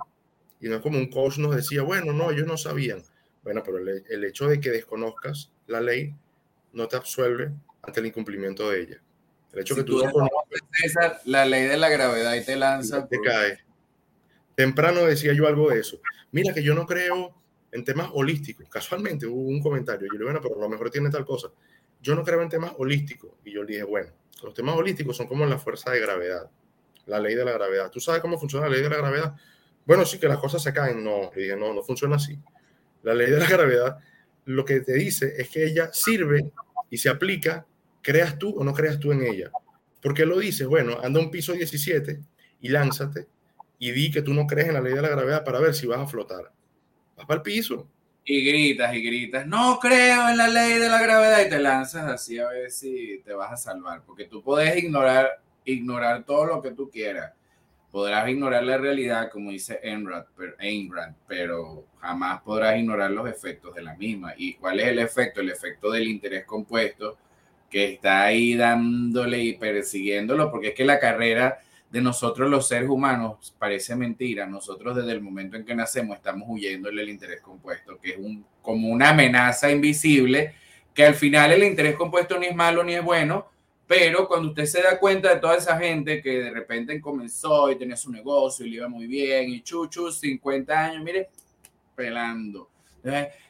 y 0.61 0.69
no 0.69 0.77
es 0.77 0.83
como 0.83 0.99
un 0.99 1.09
coach 1.09 1.39
nos 1.39 1.55
decía, 1.55 1.83
bueno, 1.83 2.13
no, 2.13 2.31
ellos 2.31 2.47
no 2.47 2.57
sabían. 2.57 3.03
Bueno, 3.43 3.63
pero 3.65 3.79
el, 3.79 4.25
hecho 4.25 4.49
de 4.49 4.61
que 4.61 4.71
desconozcas 4.71 5.51
la 5.67 5.81
ley 5.81 6.15
no 6.73 6.89
te 6.89 6.97
absuelve 6.97 7.53
ante 7.83 8.01
el 8.01 8.07
incumplimiento 8.07 8.71
de 8.71 8.81
ella. 8.81 9.03
El 9.53 9.61
hecho 9.61 9.75
que 9.75 9.85
tú, 9.85 10.03
la 11.25 11.47
ley 11.47 11.65
de 11.65 11.77
la 11.77 11.89
gravedad 11.89 12.35
y 12.35 12.45
te 12.45 12.57
lanza. 12.57 13.07
Te 13.07 13.19
cae. 13.21 13.59
Temprano 14.55 15.05
decía 15.05 15.33
yo 15.33 15.47
algo 15.47 15.71
de 15.71 15.81
eso. 15.81 16.01
Mira 16.33 16.53
que 16.53 16.63
yo 16.63 16.75
no 16.75 16.85
creo 16.85 17.35
en 17.73 17.85
temas 17.85 18.11
holísticos. 18.13 18.69
Casualmente 18.69 19.27
hubo 19.27 19.49
un 19.49 19.63
comentario, 19.63 20.07
yo 20.07 20.13
le 20.13 20.19
dije, 20.19 20.25
bueno, 20.25 20.41
pero 20.43 20.57
a 20.57 20.61
lo 20.61 20.69
mejor 20.69 20.91
tiene 20.91 21.11
tal 21.11 21.25
cosa. 21.25 21.49
Yo 22.03 22.15
no 22.15 22.25
creo 22.25 22.43
en 22.43 22.49
temas 22.49 22.73
holísticos. 22.77 23.31
Y 23.45 23.53
yo 23.53 23.63
le 23.63 23.69
dije, 23.69 23.85
bueno, 23.85 24.11
los 24.43 24.55
temas 24.55 24.77
holísticos 24.77 25.17
son 25.17 25.27
como 25.27 25.47
la 25.47 25.59
fuerza 25.59 25.91
de 25.91 26.01
gravedad, 26.01 26.51
la 27.09 27.19
ley 27.19 27.35
de 27.35 27.45
la 27.45 27.53
gravedad. 27.53 27.91
¿Tú 27.91 28.01
sabes 28.01 28.21
cómo 28.21 28.39
funciona 28.39 28.67
la 28.67 28.73
ley 28.73 28.83
de 28.83 28.91
la 28.91 28.99
gravedad? 28.99 29.35
Bueno, 29.85 30.05
sí, 30.05 30.19
que 30.19 30.29
las 30.29 30.39
cosas 30.39 30.63
se 30.63 30.73
caen. 30.73 31.03
No, 31.03 31.31
le 31.35 31.43
dije, 31.43 31.57
no, 31.57 31.75
no 31.75 31.83
funciona 31.83 32.17
así. 32.17 32.39
La 33.03 33.15
ley 33.15 33.31
de 33.31 33.39
la 33.39 33.49
gravedad 33.49 33.99
lo 34.45 34.65
que 34.65 34.81
te 34.81 34.95
dice 34.95 35.35
es 35.37 35.51
que 35.51 35.65
ella 35.65 35.91
sirve 35.93 36.51
y 36.89 36.97
se 36.97 37.11
aplica, 37.11 37.67
creas 38.01 38.39
tú 38.39 38.59
o 38.59 38.65
no 38.65 38.73
creas 38.73 38.99
tú 38.99 39.13
en 39.13 39.23
ella. 39.23 39.51
¿Por 40.01 40.15
qué 40.15 40.25
lo 40.25 40.39
dices? 40.39 40.67
Bueno, 40.67 40.99
anda 41.03 41.21
un 41.21 41.31
piso 41.31 41.53
17 41.53 42.21
y 42.61 42.69
lánzate 42.69 43.27
y 43.79 43.91
di 43.91 44.11
que 44.11 44.23
tú 44.23 44.33
no 44.33 44.47
crees 44.47 44.69
en 44.69 44.75
la 44.75 44.81
ley 44.81 44.95
de 44.95 45.03
la 45.03 45.09
gravedad 45.09 45.45
para 45.45 45.61
ver 45.61 45.75
si 45.75 45.87
vas 45.87 46.01
a 46.01 46.07
flotar 46.07 46.53
vas 47.19 47.27
para 47.27 47.39
el 47.39 47.43
piso. 47.43 47.89
Y 48.25 48.45
gritas 48.45 48.95
y 48.95 49.03
gritas, 49.03 49.47
no 49.47 49.79
creo 49.79 50.29
en 50.29 50.37
la 50.37 50.49
ley 50.49 50.79
de 50.79 50.89
la 50.89 51.03
gravedad 51.03 51.47
y 51.47 51.49
te 51.49 51.59
lanzas 51.59 52.05
así 52.05 52.39
a 52.39 52.49
ver 52.49 52.71
si 52.71 53.23
te 53.25 53.33
vas 53.33 53.53
a 53.53 53.57
salvar, 53.57 54.03
porque 54.05 54.27
tú 54.27 54.43
puedes 54.43 54.77
ignorar, 54.77 55.41
ignorar 55.73 56.25
todo 56.25 56.47
lo 56.47 56.63
que 56.63 56.73
tú 56.73 56.91
quieras. 56.91 57.33
Podrás 57.91 58.29
ignorar 58.29 58.65
la 58.65 58.77
realidad, 58.77 59.31
como 59.31 59.51
dice 59.51 59.81
Ayn 59.83 60.07
Rand, 60.93 61.17
pero 61.27 61.85
jamás 62.01 62.43
podrás 62.43 62.79
ignorar 62.79 63.11
los 63.11 63.29
efectos 63.29 63.75
de 63.75 63.83
la 63.83 63.95
misma. 63.95 64.35
¿Y 64.37 64.55
cuál 64.55 64.81
es 64.81 64.89
el 64.89 64.99
efecto? 64.99 65.41
El 65.41 65.51
efecto 65.51 65.91
del 65.91 66.07
interés 66.07 66.45
compuesto 66.45 67.17
que 67.71 67.93
está 67.95 68.25
ahí 68.25 68.55
dándole 68.55 69.43
y 69.43 69.55
persiguiéndolo, 69.55 70.51
porque 70.51 70.69
es 70.69 70.75
que 70.75 70.85
la 70.85 70.99
carrera 70.99 71.59
de 71.91 72.03
nosotros 72.03 72.51
los 72.51 72.69
seres 72.69 72.89
humanos 72.89 73.55
parece 73.59 73.97
mentira. 73.97 74.47
Nosotros 74.47 74.97
desde 74.97 75.13
el 75.13 75.21
momento 75.21 75.57
en 75.57 75.65
que 75.65 75.75
nacemos 75.75 76.17
estamos 76.17 76.49
huyendo 76.49 76.91
del 76.91 77.09
interés 77.09 77.41
compuesto, 77.41 77.99
que 77.99 78.11
es 78.11 78.19
un, 78.19 78.45
como 78.63 78.89
una 78.89 79.11
amenaza 79.11 79.71
invisible, 79.71 80.55
que 80.95 81.05
al 81.05 81.15
final 81.15 81.53
el 81.53 81.65
interés 81.65 81.95
compuesto 81.97 82.39
ni 82.39 82.47
es 82.47 82.55
malo 82.55 82.85
ni 82.85 82.95
es 82.95 83.03
bueno, 83.03 83.49
pero 83.89 84.29
cuando 84.29 84.49
usted 84.49 84.67
se 84.67 84.83
da 84.83 85.01
cuenta 85.01 85.35
de 85.35 85.41
toda 85.41 85.57
esa 85.57 85.79
gente 85.79 86.21
que 86.21 86.43
de 86.43 86.51
repente 86.51 87.01
comenzó 87.01 87.71
y 87.71 87.77
tenía 87.77 87.97
su 87.97 88.13
negocio 88.13 88.67
y 88.67 88.71
le 88.71 88.77
iba 88.77 88.89
muy 88.89 89.07
bien 89.07 89.49
y 89.49 89.63
chuchu, 89.63 90.13
50 90.13 90.79
años, 90.79 91.03
mire, 91.03 91.31
pelando. 91.97 92.69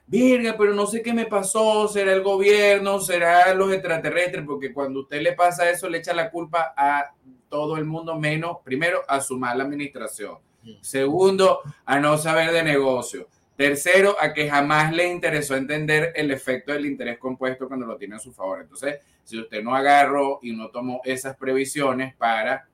Virga, 0.07 0.55
pero 0.57 0.73
no 0.75 0.87
sé 0.87 1.03
qué 1.03 1.13
me 1.13 1.27
pasó, 1.27 1.89
será 1.89 2.13
el 2.13 2.23
gobierno, 2.23 3.01
será 3.01 3.53
los 3.53 3.73
extraterrestres, 3.73 4.45
porque 4.47 4.73
cuando 4.73 5.01
usted 5.01 5.21
le 5.21 5.33
pasa 5.33 5.69
eso, 5.69 5.89
le 5.89 5.99
echa 5.99 6.15
la 6.15 6.31
culpa 6.31 6.73
a 6.77 7.13
todo 7.49 7.77
el 7.77 7.85
mundo 7.85 8.15
menos, 8.15 8.59
primero, 8.63 9.03
a 9.09 9.21
su 9.21 9.37
mala 9.37 9.65
administración. 9.65 10.39
Segundo, 10.83 11.63
a 11.85 11.99
no 11.99 12.17
saber 12.17 12.53
de 12.53 12.63
negocio. 12.63 13.29
Tercero, 13.59 14.15
a 14.21 14.33
que 14.33 14.49
jamás 14.49 14.93
le 14.93 15.11
interesó 15.11 15.57
entender 15.57 16.13
el 16.15 16.31
efecto 16.31 16.73
del 16.73 16.87
interés 16.87 17.19
compuesto 17.19 17.67
cuando 17.67 17.87
lo 17.87 17.97
tiene 17.97 18.15
a 18.15 18.21
su 18.21 18.33
favor. 18.33 18.61
Entonces, 18.61 19.01
si 19.25 19.37
usted 19.37 19.65
no 19.65 19.75
agarró 19.75 20.39
y 20.43 20.53
no 20.53 20.71
tomó 20.71 21.01
esas 21.05 21.37
previsiones 21.37 22.15
para 22.15 22.69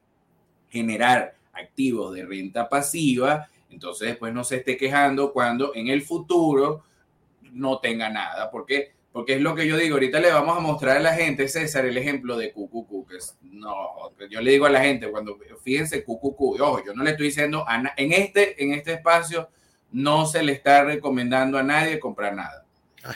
generar 0.69 1.37
activos 1.55 2.15
de 2.15 2.27
renta 2.27 2.69
pasiva, 2.69 3.49
entonces 3.71 4.09
después 4.09 4.35
no 4.35 4.45
se 4.45 4.57
esté 4.57 4.77
quejando 4.77 5.33
cuando 5.33 5.75
en 5.75 5.89
el 5.89 6.03
futuro 6.03 6.85
no 7.41 7.79
tenga 7.79 8.11
nada. 8.11 8.51
porque 8.51 8.93
porque 9.11 9.37
es 9.37 9.41
lo 9.41 9.55
que 9.55 9.67
yo 9.67 9.79
digo, 9.79 9.95
ahorita 9.95 10.21
le 10.21 10.33
vamos 10.33 10.59
a 10.59 10.61
mostrar 10.61 10.97
a 10.97 11.01
la 11.01 11.15
gente, 11.15 11.49
César, 11.49 11.87
el 11.87 11.97
ejemplo 11.97 12.37
de 12.37 12.53
QQQ, 12.53 13.09
que 13.09 13.17
es, 13.19 13.39
no, 13.43 14.11
yo 14.29 14.41
le 14.41 14.51
digo 14.51 14.67
a 14.67 14.71
la 14.71 14.81
gente, 14.81 15.09
cuando, 15.09 15.39
fíjense, 15.63 16.03
QQQ, 16.03 16.61
ojo, 16.61 16.83
yo 16.85 16.95
no 16.95 17.05
le 17.05 17.13
estoy 17.13 17.27
diciendo, 17.27 17.65
en, 17.97 18.13
este, 18.13 18.61
en 18.63 18.75
este 18.75 18.95
espacio 18.95 19.49
no 19.95 20.27
se 20.27 20.43
le 20.43 20.53
está 20.53 20.83
recomendando 20.83 21.57
a 21.57 21.63
nadie 21.63 22.01
comprar 22.01 22.35
nada. 22.35 22.67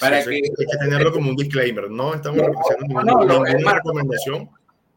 para 0.00 0.22
que, 0.22 0.30
hay 0.30 0.42
que 0.42 0.78
tenerlo 0.80 1.12
como 1.12 1.30
un 1.30 1.36
disclaimer, 1.36 1.90
no 1.90 2.14
estamos 2.14 2.38
no, 2.38 3.02
no, 3.02 3.24
no, 3.24 3.44
ninguna 3.44 3.74
recomendación. 3.74 4.48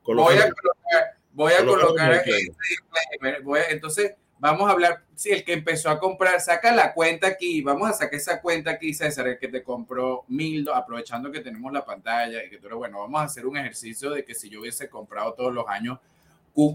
Voy 0.03 0.35
a 0.35 0.51
colocar, 0.51 1.17
voy 1.33 1.53
a 1.53 1.65
colocar 1.65 2.13
este 2.13 2.31
disclaimer, 2.33 3.41
voy 3.41 3.59
a, 3.61 3.69
entonces 3.69 4.13
vamos 4.37 4.69
a 4.69 4.73
hablar, 4.73 5.03
si 5.15 5.31
el 5.31 5.43
que 5.43 5.53
empezó 5.53 5.89
a 5.89 5.99
comprar, 5.99 6.39
saca 6.39 6.71
la 6.71 6.93
cuenta 6.93 7.27
aquí, 7.27 7.63
vamos 7.63 7.89
a 7.89 7.93
sacar 7.93 8.13
esa 8.13 8.41
cuenta 8.41 8.71
aquí, 8.71 8.93
César, 8.93 9.27
el 9.27 9.39
que 9.39 9.47
te 9.47 9.63
compró 9.63 10.25
mil, 10.27 10.69
aprovechando 10.71 11.31
que 11.31 11.39
tenemos 11.39 11.73
la 11.73 11.83
pantalla 11.83 12.43
y 12.43 12.49
que 12.49 12.57
tú 12.57 12.67
eres 12.67 12.77
bueno, 12.77 12.99
vamos 12.99 13.21
a 13.21 13.25
hacer 13.25 13.47
un 13.47 13.57
ejercicio 13.57 14.11
de 14.11 14.23
que 14.23 14.35
si 14.35 14.49
yo 14.49 14.61
hubiese 14.61 14.87
comprado 14.87 15.33
todos 15.33 15.51
los 15.51 15.67
años, 15.67 15.97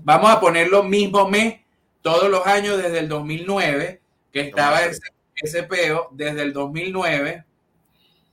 vamos 0.03 0.31
a 0.31 0.41
poner 0.41 0.69
lo 0.69 0.83
mismo 0.83 1.29
mes 1.29 1.61
todos 2.03 2.29
los 2.29 2.45
años 2.47 2.77
desde 2.81 3.01
el 3.01 3.09
2009, 3.09 4.01
que 4.37 4.43
estaba 4.43 4.85
ese, 4.85 5.01
ese 5.35 5.63
peo, 5.63 6.11
desde 6.13 6.43
el 6.43 6.53
2009, 6.53 7.47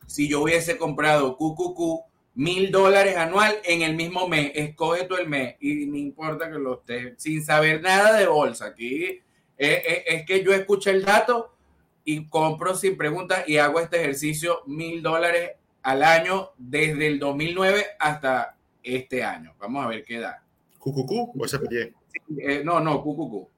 si 0.06 0.28
yo 0.28 0.42
hubiese 0.42 0.78
comprado 0.78 1.38
QQQ, 1.38 2.04
mil 2.36 2.72
dólares 2.72 3.16
anual 3.16 3.56
en 3.64 3.84
el 3.84 3.96
mismo 3.96 4.28
mes. 4.28 4.52
Escoge 4.54 5.06
tú 5.06 5.16
el 5.16 5.30
mes 5.30 5.56
y 5.62 5.86
no 5.86 5.96
importa 5.96 6.52
que 6.52 6.58
lo 6.58 6.80
estés 6.80 7.14
sin 7.24 7.42
saber 7.42 7.82
nada 7.82 8.18
de 8.18 8.28
bolsa. 8.28 8.66
Aquí 8.66 9.22
es, 9.58 10.26
que 10.26 10.44
yo 10.44 10.54
escuché 10.54 10.92
el 10.92 11.06
dato 11.06 11.56
y 12.04 12.28
compro 12.28 12.76
sin 12.76 12.98
preguntas 12.98 13.48
y 13.48 13.56
hago 13.56 13.80
este 13.80 14.02
ejercicio 14.02 14.60
mil 14.66 15.02
dólares 15.02 15.52
al 15.84 16.04
año 16.04 16.50
desde 16.58 17.08
el 17.08 17.18
2009 17.18 17.86
hasta 17.98 18.58
este 18.84 19.24
año. 19.24 19.56
Vamos 19.58 19.86
a 19.86 19.88
ver 19.88 20.04
qué 20.04 20.20
da. 20.20 20.44
¿QQQ 20.80 21.40
o 21.40 21.48
SPY? 21.48 21.94
Eh, 22.40 22.62
no, 22.66 22.82
no, 22.82 23.02
QQQ. 23.02 23.53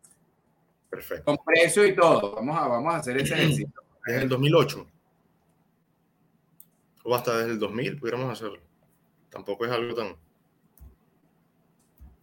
Perfecto. 0.96 1.26
Con 1.26 1.38
precio 1.46 1.86
y 1.86 1.94
todo. 1.94 2.36
Vamos 2.36 2.58
a, 2.58 2.68
vamos 2.68 2.94
a 2.94 2.98
hacer 2.98 3.18
ese 3.18 3.34
ejercicio. 3.34 3.68
¿En 4.08 4.16
el 4.16 4.30
2008? 4.30 4.88
¿O 7.04 7.14
hasta 7.14 7.38
desde 7.38 7.52
el 7.52 7.60
2000 7.60 8.00
pudiéramos 8.00 8.32
hacerlo? 8.32 8.62
Tampoco 9.30 9.66
es 9.66 9.72
algo 9.72 9.94
tan... 9.94 10.16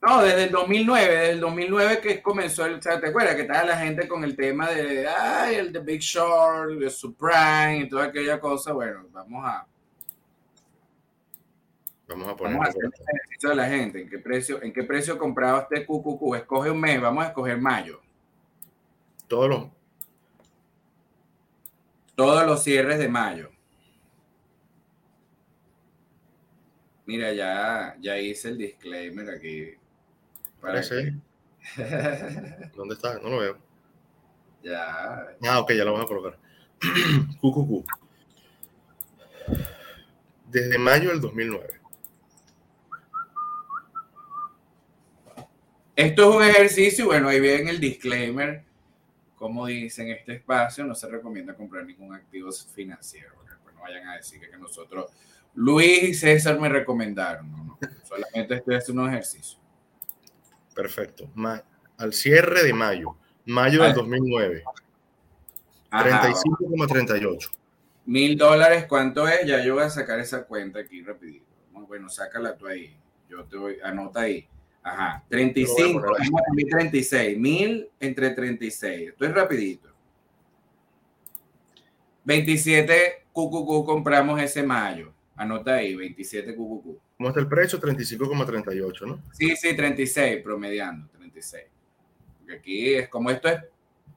No, 0.01 0.23
desde 0.23 0.45
el 0.45 0.51
2009, 0.51 1.15
desde 1.15 1.31
el 1.33 1.41
2009 1.41 2.01
que 2.01 2.23
comenzó 2.23 2.65
el, 2.65 2.77
o 2.77 2.83
sea, 2.83 2.99
¿te 2.99 3.09
acuerdas 3.09 3.37
que 3.37 3.43
estaba 3.43 3.65
la 3.65 3.77
gente 3.77 4.09
con 4.09 4.25
el 4.25 4.35
tema 4.35 4.69
de, 4.71 5.07
ay, 5.07 5.57
el 5.57 5.73
The 5.73 5.79
Big 5.79 6.01
Short, 6.01 6.71
el 6.73 6.91
Subprime 6.91 7.81
y 7.81 7.89
toda 7.89 8.07
aquella 8.07 8.41
cosa? 8.41 8.73
Bueno, 8.73 9.07
vamos 9.13 9.45
a, 9.45 9.67
Vamos 12.09 12.29
a 12.29 12.37
poner... 12.37 12.55
vamos 12.55 12.67
a 12.67 12.71
hacer 12.71 12.85
el 12.85 12.91
ejercicio 12.91 13.49
de 13.51 13.55
la 13.55 13.69
gente. 13.69 14.01
¿En 14.01 14.09
qué 14.09 14.19
precio, 14.19 14.63
en 14.63 14.73
qué 14.73 14.83
precio 14.83 15.19
compraba 15.19 15.61
usted 15.61 15.87
QQQ? 15.87 16.37
Escoge 16.37 16.71
un 16.71 16.81
mes, 16.81 17.01
vamos 17.01 17.25
a 17.25 17.29
escoger 17.29 17.61
mayo. 17.61 18.01
Todos 19.33 19.49
los... 19.49 19.64
Todos 22.14 22.45
los 22.47 22.62
cierres 22.62 22.99
de 22.99 23.09
mayo. 23.09 23.49
Mira, 27.07 27.33
ya, 27.33 27.97
ya 27.99 28.18
hice 28.18 28.51
el 28.51 28.59
disclaimer 28.59 29.31
aquí. 29.31 29.71
Para 30.61 30.83
que- 30.83 31.14
¿Dónde 32.77 32.95
está? 32.95 33.18
No 33.21 33.31
lo 33.31 33.38
veo. 33.38 33.57
ya, 34.62 35.29
Ah, 35.49 35.61
ok, 35.61 35.73
ya 35.73 35.85
lo 35.87 35.92
vamos 35.95 36.05
a 36.05 36.09
colocar. 36.09 36.38
QQQ. 37.40 37.87
Desde 40.51 40.77
mayo 40.77 41.09
del 41.09 41.23
2009. 41.23 41.81
Esto 45.97 46.29
es 46.31 46.37
un 46.37 46.42
ejercicio, 46.42 47.07
bueno, 47.07 47.29
ahí 47.31 47.40
viene 47.40 47.71
el 47.71 47.81
disclaimer. 47.81 48.71
Como 49.42 49.66
dice 49.66 50.02
en 50.02 50.11
este 50.11 50.35
espacio, 50.35 50.85
no 50.85 50.94
se 50.94 51.09
recomienda 51.09 51.52
comprar 51.57 51.85
ningún 51.85 52.14
activo 52.14 52.52
financiero. 52.52 53.33
porque 53.35 53.50
después 53.50 53.74
no 53.74 53.81
vayan 53.81 54.07
a 54.07 54.14
decir 54.14 54.38
que, 54.38 54.48
que 54.48 54.57
nosotros, 54.57 55.11
Luis 55.57 56.00
y 56.05 56.14
César 56.14 56.61
me 56.61 56.68
recomendaron. 56.68 57.50
No, 57.50 57.64
no, 57.64 57.78
solamente 58.09 58.55
estoy 58.55 58.76
haciendo 58.76 59.02
un 59.02 59.09
ejercicio. 59.09 59.59
Perfecto. 60.76 61.28
Ma- 61.35 61.61
al 61.98 62.12
cierre 62.12 62.62
de 62.62 62.72
mayo. 62.72 63.16
Mayo 63.44 63.83
del 63.83 63.90
Ah. 63.90 63.94
2009. 63.94 64.62
Ajá, 65.90 66.22
35,38. 66.22 67.50
Mil 68.07 68.38
dólares, 68.38 68.87
¿cuánto 68.88 69.26
es? 69.26 69.44
Ya 69.44 69.61
yo 69.64 69.74
voy 69.74 69.83
a 69.83 69.90
sacar 69.90 70.20
esa 70.20 70.44
cuenta 70.44 70.78
aquí 70.78 71.02
rapidito. 71.02 71.46
Bueno, 71.72 72.09
sácala 72.09 72.57
tú 72.57 72.68
ahí. 72.68 72.96
Yo 73.28 73.44
te 73.46 73.57
voy, 73.57 73.78
anota 73.83 74.20
ahí. 74.20 74.48
Ajá, 74.83 75.25
35, 75.29 75.81
Lo 75.81 75.92
voy 75.92 75.99
a 75.99 76.03
poner 76.03 76.21
ahí. 76.23 76.29
vamos 76.29 76.40
a 76.40 76.49
poner 76.49 76.68
36. 76.68 77.38
Mil 77.38 77.88
entre 78.01 78.31
36. 78.31 79.09
Esto 79.11 79.25
es 79.25 79.35
rapidito. 79.35 79.88
27 82.25 83.27
QQQ 83.33 83.85
compramos 83.85 84.40
ese 84.40 84.62
mayo. 84.62 85.12
Anota 85.37 85.75
ahí, 85.77 85.95
27 85.95 86.55
QQQ. 86.55 86.99
¿Cómo 87.16 87.29
está 87.29 87.40
el 87.40 87.49
precio? 87.49 87.81
35,38, 87.81 89.07
¿no? 89.07 89.23
Sí, 89.33 89.55
sí, 89.57 89.75
36, 89.75 90.42
promediando, 90.42 91.09
36. 91.16 91.64
Porque 92.38 92.55
aquí 92.55 92.95
es 92.95 93.09
como 93.09 93.31
esto 93.31 93.49
es 93.49 93.61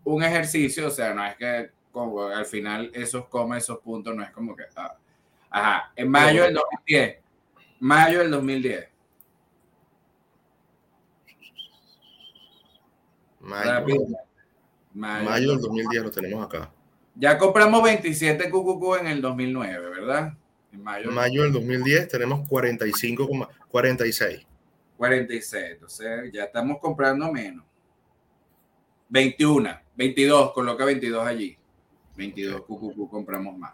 un 0.04 0.24
ejercicio, 0.24 0.88
o 0.88 0.92
sea, 0.92 1.14
no 1.14 1.26
es 1.26 1.36
que 1.36 1.70
como 1.92 2.24
al 2.24 2.46
final 2.46 2.92
esos 2.94 3.28
comas, 3.28 3.64
esos 3.64 3.80
puntos, 3.80 4.16
no 4.16 4.24
es 4.24 4.32
como 4.32 4.56
que. 4.56 4.64
ah. 4.76 4.98
Ajá, 5.50 5.94
en 5.96 6.10
mayo 6.10 6.44
del 6.44 6.56
2010. 6.56 7.18
Mayo 7.80 8.20
del 8.20 8.32
2010. 8.32 8.88
Mayo, 13.46 13.72
Rápido. 13.72 14.06
Mayo. 14.94 15.30
mayo 15.30 15.50
del 15.52 15.62
2010 15.62 16.04
lo 16.04 16.12
tenemos 16.12 16.46
acá. 16.46 16.72
Ya 17.16 17.38
compramos 17.38 17.84
27 17.84 18.50
QQQ 18.50 19.02
en 19.02 19.08
el 19.08 19.22
2009, 19.22 19.90
¿verdad? 19.90 20.34
En 20.72 20.84
mayo. 20.84 21.12
Mayo 21.12 21.44
del 21.44 21.54
2010 21.54 22.08
tenemos 22.08 22.50
45,46. 22.50 24.46
46. 24.98 25.64
Entonces 25.72 26.32
ya 26.34 26.46
estamos 26.46 26.80
comprando 26.80 27.32
menos. 27.32 27.64
21, 29.10 29.70
22, 29.96 30.52
coloca 30.52 30.84
22 30.84 31.28
allí. 31.28 31.58
22 32.18 32.62
QQQ 32.62 33.10
compramos 33.10 33.58
más. 33.58 33.74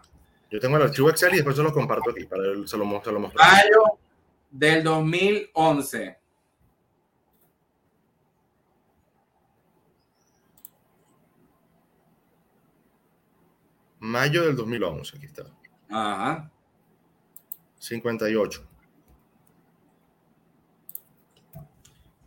Yo 0.50 0.60
tengo 0.60 0.76
el 0.76 0.82
archivo 0.82 1.08
Excel 1.08 1.32
y 1.32 1.36
después 1.36 1.56
se 1.56 1.62
lo 1.62 1.72
comparto 1.72 2.10
aquí 2.10 2.24
para 2.26 2.42
el, 2.44 2.68
se 2.68 2.76
lo, 2.76 3.02
se 3.02 3.10
lo. 3.10 3.20
Mayo 3.20 3.98
del 4.50 4.84
2011. 4.84 6.21
Mayo 14.02 14.42
del 14.46 14.56
2011, 14.56 15.16
aquí 15.16 15.26
está. 15.26 15.44
Ajá. 15.88 16.50
58. 17.78 18.66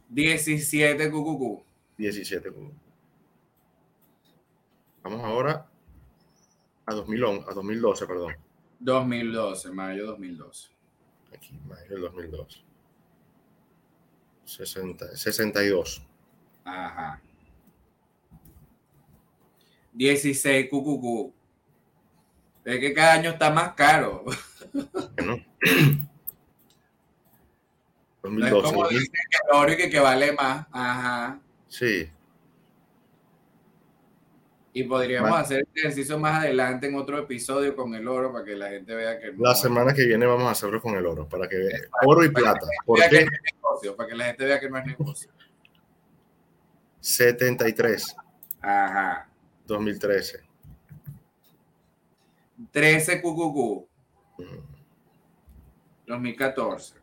17 0.07 1.11
QQQ. 1.11 1.63
17. 1.97 2.53
Vamos 5.03 5.21
ahora 5.21 5.67
a 6.85 6.93
2011, 6.93 7.49
a 7.49 7.53
2012, 7.53 8.07
perdón. 8.07 8.35
2012, 8.79 9.71
mayo 9.71 10.05
2012. 10.05 10.69
Aquí, 11.35 11.59
mayo 11.67 11.89
del 11.89 12.01
2012. 12.03 12.63
60, 14.45 15.17
62. 15.17 16.07
Ajá. 16.63 17.21
16 19.91 20.69
QQQ. 20.69 21.34
Es 22.65 22.79
que 22.79 22.93
cada 22.93 23.13
año 23.13 23.29
está 23.31 23.49
más 23.51 23.73
caro. 23.73 24.25
Bueno. 25.15 25.37
No 28.27 28.43
es 28.43 28.51
2012. 28.51 28.67
como 28.73 28.81
2000, 28.85 28.99
dicen 29.01 29.13
que 29.29 29.37
el 29.37 29.55
oro 29.55 29.71
y 29.71 29.77
que, 29.77 29.89
que 29.91 29.99
vale 29.99 30.31
más. 30.31 30.65
Ajá. 30.71 31.39
sí, 31.67 32.09
Y 34.73 34.83
podríamos 34.85 35.39
hacer 35.39 35.59
el 35.59 35.67
ejercicio 35.79 36.17
más 36.17 36.39
adelante 36.43 36.87
en 36.87 36.95
otro 36.95 37.19
episodio 37.19 37.75
con 37.75 37.93
el 37.93 38.07
oro 38.07 38.33
para 38.33 38.43
que 38.43 38.55
la 38.55 38.69
gente 38.69 38.95
vea 38.95 39.19
que 39.19 39.31
no 39.31 39.43
la 39.43 39.51
es- 39.51 39.61
semana 39.61 39.93
que 39.93 40.07
viene 40.07 40.25
vamos 40.25 40.47
a 40.47 40.51
hacerlo 40.51 40.81
con 40.81 40.95
el 40.95 41.05
oro, 41.05 41.29
para 41.29 41.47
que 41.47 41.55
vean. 41.55 41.81
Oro 42.03 42.25
y 42.25 42.29
plata. 42.29 42.65
¿Por 42.83 42.97
vea 42.99 43.09
qué? 43.09 43.25
no 43.25 43.31
negocio, 43.53 43.95
para 43.95 44.09
que 44.09 44.15
la 44.15 44.25
gente 44.25 44.43
vea 44.45 44.59
que 44.59 44.69
no 44.71 44.77
es 44.79 44.85
negocio. 44.87 45.29
73, 46.99 48.15
Ajá. 48.61 49.29
2013. 49.67 50.39
13 52.75 53.21
QQQ, 53.21 53.57
Ujú. 54.37 54.63
2014. 56.07 56.95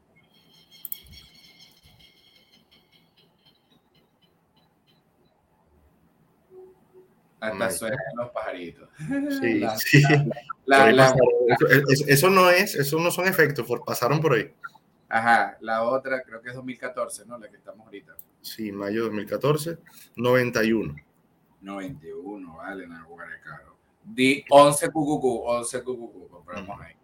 Hasta 7.41 7.71
suenan 7.71 7.99
los 8.17 8.31
pajaritos. 8.31 8.89
Sí, 9.41 9.59
La- 9.61 9.77
sí. 9.77 10.03
La- 10.67 10.93
la-. 10.93 11.15
Eso, 11.89 12.05
eso- 12.07 12.31
no 12.31 12.51
es, 12.51 12.75
eso 12.77 13.01
no 13.01 13.11
son 13.11 13.27
efectos, 13.27 13.67
por- 13.67 13.85
pasaron 13.85 14.21
por 14.21 14.35
ahí. 14.35 14.53
ajá, 15.09 15.57
la 15.61 15.83
otra 15.83 16.23
creo 16.23 16.41
que 16.41 16.51
es 16.51 16.55
2014, 16.55 17.25
¿no? 17.27 17.39
La 17.39 17.49
que 17.51 17.57
estamos 17.57 17.85
ahorita. 17.85 18.15
Sí, 18.41 18.71
mayo 18.73 19.05
2014, 19.05 19.79
91. 20.17 20.95
91, 21.61 22.57
vale, 22.57 22.85
en 22.85 22.99
lugar 23.03 23.29
de 23.31 23.41
caro. 23.41 23.72
Di 24.05 24.45
11 24.49 24.89
QQQ, 24.89 25.25
11 25.25 25.83
QQQ, 25.83 26.31
compramos 26.31 26.81
ahí, 26.81 26.95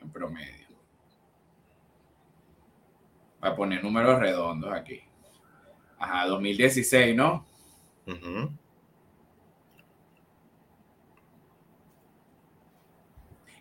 en 0.00 0.10
promedio. 0.10 0.66
Para 3.40 3.54
poner 3.54 3.84
números 3.84 4.18
redondos 4.18 4.72
aquí. 4.72 5.00
Ajá, 5.98 6.26
2016, 6.26 7.14
¿no? 7.14 7.46
Ujú. 8.06 8.50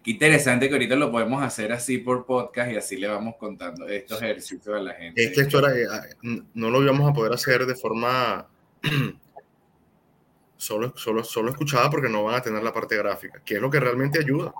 Qué 0.05 0.11
interesante 0.11 0.67
que 0.67 0.75
ahorita 0.75 0.95
lo 0.95 1.11
podemos 1.11 1.41
hacer 1.41 1.71
así 1.71 1.97
por 1.97 2.27
podcast 2.27 2.71
y 2.71 2.75
así 2.75 2.95
le 2.95 3.07
vamos 3.07 3.37
contando 3.39 3.87
estos 3.87 4.21
ejercicios 4.21 4.75
a 4.75 4.79
la 4.79 4.93
gente. 4.93 5.23
Es 5.23 5.33
que 5.33 5.41
esto 5.41 5.57
era, 5.57 5.75
eh, 5.75 6.07
no 6.53 6.69
lo 6.69 6.83
íbamos 6.83 7.09
a 7.09 7.13
poder 7.13 7.33
hacer 7.33 7.65
de 7.65 7.73
forma 7.73 8.47
solo, 10.65 10.93
solo, 10.97 11.23
solo 11.23 11.51
escuchada 11.51 11.89
porque 11.89 12.09
no 12.09 12.23
van 12.23 12.35
a 12.35 12.41
tener 12.41 12.63
la 12.63 12.73
parte 12.73 12.97
gráfica, 12.97 13.41
que 13.45 13.55
es 13.55 13.61
lo 13.61 13.69
que 13.69 13.79
realmente 13.79 14.19
ayuda. 14.19 14.53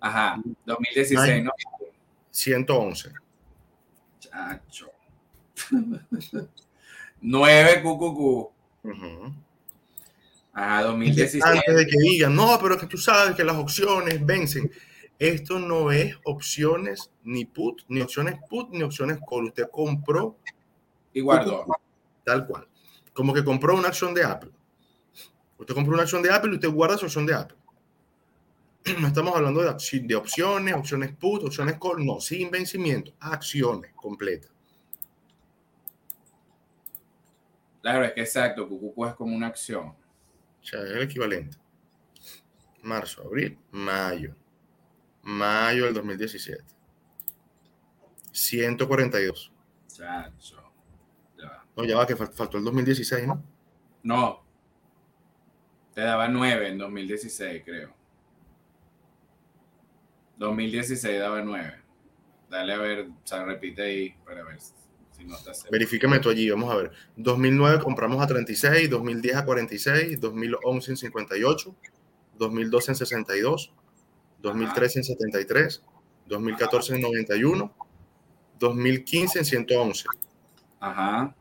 Ajá, 0.00 0.40
2016, 0.64 1.18
Ay. 1.20 1.42
¿no? 1.42 1.52
111. 2.30 3.12
Chacho. 4.20 4.90
9 7.20 7.82
QQQ. 7.82 8.18
Ujú. 8.84 9.34
Ajá, 10.54 10.82
2016. 10.82 11.44
Antes 11.44 11.76
de 11.76 11.86
que 11.86 11.98
digan, 11.98 12.34
no, 12.34 12.58
pero 12.60 12.78
que 12.78 12.86
tú 12.86 12.96
sabes 12.98 13.34
que 13.36 13.44
las 13.44 13.56
opciones 13.56 14.24
vencen. 14.24 14.70
Esto 15.18 15.58
no 15.60 15.92
es 15.92 16.16
opciones 16.24 17.10
ni 17.22 17.44
put, 17.44 17.82
ni 17.88 18.00
opciones 18.00 18.36
put, 18.50 18.70
ni 18.70 18.82
opciones 18.82 19.18
call. 19.28 19.44
Usted 19.44 19.68
compró 19.70 20.36
Y 21.12 21.20
guardó. 21.20 21.64
tal 22.24 22.46
cual. 22.46 22.66
Como 23.12 23.32
que 23.32 23.44
compró 23.44 23.76
una 23.76 23.88
acción 23.88 24.14
de 24.14 24.24
Apple. 24.24 24.50
Usted 25.62 25.74
compró 25.74 25.94
una 25.94 26.02
acción 26.02 26.22
de 26.22 26.30
Apple 26.32 26.50
y 26.50 26.54
usted 26.56 26.68
guarda 26.68 26.98
su 26.98 27.04
acción 27.04 27.24
de 27.24 27.34
Apple. 27.34 27.56
no 28.98 29.06
estamos 29.06 29.32
hablando 29.36 29.62
de, 29.62 30.00
de 30.00 30.14
opciones, 30.16 30.74
opciones 30.74 31.14
put, 31.14 31.44
opciones 31.44 31.78
call, 31.80 32.04
no, 32.04 32.18
sin 32.18 32.50
vencimiento, 32.50 33.12
acciones 33.20 33.92
completas. 33.94 34.50
Claro, 37.80 38.04
es 38.04 38.12
que 38.12 38.22
exacto, 38.22 38.68
Cucucu 38.68 39.06
es 39.06 39.14
como 39.14 39.36
una 39.36 39.46
acción. 39.46 39.86
O 39.90 40.64
sea, 40.64 40.82
es 40.82 40.90
el 40.90 41.02
equivalente. 41.02 41.56
Marzo, 42.82 43.22
abril, 43.22 43.56
mayo. 43.70 44.34
Mayo 45.22 45.84
del 45.84 45.94
2017. 45.94 46.64
142. 48.32 49.52
Chacho. 49.86 50.72
Ya. 51.38 51.64
No, 51.76 51.84
ya 51.84 51.98
va, 51.98 52.06
que 52.06 52.16
faltó 52.16 52.58
el 52.58 52.64
2016, 52.64 53.28
¿no? 53.28 53.44
No. 54.02 54.41
Te 55.94 56.00
daba 56.00 56.28
9 56.28 56.68
en 56.68 56.78
2016, 56.78 57.62
creo. 57.64 57.94
2016 60.38 61.18
daba 61.18 61.42
9. 61.42 61.74
Dale 62.48 62.72
a 62.72 62.78
ver, 62.78 63.08
o 63.08 63.26
sea, 63.26 63.44
repite 63.44 63.82
ahí 63.82 64.14
para 64.24 64.42
ver 64.44 64.58
si 64.60 65.24
no 65.24 65.36
está 65.36 65.52
Verifícame 65.70 66.18
tú 66.18 66.30
allí, 66.30 66.50
vamos 66.50 66.70
a 66.70 66.76
ver. 66.76 66.92
2009 67.16 67.82
compramos 67.82 68.22
a 68.22 68.26
36, 68.26 68.90
2010 68.90 69.36
a 69.36 69.44
46, 69.44 70.20
2011 70.20 70.90
en 70.90 70.96
58, 70.96 71.76
2012 72.38 72.90
en 72.90 72.96
62, 72.96 73.72
2013 74.40 74.98
en 74.98 75.04
73, 75.04 75.82
2014 76.26 76.94
en 76.94 77.00
91, 77.02 77.74
2015 78.58 79.38
en 79.38 79.44
111. 79.44 80.04
Ajá. 80.80 81.34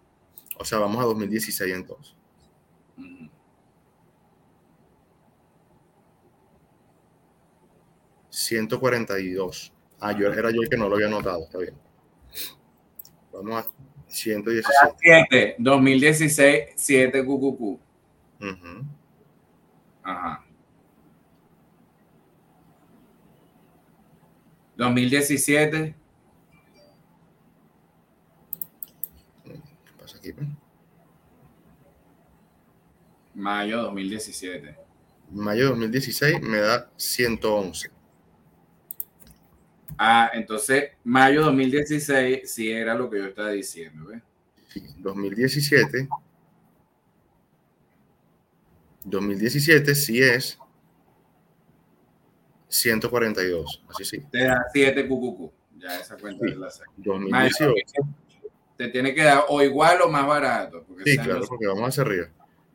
O 0.58 0.66
sea, 0.66 0.80
vamos 0.80 1.02
a 1.02 1.06
2016 1.06 1.74
entonces. 1.74 2.21
142. 8.46 9.74
Ah, 10.00 10.12
yo 10.14 10.32
era 10.32 10.50
yo 10.52 10.62
el 10.62 10.70
que 10.70 10.78
no 10.78 10.90
lo 10.90 10.96
había 10.96 11.08
notado, 11.08 11.44
está 11.44 11.60
bien. 11.60 11.76
Vamos 13.32 13.66
a 13.66 13.70
117. 14.08 14.96
7, 15.00 15.56
2016, 15.60 16.64
7 16.76 17.26
QQQ. 17.26 17.80
Ajá. 20.04 20.46
2017. 24.76 25.96
¿Qué 29.46 29.94
pasa 30.00 30.18
aquí? 30.18 30.34
Pues? 30.34 30.48
Mayo 33.36 33.84
2017. 33.84 34.76
Mayo 35.32 35.70
2016 35.70 36.42
me 36.42 36.58
da 36.58 36.90
111. 36.98 38.01
Ah, 40.04 40.32
entonces, 40.34 40.94
mayo 41.04 41.44
2016 41.44 42.52
sí 42.52 42.72
era 42.72 42.96
lo 42.96 43.08
que 43.08 43.20
yo 43.20 43.26
estaba 43.26 43.52
diciendo, 43.52 44.08
¿ves? 44.08 44.24
Sí, 44.70 44.84
2017. 44.98 46.10
2017 49.04 49.94
sí 49.94 50.20
es 50.20 50.58
142, 52.68 53.84
así 53.90 54.04
sí. 54.04 54.22
Te 54.32 54.46
da 54.46 54.66
7 54.74 55.08
cucucu. 55.08 55.54
Ya 55.78 56.00
esa 56.00 56.18
cuenta 56.18 56.48
es 56.48 56.58
la 56.58 56.72
2018. 56.98 57.84
te 58.78 58.88
tiene 58.88 59.14
que 59.14 59.22
dar 59.22 59.44
o 59.50 59.62
igual 59.62 60.02
o 60.02 60.10
más 60.10 60.26
barato. 60.26 60.84
sí, 61.06 61.16
claro, 61.16 61.46
porque 61.48 61.68
vamos 61.68 61.90
hacia 61.90 62.02
arriba. 62.02 62.28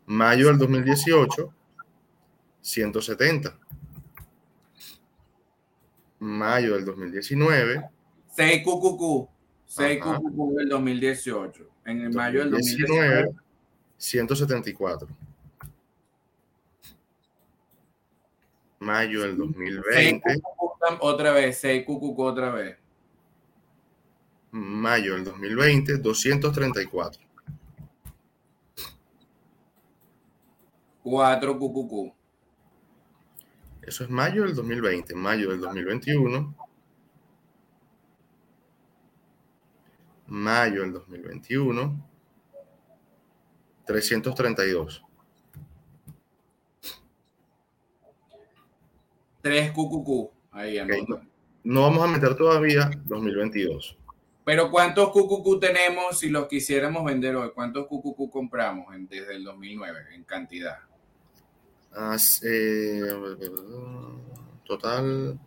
Mayo 0.07 0.47
del 0.47 0.59
2018, 0.59 1.53
170 2.61 3.59
mayo 6.19 6.75
del 6.75 6.85
2019. 6.85 7.91
6 8.31 8.63
QQQ. 8.65 9.29
6 9.67 10.01
QQQ 10.03 10.57
del 10.57 10.69
2018. 10.69 11.69
En 11.87 12.01
el 12.03 12.13
mayo 12.13 12.41
del 12.41 12.51
2019. 12.51 13.35
174. 13.97 15.09
Mayo 18.79 19.23
del 19.23 19.37
2020. 19.37 20.43
otra 21.01 21.33
vez, 21.33 21.59
6 21.59 21.85
QQQ 21.87 22.19
otra 22.19 22.51
vez. 22.51 22.77
Mayo 24.51 25.15
del 25.15 25.25
2020, 25.25 25.99
234. 25.99 27.27
4 31.03 31.59
QQQ. 31.59 32.13
Eso 33.87 34.03
es 34.03 34.11
mayo 34.11 34.43
del 34.43 34.55
2020, 34.57 35.15
mayo 35.15 35.51
del 35.51 35.61
2021. 35.61 36.57
Mayo 40.27 40.83
del 40.83 40.93
2021. 40.93 42.11
332. 43.87 45.05
3 49.41 49.71
QQQ. 49.71 50.31
Ahí, 50.51 50.79
no, 51.63 51.83
vamos 51.83 52.03
a 52.03 52.09
meter 52.09 52.35
todavía 52.35 52.91
2022. 53.05 53.97
Pero 54.45 54.71
¿cuántos 54.71 55.11
QQQ 55.11 55.61
tenemos 55.61 56.19
si 56.19 56.29
los 56.29 56.49
quisiéramos 56.49 57.05
vender 57.05 57.37
hoy? 57.37 57.51
¿Cuántos 57.55 57.87
QQQ 57.87 58.31
compramos 58.33 58.87
desde 59.09 59.37
el 59.37 59.45
2009 59.45 60.07
en 60.15 60.25
cantidad? 60.25 60.79
Eh, 62.43 63.01
total, 64.67 65.39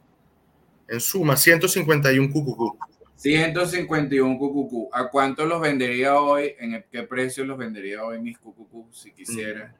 en 0.87 0.99
suma, 0.99 1.37
151 1.37 2.27
QQQ. 2.33 2.89
151 3.15 4.39
QQQ. 4.39 4.89
¿A 4.91 5.09
cuánto 5.09 5.45
los 5.45 5.61
vendería 5.61 6.19
hoy? 6.19 6.55
¿En 6.57 6.83
qué 6.91 7.03
precio 7.03 7.45
los 7.45 7.57
vendería 7.57 8.03
hoy 8.03 8.19
mis 8.19 8.37
QQQ 8.39 8.91
si 8.93 9.11
quisiera? 9.11 9.75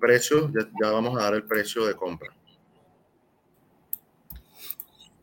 Precio, 0.00 0.50
ya, 0.52 0.90
vamos 0.92 1.18
a 1.18 1.24
dar 1.24 1.34
el 1.34 1.42
precio 1.42 1.84
de 1.84 1.94
compra. 1.94 2.32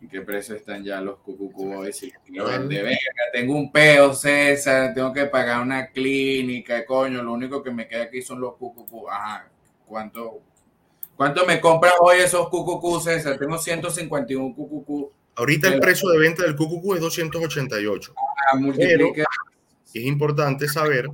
¿En 0.01 0.09
qué 0.09 0.21
precio 0.21 0.55
están 0.55 0.83
ya 0.83 0.99
los 0.99 1.17
QQQ 1.19 1.57
hoy? 1.77 1.93
Si 1.93 2.11
quiero 2.11 2.45
vender, 2.45 2.95
tengo 3.31 3.55
un 3.55 3.71
peo, 3.71 4.13
César, 4.13 4.93
tengo 4.93 5.13
que 5.13 5.25
pagar 5.25 5.61
una 5.61 5.87
clínica, 5.87 6.85
coño, 6.85 7.23
lo 7.23 7.31
único 7.33 7.63
que 7.63 7.71
me 7.71 7.87
queda 7.87 8.03
aquí 8.03 8.21
son 8.21 8.41
los 8.41 8.55
QQQ. 8.55 9.09
Ajá, 9.09 9.49
¿Cuánto, 9.85 10.41
cuánto 11.15 11.45
me 11.45 11.61
compras 11.61 11.93
hoy 11.99 12.17
esos 12.17 12.49
QQQ, 12.49 13.01
César? 13.03 13.37
Tengo 13.37 13.57
151 13.57 14.55
QQQ. 14.55 15.11
Ahorita 15.37 15.67
el 15.67 15.79
precio 15.79 16.09
de 16.09 16.19
venta 16.19 16.43
del 16.43 16.55
QQQ 16.55 16.95
es 16.95 17.01
288. 17.01 18.13
Ah, 18.17 18.59
Pero 18.77 19.11
es 19.93 20.05
importante 20.05 20.67
saber. 20.67 21.07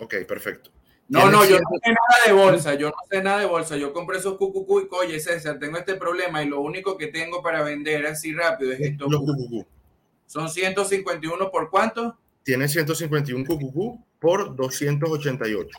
Ok, 0.00 0.14
perfecto. 0.26 0.70
No, 1.06 1.30
no, 1.30 1.44
yo 1.44 1.58
no 1.58 1.68
sé 1.82 1.90
nada 1.90 2.26
de 2.26 2.32
bolsa, 2.32 2.74
yo 2.74 2.88
no 2.88 2.96
sé 3.10 3.22
nada 3.22 3.40
de 3.40 3.46
bolsa. 3.46 3.76
Yo 3.76 3.92
compré 3.92 4.18
esos 4.18 4.38
QQQ 4.38 4.70
y, 4.70 4.88
oye, 4.94 5.20
César, 5.20 5.58
tengo 5.58 5.76
este 5.76 5.96
problema 5.96 6.42
y 6.42 6.48
lo 6.48 6.60
único 6.60 6.96
que 6.96 7.08
tengo 7.08 7.42
para 7.42 7.62
vender 7.62 8.06
así 8.06 8.32
rápido 8.32 8.72
es 8.72 8.80
esto. 8.80 9.06
Los 9.08 9.20
QQQ. 9.20 9.66
Son 10.26 10.48
151 10.48 11.50
por 11.50 11.70
cuánto? 11.70 12.18
Tiene 12.42 12.68
151 12.68 13.44
QQQ 13.44 14.00
por 14.24 14.56
288. 14.56 15.78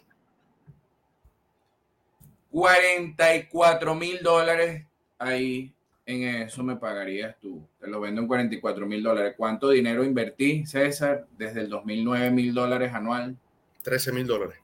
44 2.51 3.95
mil 3.95 4.19
dólares 4.21 4.85
ahí 5.17 5.73
en 6.05 6.43
eso 6.43 6.61
me 6.61 6.75
pagarías 6.75 7.35
tú. 7.39 7.67
Te 7.79 7.87
lo 7.87 7.99
vendo 7.99 8.21
en 8.21 8.27
44 8.27 8.85
mil 8.85 9.01
dólares. 9.01 9.33
¿Cuánto 9.35 9.71
dinero 9.71 10.03
invertí, 10.03 10.63
César, 10.67 11.25
desde 11.39 11.61
el 11.61 11.69
2009 11.69 12.29
mil 12.29 12.53
dólares 12.53 12.93
anual? 12.93 13.35
13 13.81 14.11
mil 14.11 14.27
dólares. 14.27 14.59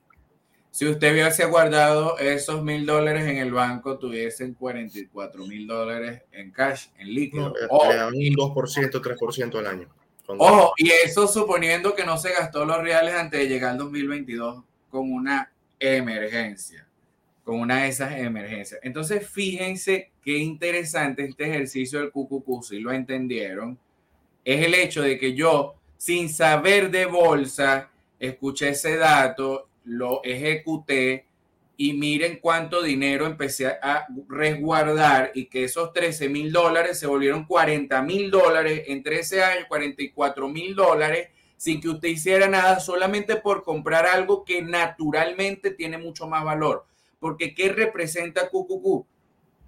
Si 0.70 0.88
usted 0.88 1.14
hubiese 1.14 1.46
guardado 1.46 2.20
esos 2.20 2.64
mil 2.64 2.86
dólares 2.86 3.24
en 3.24 3.38
el 3.38 3.52
banco, 3.52 3.98
tuviesen 3.98 4.54
44 4.54 5.48
mil 5.48 5.66
dólares 5.66 6.22
en 6.32 6.52
cash, 6.52 6.90
en 7.00 7.16
líquido. 7.16 7.50
No, 7.50 7.56
oh, 7.72 7.90
un 7.90 8.14
2%, 8.14 9.02
3% 9.02 9.58
al 9.58 9.66
año. 9.66 9.90
Ojo, 10.38 10.74
y 10.78 10.90
eso 10.90 11.28
suponiendo 11.28 11.96
que 11.96 12.06
no 12.06 12.18
se 12.18 12.32
gastó 12.32 12.66
los 12.66 12.82
reales 12.82 13.16
antes 13.16 13.40
de 13.40 13.48
llegar 13.48 13.72
al 13.72 13.78
2022 13.78 14.64
con 14.90 15.12
una 15.12 15.52
emergencia, 15.80 16.88
con 17.44 17.60
una 17.60 17.84
de 17.84 17.90
esas 17.90 18.14
emergencias. 18.14 18.80
Entonces, 18.84 19.28
fíjense 19.28 20.12
qué 20.24 20.38
interesante 20.38 21.26
este 21.26 21.46
ejercicio 21.46 22.00
del 22.00 22.12
QQQ, 22.12 22.64
si 22.64 22.80
lo 22.80 22.92
entendieron, 22.92 23.80
es 24.44 24.66
el 24.66 24.74
hecho 24.74 25.02
de 25.02 25.18
que 25.18 25.34
yo, 25.34 25.76
sin 25.98 26.30
saber 26.30 26.92
de 26.92 27.06
bolsa, 27.06 27.90
escuché 28.20 28.70
ese 28.70 28.98
dato, 28.98 29.70
lo 29.86 30.24
ejecuté 30.24 31.26
y 31.84 31.94
miren 31.94 32.38
cuánto 32.40 32.84
dinero 32.84 33.26
empecé 33.26 33.66
a 33.66 34.06
resguardar 34.30 35.32
y 35.34 35.48
que 35.48 35.64
esos 35.64 35.92
13 35.94 36.30
mil 36.30 36.52
dólares 36.52 37.00
se 37.00 37.08
volvieron 37.08 37.48
40 37.48 38.00
mil 38.04 38.30
dólares 38.30 38.84
en 38.86 39.02
13 39.02 39.44
años, 39.44 39.66
44 39.68 40.48
mil 40.48 40.76
dólares 40.76 41.30
sin 41.58 41.82
que 41.82 41.90
usted 41.90 42.10
hiciera 42.10 42.48
nada 42.48 42.80
solamente 42.80 43.36
por 43.36 43.64
comprar 43.64 44.06
algo 44.06 44.46
que 44.46 44.62
naturalmente 44.62 45.72
tiene 45.72 45.98
mucho 45.98 46.28
más 46.28 46.44
valor. 46.44 46.86
porque 47.20 47.56
¿qué 47.56 47.70
representa 47.70 48.50
QQQ? 48.50 49.04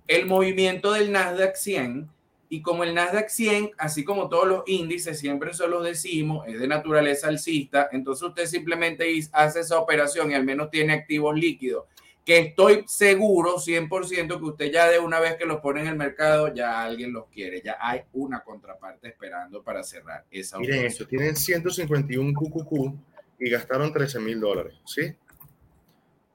El 0.08 0.28
movimiento 0.28 0.92
del 0.92 1.12
Nasdaq 1.12 1.56
100 1.56 2.12
y 2.48 2.62
como 2.62 2.84
el 2.84 2.94
Nasdaq 2.94 3.30
100, 3.30 3.72
así 3.80 4.04
como 4.04 4.30
todos 4.30 4.48
los 4.48 4.64
índices, 4.68 5.18
siempre 5.18 5.52
se 5.56 5.68
los 5.68 5.84
decimos, 5.84 6.48
es 6.48 6.60
de 6.60 6.68
naturaleza 6.68 7.28
alcista, 7.28 7.90
entonces 7.92 8.28
usted 8.28 8.46
simplemente 8.46 9.12
hace 9.32 9.62
esa 9.62 9.80
operación 9.80 10.30
y 10.30 10.36
al 10.36 10.44
menos 10.44 10.70
tiene 10.70 10.94
activos 10.94 11.36
líquidos, 11.36 11.86
que 12.26 12.40
estoy 12.40 12.86
seguro 12.88 13.58
100% 13.58 14.40
que 14.40 14.46
usted 14.46 14.72
ya 14.72 14.90
de 14.90 15.00
una 15.00 15.20
vez 15.20 15.36
que 15.36 15.46
los 15.46 15.60
pone 15.60 15.82
en 15.82 15.88
el 15.88 15.96
mercado, 15.96 16.54
ya 16.54 16.82
alguien 16.82 17.12
los 17.12 17.28
quiere, 17.28 17.62
ya 17.62 17.78
hay 17.80 18.02
una 18.14 18.42
contraparte 18.42 19.10
esperando 19.10 19.62
para 19.62 19.84
cerrar 19.84 20.26
esa 20.32 20.58
Miren 20.58 20.86
esto, 20.86 21.06
tienen 21.06 21.36
151 21.36 22.34
QQQ 22.34 22.94
y 23.40 23.50
gastaron 23.50 23.92
13 23.92 24.20
mil 24.20 24.40
dólares, 24.40 24.74
¿sí? 24.86 25.14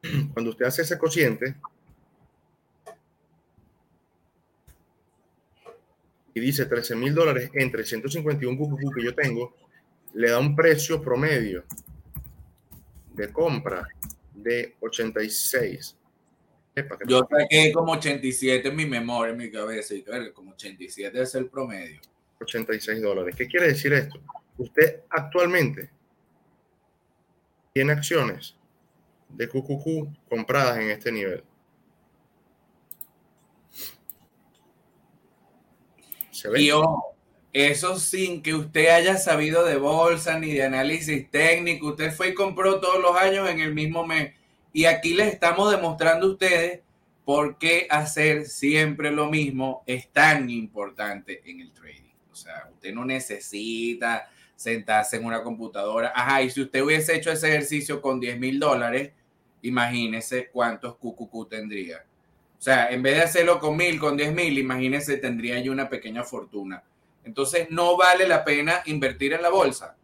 Cuando 0.34 0.50
usted 0.50 0.66
hace 0.66 0.82
ese 0.82 0.98
cociente, 0.98 1.56
y 6.34 6.40
dice 6.40 6.66
13 6.66 6.96
mil 6.96 7.14
dólares 7.14 7.50
entre 7.54 7.84
151 7.84 8.58
QQQ 8.58 8.94
que 8.94 9.04
yo 9.04 9.14
tengo, 9.14 9.54
le 10.14 10.30
da 10.30 10.38
un 10.38 10.54
precio 10.54 11.02
promedio 11.02 11.64
de 13.14 13.32
compra 13.32 13.88
de 14.42 14.76
86. 14.80 15.96
Yo 17.06 17.26
saqué 17.28 17.72
como 17.72 17.92
87 17.92 18.68
en 18.68 18.76
mi 18.76 18.86
memoria, 18.86 19.32
en 19.32 19.38
mi 19.38 19.50
cabeza, 19.50 19.94
y 19.94 20.04
como 20.32 20.52
87 20.52 21.20
es 21.20 21.34
el 21.34 21.48
promedio. 21.48 22.00
86 22.40 23.02
dólares. 23.02 23.34
¿Qué 23.36 23.48
quiere 23.48 23.68
decir 23.68 23.92
esto? 23.92 24.20
Usted 24.56 25.02
actualmente 25.10 25.90
tiene 27.72 27.92
acciones 27.92 28.56
de 29.28 29.48
QQQ 29.48 30.28
compradas 30.28 30.78
en 30.78 30.90
este 30.90 31.12
nivel. 31.12 31.44
Y 36.56 36.70
eso 37.52 37.98
sin 37.98 38.42
que 38.42 38.54
usted 38.54 38.88
haya 38.88 39.16
sabido 39.16 39.64
de 39.64 39.76
bolsa 39.76 40.38
ni 40.38 40.52
de 40.52 40.64
análisis 40.64 41.30
técnico. 41.30 41.88
Usted 41.88 42.12
fue 42.12 42.28
y 42.28 42.34
compró 42.34 42.80
todos 42.80 43.00
los 43.00 43.16
años 43.16 43.48
en 43.48 43.60
el 43.60 43.74
mismo 43.74 44.06
mes. 44.06 44.34
Y 44.72 44.84
aquí 44.84 45.14
les 45.14 45.32
estamos 45.32 45.70
demostrando 45.70 46.26
a 46.26 46.30
ustedes 46.30 46.80
por 47.24 47.58
qué 47.58 47.86
hacer 47.90 48.46
siempre 48.46 49.10
lo 49.10 49.28
mismo 49.28 49.82
es 49.86 50.08
tan 50.08 50.50
importante 50.50 51.42
en 51.44 51.60
el 51.60 51.72
trading. 51.72 52.12
O 52.30 52.36
sea, 52.36 52.68
usted 52.72 52.94
no 52.94 53.04
necesita 53.04 54.28
sentarse 54.54 55.16
en 55.16 55.24
una 55.24 55.42
computadora. 55.42 56.12
Ajá, 56.14 56.42
y 56.42 56.50
si 56.50 56.62
usted 56.62 56.82
hubiese 56.82 57.16
hecho 57.16 57.30
ese 57.30 57.48
ejercicio 57.48 58.00
con 58.00 58.20
10 58.20 58.38
mil 58.38 58.58
dólares, 58.58 59.12
imagínese 59.62 60.48
cuántos 60.48 60.96
QQQ 60.96 61.48
tendría. 61.48 62.04
O 62.58 62.62
sea, 62.62 62.90
en 62.90 63.02
vez 63.02 63.16
de 63.16 63.22
hacerlo 63.22 63.60
con 63.60 63.76
mil, 63.76 64.00
con 64.00 64.16
diez 64.16 64.32
mil, 64.32 64.58
imagínense, 64.58 65.16
tendría 65.16 65.60
yo 65.60 65.70
una 65.70 65.88
pequeña 65.88 66.24
fortuna. 66.24 66.82
Entonces, 67.28 67.68
no 67.70 67.96
vale 67.96 68.26
la 68.26 68.42
pena 68.42 68.82
invertir 68.86 69.34
en 69.34 69.42
la 69.42 69.50
bolsa. 69.50 69.96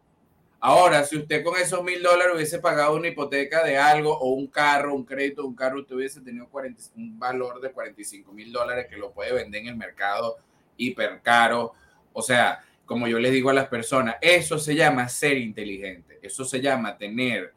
Ahora, 0.59 1.03
si 1.03 1.17
usted 1.17 1.43
con 1.43 1.59
esos 1.59 1.83
mil 1.83 2.01
dólares 2.01 2.33
hubiese 2.35 2.59
pagado 2.59 2.95
una 2.95 3.07
hipoteca 3.07 3.63
de 3.63 3.77
algo 3.77 4.15
o 4.17 4.29
un 4.29 4.47
carro, 4.47 4.93
un 4.93 5.03
crédito, 5.03 5.45
un 5.45 5.55
carro, 5.55 5.81
usted 5.81 5.95
hubiese 5.95 6.21
tenido 6.21 6.47
un 6.95 7.19
valor 7.19 7.59
de 7.61 7.71
45 7.71 8.31
mil 8.31 8.51
dólares 8.51 8.87
que 8.89 8.95
lo 8.95 9.11
puede 9.11 9.33
vender 9.33 9.61
en 9.61 9.67
el 9.69 9.75
mercado 9.75 10.37
hiper 10.77 11.21
caro. 11.21 11.73
O 12.13 12.21
sea, 12.21 12.63
como 12.85 13.07
yo 13.07 13.17
les 13.17 13.31
digo 13.31 13.49
a 13.49 13.53
las 13.53 13.67
personas, 13.67 14.17
eso 14.21 14.59
se 14.59 14.75
llama 14.75 15.09
ser 15.09 15.37
inteligente. 15.37 16.19
Eso 16.21 16.45
se 16.45 16.61
llama 16.61 16.95
tener, 16.95 17.53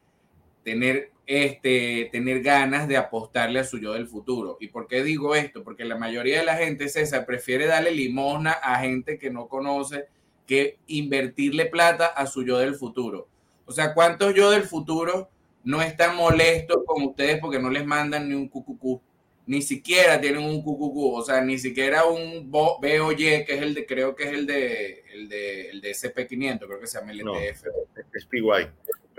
tener 0.64 1.12
este, 1.30 2.08
tener 2.10 2.42
ganas 2.42 2.88
de 2.88 2.96
apostarle 2.96 3.60
a 3.60 3.64
su 3.64 3.78
yo 3.78 3.92
del 3.92 4.08
futuro. 4.08 4.56
¿Y 4.60 4.68
por 4.68 4.88
qué 4.88 5.02
digo 5.02 5.34
esto? 5.34 5.62
Porque 5.62 5.84
la 5.84 5.98
mayoría 5.98 6.38
de 6.38 6.46
la 6.46 6.56
gente, 6.56 6.88
César, 6.88 7.26
prefiere 7.26 7.66
darle 7.66 7.90
limosna 7.90 8.52
a 8.52 8.80
gente 8.80 9.18
que 9.18 9.28
no 9.28 9.46
conoce 9.46 10.06
que 10.46 10.78
invertirle 10.86 11.66
plata 11.66 12.06
a 12.06 12.26
su 12.26 12.44
yo 12.44 12.56
del 12.56 12.76
futuro. 12.76 13.28
O 13.66 13.72
sea, 13.72 13.92
¿cuántos 13.92 14.34
yo 14.34 14.50
del 14.50 14.62
futuro 14.62 15.28
no 15.64 15.82
están 15.82 16.16
molestos 16.16 16.78
con 16.86 17.02
ustedes 17.02 17.38
porque 17.40 17.58
no 17.58 17.68
les 17.68 17.84
mandan 17.84 18.26
ni 18.26 18.34
un 18.34 18.48
QQQ? 18.48 19.02
Ni 19.48 19.60
siquiera 19.60 20.18
tienen 20.18 20.42
un 20.42 20.62
QQQ, 20.62 20.96
o 20.96 21.22
sea, 21.22 21.42
ni 21.42 21.58
siquiera 21.58 22.06
un 22.06 22.50
BOY, 22.50 23.44
que 23.44 23.54
es 23.54 23.60
el 23.60 23.74
de, 23.74 23.84
creo 23.84 24.14
que 24.14 24.24
es 24.24 24.32
el 24.32 24.46
de, 24.46 25.04
el 25.12 25.28
de, 25.28 25.70
el 25.70 25.80
de 25.82 25.90
SP500, 25.90 26.66
creo 26.66 26.80
que 26.80 26.86
se 26.86 26.98
llama 26.98 27.12
el 27.12 27.20
ETF. 27.20 27.66
es 28.14 28.24
PY. 28.24 28.40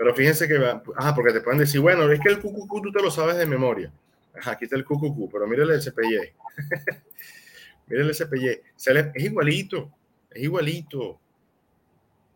Pero 0.00 0.14
fíjense 0.14 0.48
que, 0.48 0.56
ajá, 0.96 1.14
porque 1.14 1.30
te 1.30 1.42
pueden 1.42 1.60
decir, 1.60 1.78
bueno, 1.78 2.10
es 2.10 2.18
que 2.20 2.30
el 2.30 2.38
QQQ 2.38 2.82
tú 2.82 2.90
te 2.90 3.02
lo 3.02 3.10
sabes 3.10 3.36
de 3.36 3.44
memoria. 3.44 3.92
Ajá, 4.34 4.52
aquí 4.52 4.64
está 4.64 4.74
el 4.74 4.84
QQQ, 4.86 5.30
pero 5.30 5.46
mire 5.46 5.62
el 5.62 5.78
SPY. 5.78 6.32
mire 7.86 8.00
el 8.00 8.14
SPY. 8.14 8.62
Es 8.78 9.22
igualito, 9.22 9.92
es 10.30 10.42
igualito. 10.42 11.20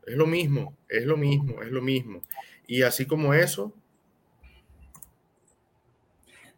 Es 0.06 0.14
lo 0.14 0.26
mismo, 0.26 0.76
es 0.86 1.06
lo 1.06 1.16
mismo, 1.16 1.62
es 1.62 1.70
lo 1.70 1.80
mismo. 1.80 2.20
Y 2.66 2.82
así 2.82 3.06
como 3.06 3.32
eso. 3.32 3.72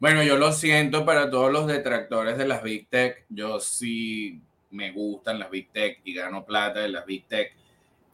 Bueno, 0.01 0.25
yo 0.25 0.37
lo 0.37 0.53
siento 0.53 1.07
para 1.07 1.31
todos 1.31 1.53
los 1.53 1.69
detractores 1.69 2.37
de 2.37 2.49
las 2.49 2.65
Big 2.65 2.89
Tech. 2.89 3.27
Yo 3.29 3.61
sí 3.61 4.43
me 4.73 4.91
gustan 4.91 5.39
las 5.39 5.53
Big 5.53 5.71
Tech 5.71 6.01
y 6.03 6.15
gano 6.15 6.45
plata 6.45 6.81
de 6.81 6.89
las 6.89 7.07
Big 7.07 7.29
Tech 7.29 7.55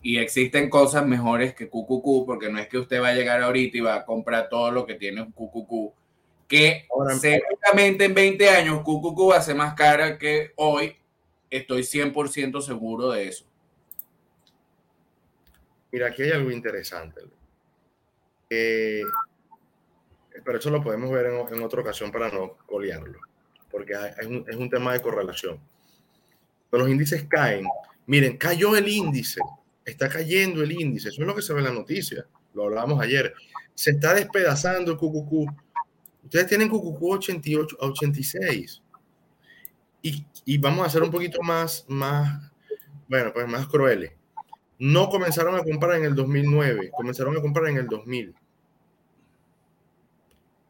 y 0.03 0.19
existen 0.19 0.69
cosas 0.69 1.07
mejores 1.07 1.55
que 1.55 1.69
QQQ, 1.69 2.27
porque 2.27 2.51
no 2.51 2.59
es 2.59 2.69
que 2.69 2.79
usted 2.79 3.01
va 3.01 3.09
a 3.09 3.15
llegar 3.15 3.41
ahorita 3.41 3.79
y 3.79 3.81
va 3.81 3.95
a 3.95 4.05
comprar 4.05 4.49
todo 4.49 4.71
lo 4.73 4.85
que 4.85 4.97
tiene 4.97 5.23
un 5.23 5.33
QQQ, 5.33 5.95
que 6.49 6.89
seguramente 7.21 8.05
en 8.05 8.15
20 8.15 8.51
años 8.51 8.81
QQQ 8.81 9.31
va 9.31 9.37
a 9.37 9.43
ser 9.43 9.55
más 9.55 9.75
cara 9.75 10.19
que 10.19 10.53
hoy, 10.57 10.97
estoy 11.49 11.83
100% 11.83 12.61
seguro 12.61 13.13
de 13.13 13.29
eso. 13.29 13.47
Mira, 15.93 16.09
aquí 16.09 16.23
hay 16.23 16.33
algo 16.33 16.51
interesante. 16.51 17.21
pero 18.49 20.59
eso 20.59 20.71
lo 20.71 20.83
podemos 20.83 21.11
ver 21.11 21.27
en, 21.27 21.63
otra 21.63 21.81
ocasión 21.81 22.11
para 22.11 22.29
no 22.29 22.57
colearlo, 22.67 23.21
porque 23.71 23.95
es 24.19 24.27
un, 24.27 24.45
es 24.49 24.57
un 24.57 24.69
tema 24.69 24.95
de 24.95 25.01
correlación. 25.01 25.61
Cuando 26.69 26.87
los 26.87 26.93
índices 26.93 27.25
caen, 27.29 27.67
miren, 28.07 28.37
cayó 28.37 28.77
el 28.77 28.89
índice, 28.89 29.41
está 29.85 30.09
cayendo 30.09 30.63
el 30.63 30.73
índice, 30.73 31.09
eso 31.09 31.23
es 31.23 31.27
lo 31.27 31.35
que 31.35 31.43
se 31.43 31.53
ve 31.53 31.61
en 31.61 31.67
la 31.67 31.73
noticia, 31.73 32.27
lo 32.55 32.65
hablábamos 32.65 33.01
ayer, 33.01 33.35
se 33.75 33.93
está 33.93 34.15
despedazando 34.15 34.93
el 34.93 34.99
QQQ. 34.99 35.51
Ustedes 36.25 36.47
tienen 36.47 36.69
QQQ 36.69 37.03
88, 37.03 37.77
86 37.81 38.83
y, 40.03 40.27
y 40.45 40.59
vamos 40.59 40.87
a 40.87 40.91
ser 40.91 41.03
un 41.03 41.11
poquito 41.11 41.43
más, 41.43 41.85
más, 41.89 42.51
bueno, 43.09 43.33
pues 43.33 43.49
más 43.49 43.67
crueles. 43.67 44.13
No 44.79 45.09
comenzaron 45.09 45.55
a 45.55 45.63
comprar 45.63 45.99
en 45.99 46.05
el 46.05 46.15
2009, 46.15 46.91
comenzaron 46.93 47.37
a 47.37 47.41
comprar 47.41 47.69
en 47.69 47.77
el 47.77 47.87
2000. 47.87 48.35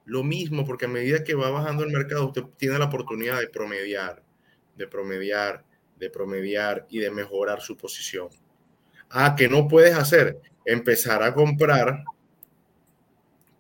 Lo 0.05 0.23
mismo, 0.23 0.67
porque 0.67 0.87
a 0.87 0.89
medida 0.89 1.25
que 1.25 1.35
va 1.35 1.51
bajando 1.51 1.85
el 1.85 1.93
mercado, 1.93 2.27
usted 2.27 2.43
tiene 2.57 2.79
la 2.79 2.87
oportunidad 2.87 3.41
de 3.41 3.49
promediar, 3.49 4.23
de 4.77 4.87
promediar, 4.87 5.65
de 5.97 6.11
promediar 6.11 6.87
y 6.91 6.99
de 6.99 7.11
mejorar 7.11 7.61
su 7.63 7.77
posición. 7.77 8.29
Ah, 9.13 9.35
que 9.37 9.49
no 9.49 9.69
puedes 9.69 9.95
hacer? 9.95 10.41
Empezar 10.65 11.23
a 11.23 11.35
comprar 11.35 12.03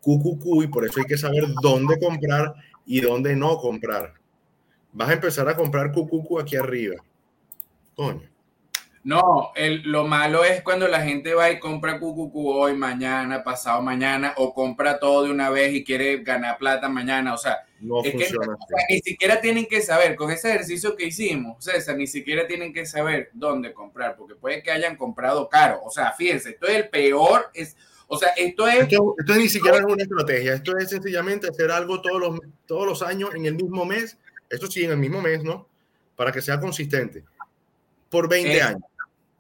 QQQ 0.00 0.64
y 0.64 0.66
por 0.68 0.84
eso 0.86 1.00
hay 1.00 1.06
que 1.06 1.18
saber 1.18 1.44
dónde 1.62 1.98
comprar 2.00 2.54
y 2.86 3.00
dónde 3.00 3.36
no 3.36 3.58
comprar. 3.58 4.14
Vas 4.92 5.10
a 5.10 5.14
empezar 5.14 5.48
a 5.48 5.56
comprar 5.56 5.92
QQQ 5.92 6.40
aquí 6.40 6.56
arriba. 6.56 6.96
Coño. 7.94 8.32
No, 9.04 9.50
el, 9.56 9.82
lo 9.82 10.06
malo 10.06 10.44
es 10.44 10.62
cuando 10.62 10.86
la 10.86 11.02
gente 11.02 11.34
va 11.34 11.50
y 11.50 11.58
compra 11.58 11.98
QQQ 11.98 12.32
hoy, 12.34 12.74
mañana, 12.74 13.42
pasado 13.42 13.82
mañana, 13.82 14.32
o 14.36 14.54
compra 14.54 15.00
todo 15.00 15.24
de 15.24 15.30
una 15.30 15.50
vez 15.50 15.74
y 15.74 15.82
quiere 15.82 16.22
ganar 16.22 16.56
plata 16.56 16.88
mañana. 16.88 17.34
O 17.34 17.38
sea, 17.38 17.58
no 17.82 18.02
es 18.04 18.12
que, 18.12 18.38
ni 18.88 19.00
siquiera 19.00 19.40
tienen 19.40 19.66
que 19.66 19.82
saber, 19.82 20.14
con 20.14 20.30
ese 20.30 20.50
ejercicio 20.50 20.94
que 20.96 21.06
hicimos, 21.06 21.64
César, 21.64 21.96
ni 21.96 22.06
siquiera 22.06 22.46
tienen 22.46 22.72
que 22.72 22.86
saber 22.86 23.30
dónde 23.32 23.72
comprar, 23.72 24.16
porque 24.16 24.36
puede 24.36 24.62
que 24.62 24.70
hayan 24.70 24.96
comprado 24.96 25.48
caro. 25.48 25.80
O 25.84 25.90
sea, 25.90 26.12
fíjense, 26.12 26.50
esto 26.50 26.66
es 26.68 26.76
el 26.76 26.88
peor. 26.88 27.50
Es, 27.52 27.76
o 28.06 28.16
sea, 28.16 28.28
esto 28.36 28.68
es. 28.68 28.80
Esto, 28.82 29.14
ni 29.36 29.48
siquiera 29.48 29.78
es 29.78 29.84
una 29.84 30.02
estrategia, 30.02 30.54
esto 30.54 30.76
es 30.76 30.90
sencillamente 30.90 31.48
hacer 31.48 31.70
algo 31.72 32.00
todos 32.00 32.20
los, 32.20 32.40
todos 32.66 32.86
los 32.86 33.02
años 33.02 33.34
en 33.34 33.46
el 33.46 33.54
mismo 33.54 33.84
mes. 33.84 34.16
Esto 34.48 34.68
sí, 34.68 34.84
en 34.84 34.92
el 34.92 34.98
mismo 34.98 35.20
mes, 35.20 35.42
¿no? 35.42 35.66
Para 36.14 36.30
que 36.30 36.40
sea 36.40 36.60
consistente. 36.60 37.24
Por 38.08 38.28
20 38.28 38.62
años. 38.62 38.82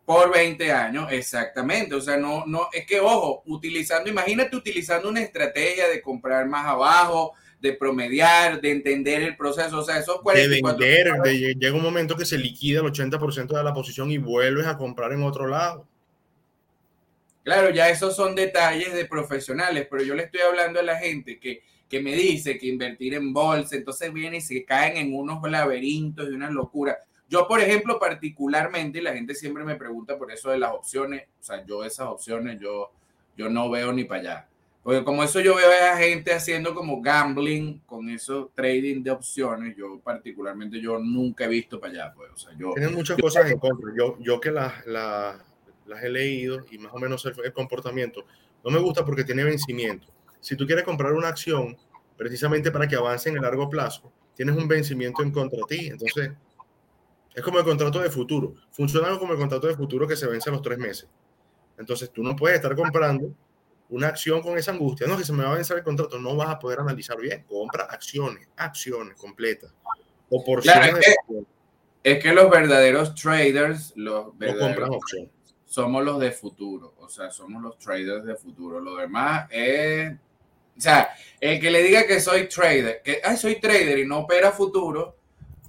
Por 0.04 0.32
20 0.32 0.72
años, 0.72 1.12
exactamente. 1.12 1.94
O 1.94 2.00
sea, 2.00 2.16
no, 2.16 2.44
no, 2.46 2.68
es 2.72 2.86
que, 2.86 2.98
ojo, 2.98 3.42
utilizando, 3.46 4.10
imagínate 4.10 4.56
utilizando 4.56 5.08
una 5.08 5.20
estrategia 5.20 5.86
de 5.88 6.02
comprar 6.02 6.48
más 6.48 6.66
abajo, 6.66 7.34
de 7.62 7.72
promediar, 7.74 8.60
de 8.60 8.72
entender 8.72 9.22
el 9.22 9.36
proceso. 9.36 9.78
O 9.78 9.84
sea, 9.84 9.98
esos 9.98 10.20
44 10.20 10.84
De 10.84 11.00
vender, 11.00 11.56
llega 11.56 11.76
un 11.76 11.82
momento 11.82 12.16
que 12.16 12.26
se 12.26 12.36
liquida 12.36 12.80
el 12.80 12.86
80% 12.86 13.56
de 13.56 13.62
la 13.62 13.72
posición 13.72 14.10
y 14.10 14.18
vuelves 14.18 14.66
a 14.66 14.76
comprar 14.76 15.12
en 15.12 15.22
otro 15.22 15.46
lado. 15.46 15.86
Claro, 17.44 17.70
ya 17.70 17.88
esos 17.88 18.16
son 18.16 18.34
detalles 18.34 18.92
de 18.92 19.04
profesionales, 19.04 19.86
pero 19.88 20.02
yo 20.02 20.14
le 20.14 20.24
estoy 20.24 20.40
hablando 20.40 20.80
a 20.80 20.82
la 20.82 20.98
gente 20.98 21.38
que, 21.38 21.62
que 21.88 22.00
me 22.00 22.14
dice 22.14 22.58
que 22.58 22.66
invertir 22.66 23.14
en 23.14 23.32
bolsa, 23.32 23.76
entonces 23.76 24.12
vienen 24.12 24.38
y 24.38 24.40
se 24.40 24.64
caen 24.64 24.96
en 24.96 25.14
unos 25.14 25.48
laberintos 25.48 26.28
y 26.28 26.32
unas 26.32 26.50
locuras. 26.50 26.96
Yo, 27.28 27.46
por 27.46 27.60
ejemplo, 27.60 27.98
particularmente, 27.98 28.98
y 28.98 29.02
la 29.02 29.14
gente 29.14 29.34
siempre 29.36 29.64
me 29.64 29.76
pregunta 29.76 30.18
por 30.18 30.32
eso 30.32 30.50
de 30.50 30.58
las 30.58 30.72
opciones, 30.72 31.28
o 31.40 31.44
sea, 31.44 31.64
yo 31.64 31.84
esas 31.84 32.08
opciones, 32.08 32.58
yo, 32.60 32.92
yo 33.36 33.48
no 33.48 33.70
veo 33.70 33.92
ni 33.92 34.04
para 34.04 34.20
allá. 34.20 34.48
Porque 34.82 35.04
como 35.04 35.22
eso 35.22 35.40
yo 35.40 35.54
veo 35.54 35.70
a 35.92 35.96
gente 35.96 36.32
haciendo 36.32 36.74
como 36.74 37.00
gambling 37.00 37.80
con 37.86 38.08
eso, 38.08 38.50
trading 38.54 39.02
de 39.02 39.12
opciones, 39.12 39.76
yo 39.76 40.00
particularmente 40.00 40.80
yo 40.80 40.98
nunca 40.98 41.44
he 41.44 41.48
visto 41.48 41.78
para 41.78 41.92
allá. 41.92 42.14
Pues, 42.14 42.30
o 42.32 42.36
sea, 42.36 42.52
yo, 42.58 42.72
Tienen 42.74 42.94
muchas 42.94 43.16
cosas 43.16 43.48
en 43.48 43.58
contra. 43.58 43.92
Yo, 43.96 44.18
yo 44.18 44.40
que 44.40 44.50
las, 44.50 44.84
las, 44.86 45.36
las 45.86 46.02
he 46.02 46.08
leído 46.08 46.64
y 46.70 46.78
más 46.78 46.92
o 46.92 46.98
menos 46.98 47.24
el, 47.26 47.34
el, 47.44 47.52
comportamiento, 47.52 48.24
no 48.64 48.70
me 48.72 48.80
gusta 48.80 49.04
porque 49.04 49.22
tiene 49.22 49.44
vencimiento. 49.44 50.08
Si 50.40 50.56
tú 50.56 50.66
quieres 50.66 50.84
comprar 50.84 51.12
una 51.12 51.28
acción 51.28 51.76
precisamente 52.16 52.72
para 52.72 52.88
que 52.88 52.96
avance 52.96 53.28
en 53.28 53.36
el 53.36 53.42
largo 53.42 53.70
plazo, 53.70 54.12
tienes 54.34 54.56
un 54.56 54.66
vencimiento 54.66 55.22
en 55.22 55.30
contra 55.30 55.58
de 55.58 55.76
ti. 55.76 55.86
Entonces, 55.86 56.32
es 57.32 57.42
como 57.42 57.58
el 57.60 57.64
contrato 57.64 58.00
de 58.00 58.10
futuro. 58.10 58.56
Funciona 58.72 59.16
como 59.16 59.32
el 59.32 59.38
contrato 59.38 59.68
de 59.68 59.76
futuro 59.76 60.08
que 60.08 60.16
se 60.16 60.26
vence 60.26 60.50
a 60.50 60.52
los 60.52 60.62
tres 60.62 60.78
meses. 60.78 61.08
Entonces, 61.78 62.10
tú 62.10 62.24
no 62.24 62.34
puedes 62.34 62.56
estar 62.56 62.74
comprando 62.74 63.32
una 63.92 64.08
acción 64.08 64.40
con 64.40 64.56
esa 64.56 64.72
angustia, 64.72 65.06
no, 65.06 65.18
que 65.18 65.24
se 65.24 65.34
me 65.34 65.44
va 65.44 65.52
a 65.52 65.54
vencer 65.54 65.76
el 65.76 65.84
contrato, 65.84 66.18
no 66.18 66.34
vas 66.34 66.48
a 66.48 66.58
poder 66.58 66.80
analizar 66.80 67.20
bien. 67.20 67.44
Compra 67.46 67.84
acciones, 67.84 68.48
acciones 68.56 69.16
completas. 69.18 69.70
O 70.30 70.42
por 70.42 70.62
claro, 70.62 70.96
es, 70.96 71.04
que, 71.04 71.44
es 72.02 72.22
que 72.22 72.32
los 72.32 72.50
verdaderos 72.50 73.14
traders, 73.14 73.92
los 73.94 74.36
verdaderos, 74.38 74.88
no 74.88 74.96
opciones. 74.96 75.30
somos 75.66 76.02
los 76.02 76.18
de 76.20 76.32
futuro, 76.32 76.94
o 77.00 77.08
sea, 77.10 77.30
somos 77.30 77.62
los 77.62 77.78
traders 77.78 78.24
de 78.24 78.34
futuro. 78.34 78.80
Lo 78.80 78.96
demás 78.96 79.46
es, 79.50 80.10
o 80.10 80.80
sea, 80.80 81.10
el 81.38 81.60
que 81.60 81.70
le 81.70 81.82
diga 81.82 82.06
que 82.06 82.18
soy 82.18 82.48
trader, 82.48 83.02
que 83.04 83.20
ay, 83.22 83.36
soy 83.36 83.60
trader 83.60 83.98
y 83.98 84.06
no 84.06 84.20
opera 84.20 84.52
futuro, 84.52 85.18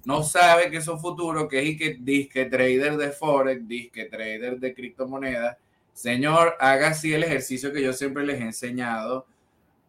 no 0.05 0.24
sabe 0.24 0.71
que 0.71 0.80
son 0.80 0.97
futuro, 0.97 1.45
que 1.49 1.59
es 1.59 1.65
y 1.65 1.78
que 1.78 1.97
disque 1.99 2.45
trader 2.45 2.95
de 2.95 3.11
forex, 3.11 3.67
disque 3.67 4.05
trader 4.05 4.61
de 4.61 4.74
criptomonedas 4.74 5.57
Señor, 5.93 6.55
haga 6.59 6.89
así 6.89 7.13
el 7.13 7.23
ejercicio 7.23 7.71
que 7.71 7.81
yo 7.81 7.93
siempre 7.93 8.25
les 8.25 8.41
he 8.41 8.43
enseñado 8.43 9.27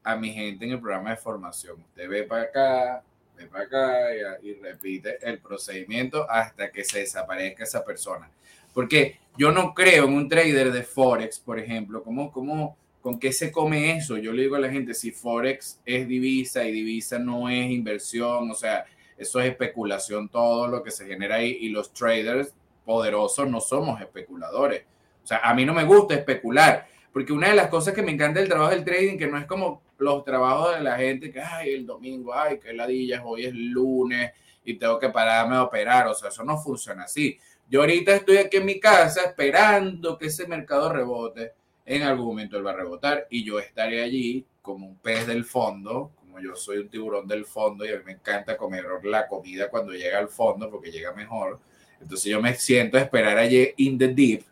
a 0.03 0.17
mi 0.17 0.33
gente 0.33 0.67
en 0.67 0.73
el 0.73 0.81
programa 0.81 1.11
de 1.11 1.17
formación. 1.17 1.81
Usted 1.81 2.09
ve 2.09 2.25
para 2.25 2.43
acá, 2.43 3.03
ve 3.37 3.47
para 3.47 3.65
acá 3.65 4.39
y, 4.43 4.53
repite 4.55 5.17
el 5.23 5.39
procedimiento 5.39 6.31
hasta 6.31 6.71
que 6.71 6.85
se 6.85 7.01
desaparezca 7.01 7.65
esa 7.65 7.83
persona. 7.83 8.31
Porque 8.75 9.19
yo 9.39 9.51
no 9.51 9.73
creo 9.73 10.05
en 10.05 10.13
un 10.13 10.29
trader 10.29 10.73
de 10.73 10.83
Forex, 10.83 11.41
por 11.41 11.59
ejemplo, 11.59 12.03
¿cómo, 12.03 12.31
cómo, 12.31 12.77
¿con 13.01 13.19
qué 13.19 13.33
se 13.33 13.51
come 13.51 13.97
eso? 13.97 14.19
Yo 14.19 14.33
le 14.33 14.43
digo 14.43 14.57
a 14.57 14.61
la 14.61 14.71
gente, 14.71 14.93
si 14.93 15.11
Forex 15.11 15.81
es 15.87 16.07
divisa 16.07 16.65
y 16.65 16.73
divisa 16.73 17.19
no 17.19 17.49
es 17.49 17.71
inversión, 17.71 18.51
o 18.51 18.55
sea, 18.55 18.85
eso 19.17 19.41
es 19.41 19.49
especulación, 19.51 20.29
todo 20.29 20.69
lo 20.69 20.83
que 20.83 20.91
se 20.91 21.07
genera 21.07 21.37
ahí, 21.37 21.57
y 21.63 21.71
los 21.71 21.95
traders 21.95 22.53
poderosos 22.85 23.49
no 23.49 23.61
somos 23.61 24.01
especuladores 24.03 24.83
o 25.25 25.27
sea, 25.27 25.39
a 25.39 25.55
mí 25.55 25.65
no 25.65 25.73
me 25.73 25.85
gusta 25.85 26.15
especular, 26.15 26.87
porque 27.11 27.33
una 27.33 27.49
de 27.49 27.55
las 27.55 27.69
cosas 27.69 27.95
que 27.95 28.03
me 28.03 28.13
encanta 28.13 28.41
del 28.41 28.49
trabajo 28.49 28.73
del 28.73 28.85
trading, 28.85 29.17
que 29.17 29.27
no 29.27 29.39
es 29.39 29.47
como 29.47 29.83
los 29.97 30.23
trabajos 30.23 30.77
de 30.77 30.83
la 30.83 30.97
gente 30.97 31.33
que, 31.33 31.41
ay, 31.41 31.73
el 31.73 31.87
domingo, 31.87 32.35
ay, 32.35 32.59
qué 32.59 32.75
ladillas, 32.75 33.23
hoy 33.25 33.47
es 33.47 33.55
lunes 33.55 34.33
y 34.65 34.75
tengo 34.75 34.99
que 34.99 35.09
pararme 35.09 35.57
a 35.57 35.63
operar. 35.63 36.09
O 36.09 36.15
sea, 36.15 36.29
eso 36.29 36.45
no 36.45 36.59
funciona 36.59 37.05
así. 37.05 37.39
Yo 37.71 37.81
ahorita 37.81 38.17
estoy 38.17 38.37
aquí 38.37 38.59
en 38.59 38.67
mi 38.67 38.79
casa 38.79 39.23
esperando 39.23 40.19
que 40.19 40.27
ese 40.27 40.47
mercado 40.47 40.93
rebote. 40.93 41.53
En 41.87 42.03
algún 42.03 42.27
momento 42.27 42.57
él 42.59 42.67
va 42.67 42.73
a 42.73 42.77
rebotar 42.77 43.27
y 43.31 43.45
yo 43.45 43.59
estaré 43.59 44.03
allí 44.03 44.45
como 44.61 44.87
un 44.87 44.97
pez 44.97 45.27
del 45.27 45.45
fondo, 45.45 46.13
como 46.17 46.41
yo 46.41 46.55
soy 46.57 46.79
un 46.79 46.89
tiburón 46.89 47.29
del 47.29 47.45
fondo 47.45 47.85
y 47.85 47.91
a 47.91 47.99
mí 47.99 48.03
me 48.05 48.13
encanta 48.13 48.57
comer 48.57 48.85
la 49.05 49.27
comida 49.27 49.69
cuando 49.69 49.93
llega 49.93 50.19
al 50.19 50.29
fondo 50.29 50.71
porque 50.71 50.91
llega 50.91 51.13
mejor. 51.13 51.61
Entonces 52.01 52.31
yo 52.31 52.41
me 52.43 52.55
siento 52.55 52.97
a 52.97 53.01
esperar 53.01 53.39
allí 53.39 53.73
in 53.77 53.99
the 53.99 54.09
deep 54.09 54.45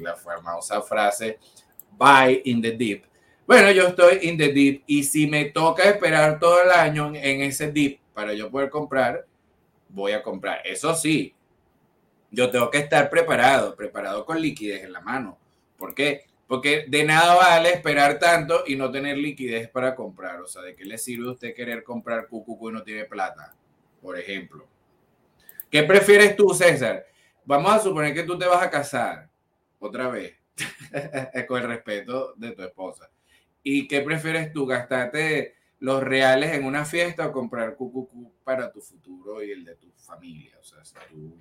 la 0.00 0.16
famosa 0.16 0.80
frase 0.82 1.38
buy 1.96 2.42
in 2.44 2.60
the 2.60 2.72
deep. 2.72 3.04
Bueno, 3.46 3.70
yo 3.70 3.86
estoy 3.86 4.18
in 4.22 4.36
the 4.36 4.48
deep 4.48 4.82
y 4.86 5.04
si 5.04 5.26
me 5.26 5.46
toca 5.46 5.84
esperar 5.84 6.38
todo 6.40 6.62
el 6.62 6.70
año 6.70 7.12
en 7.14 7.42
ese 7.42 7.70
deep 7.70 8.00
para 8.12 8.34
yo 8.34 8.50
poder 8.50 8.70
comprar, 8.70 9.24
voy 9.88 10.12
a 10.12 10.22
comprar. 10.22 10.60
Eso 10.64 10.94
sí, 10.94 11.34
yo 12.30 12.50
tengo 12.50 12.70
que 12.70 12.78
estar 12.78 13.08
preparado, 13.08 13.76
preparado 13.76 14.26
con 14.26 14.40
liquidez 14.40 14.82
en 14.82 14.92
la 14.92 15.00
mano. 15.00 15.38
¿Por 15.76 15.94
qué? 15.94 16.24
Porque 16.48 16.86
de 16.88 17.04
nada 17.04 17.34
vale 17.34 17.70
esperar 17.70 18.18
tanto 18.18 18.64
y 18.66 18.76
no 18.76 18.90
tener 18.90 19.16
liquidez 19.16 19.68
para 19.68 19.94
comprar. 19.94 20.40
O 20.40 20.46
sea, 20.46 20.62
¿de 20.62 20.74
qué 20.74 20.84
le 20.84 20.98
sirve 20.98 21.28
a 21.28 21.32
usted 21.32 21.54
querer 21.54 21.84
comprar 21.84 22.26
cucucu 22.26 22.70
y 22.70 22.72
no 22.72 22.82
tiene 22.82 23.04
plata? 23.04 23.54
Por 24.00 24.18
ejemplo. 24.18 24.66
¿Qué 25.70 25.82
prefieres 25.82 26.36
tú, 26.36 26.50
César? 26.50 27.06
Vamos 27.44 27.72
a 27.72 27.80
suponer 27.80 28.14
que 28.14 28.22
tú 28.22 28.38
te 28.38 28.46
vas 28.46 28.62
a 28.62 28.70
casar 28.70 29.28
otra 29.78 30.08
vez, 30.08 30.36
con 31.48 31.62
el 31.62 31.68
respeto 31.68 32.34
de 32.36 32.52
tu 32.52 32.62
esposa. 32.62 33.10
¿Y 33.62 33.88
qué 33.88 34.00
prefieres 34.00 34.52
tú, 34.52 34.66
gastarte 34.66 35.56
los 35.80 36.02
reales 36.02 36.52
en 36.54 36.64
una 36.64 36.84
fiesta 36.84 37.26
o 37.26 37.32
comprar 37.32 37.74
cucucú 37.74 38.32
para 38.44 38.70
tu 38.70 38.80
futuro 38.80 39.42
y 39.42 39.50
el 39.50 39.64
de 39.64 39.74
tu 39.76 39.90
familia? 39.92 40.56
O 40.60 40.64
sea, 40.64 40.84
si 40.84 40.94
tú 41.10 41.36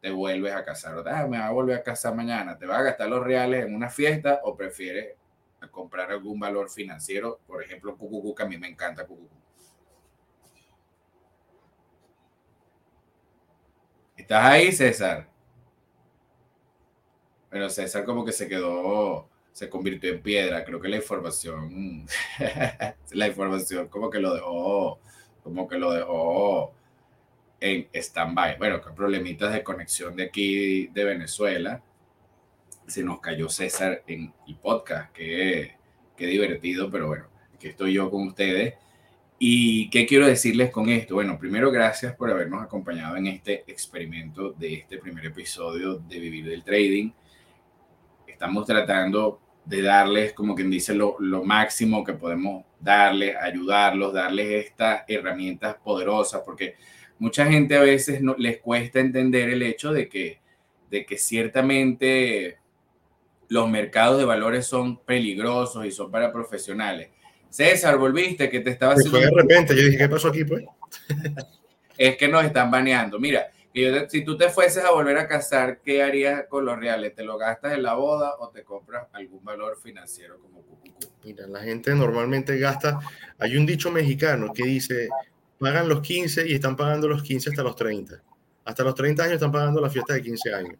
te 0.00 0.10
vuelves 0.10 0.52
a 0.52 0.64
casar, 0.64 0.96
o 0.96 1.04
ah, 1.06 1.26
me 1.26 1.38
va 1.38 1.46
a 1.46 1.52
volver 1.52 1.78
a 1.78 1.82
casar 1.82 2.14
mañana, 2.14 2.58
¿te 2.58 2.66
vas 2.66 2.78
a 2.78 2.82
gastar 2.82 3.08
los 3.08 3.24
reales 3.24 3.64
en 3.64 3.74
una 3.74 3.90
fiesta 3.90 4.40
o 4.44 4.56
prefieres 4.56 5.16
comprar 5.70 6.10
algún 6.10 6.38
valor 6.38 6.70
financiero? 6.70 7.40
Por 7.46 7.62
ejemplo, 7.62 7.96
cucucú, 7.96 8.34
que 8.34 8.42
a 8.42 8.46
mí 8.46 8.56
me 8.56 8.68
encanta 8.68 9.06
cucucú. 9.06 9.36
¿Estás 14.16 14.44
ahí, 14.44 14.70
César? 14.70 15.26
Pero 17.50 17.68
César 17.68 18.04
como 18.04 18.24
que 18.24 18.32
se 18.32 18.48
quedó, 18.48 19.28
se 19.52 19.68
convirtió 19.68 20.12
en 20.12 20.22
piedra. 20.22 20.64
Creo 20.64 20.80
que 20.80 20.88
la 20.88 20.96
información, 20.96 22.06
la 23.12 23.26
información 23.26 23.88
como 23.88 24.08
que 24.08 24.20
lo 24.20 24.34
dejó, 24.34 25.00
como 25.42 25.68
que 25.68 25.78
lo 25.78 25.92
dejó 25.92 26.72
en 27.60 27.88
stand-by. 27.92 28.56
Bueno, 28.58 28.80
con 28.80 28.94
problemitas 28.94 29.52
de 29.52 29.64
conexión 29.64 30.16
de 30.16 30.24
aquí 30.24 30.86
de 30.88 31.04
Venezuela. 31.04 31.82
Se 32.86 33.02
nos 33.02 33.20
cayó 33.20 33.48
César 33.48 34.02
en 34.06 34.32
el 34.46 34.56
podcast. 34.56 35.12
Qué, 35.12 35.76
qué 36.16 36.26
divertido, 36.26 36.90
pero 36.90 37.08
bueno, 37.08 37.26
aquí 37.54 37.68
estoy 37.68 37.92
yo 37.94 38.10
con 38.10 38.28
ustedes. 38.28 38.74
¿Y 39.38 39.88
qué 39.90 40.06
quiero 40.06 40.26
decirles 40.26 40.70
con 40.70 40.88
esto? 40.88 41.14
Bueno, 41.14 41.38
primero 41.38 41.70
gracias 41.70 42.14
por 42.14 42.30
habernos 42.30 42.62
acompañado 42.62 43.16
en 43.16 43.26
este 43.26 43.64
experimento 43.66 44.52
de 44.52 44.74
este 44.74 44.98
primer 44.98 45.24
episodio 45.24 45.96
de 45.96 46.18
Vivir 46.18 46.44
del 46.44 46.62
Trading 46.62 47.10
estamos 48.40 48.64
tratando 48.64 49.38
de 49.66 49.82
darles, 49.82 50.32
como 50.32 50.54
quien 50.54 50.70
dice, 50.70 50.94
lo, 50.94 51.16
lo 51.20 51.44
máximo 51.44 52.02
que 52.02 52.14
podemos 52.14 52.64
darles, 52.80 53.36
ayudarlos, 53.36 54.14
darles 54.14 54.64
estas 54.64 55.02
herramientas 55.06 55.76
poderosas, 55.84 56.40
porque 56.42 56.76
mucha 57.18 57.44
gente 57.44 57.76
a 57.76 57.82
veces 57.82 58.22
no, 58.22 58.34
les 58.38 58.56
cuesta 58.56 58.98
entender 58.98 59.50
el 59.50 59.62
hecho 59.62 59.92
de 59.92 60.08
que, 60.08 60.40
de 60.90 61.04
que 61.04 61.18
ciertamente 61.18 62.56
los 63.48 63.68
mercados 63.68 64.16
de 64.16 64.24
valores 64.24 64.64
son 64.64 64.96
peligrosos 64.96 65.84
y 65.84 65.90
son 65.90 66.10
para 66.10 66.32
profesionales. 66.32 67.10
César, 67.50 67.98
volviste, 67.98 68.48
que 68.48 68.60
te 68.60 68.70
estaba 68.70 68.94
haciendo... 68.94 69.18
de 69.18 69.30
repente, 69.36 69.76
yo 69.76 69.82
dije, 69.82 69.98
¿qué 69.98 70.08
pasó 70.08 70.28
aquí, 70.28 70.46
pues? 70.46 70.64
es 71.98 72.16
que 72.16 72.26
nos 72.26 72.42
están 72.42 72.70
baneando. 72.70 73.20
Mira, 73.20 73.50
si 74.08 74.24
tú 74.24 74.36
te 74.36 74.48
fueses 74.48 74.84
a 74.84 74.90
volver 74.90 75.16
a 75.18 75.28
casar, 75.28 75.80
¿qué 75.80 76.02
harías 76.02 76.46
con 76.48 76.64
los 76.64 76.78
reales? 76.78 77.14
¿Te 77.14 77.22
lo 77.22 77.38
gastas 77.38 77.74
en 77.74 77.82
la 77.82 77.94
boda 77.94 78.34
o 78.38 78.48
te 78.48 78.64
compras 78.64 79.06
algún 79.12 79.44
valor 79.44 79.78
financiero 79.80 80.38
como 80.40 80.62
cucucú? 80.62 81.06
Mira, 81.24 81.46
la 81.46 81.60
gente 81.60 81.94
normalmente 81.94 82.58
gasta, 82.58 82.98
hay 83.38 83.56
un 83.56 83.66
dicho 83.66 83.90
mexicano 83.90 84.52
que 84.52 84.64
dice, 84.64 85.08
pagan 85.58 85.88
los 85.88 86.00
15 86.00 86.48
y 86.48 86.54
están 86.54 86.76
pagando 86.76 87.06
los 87.06 87.22
15 87.22 87.50
hasta 87.50 87.62
los 87.62 87.76
30. 87.76 88.20
Hasta 88.64 88.82
los 88.82 88.94
30 88.94 89.22
años 89.22 89.34
están 89.34 89.52
pagando 89.52 89.80
la 89.80 89.90
fiesta 89.90 90.14
de 90.14 90.22
15 90.22 90.54
años. 90.54 90.76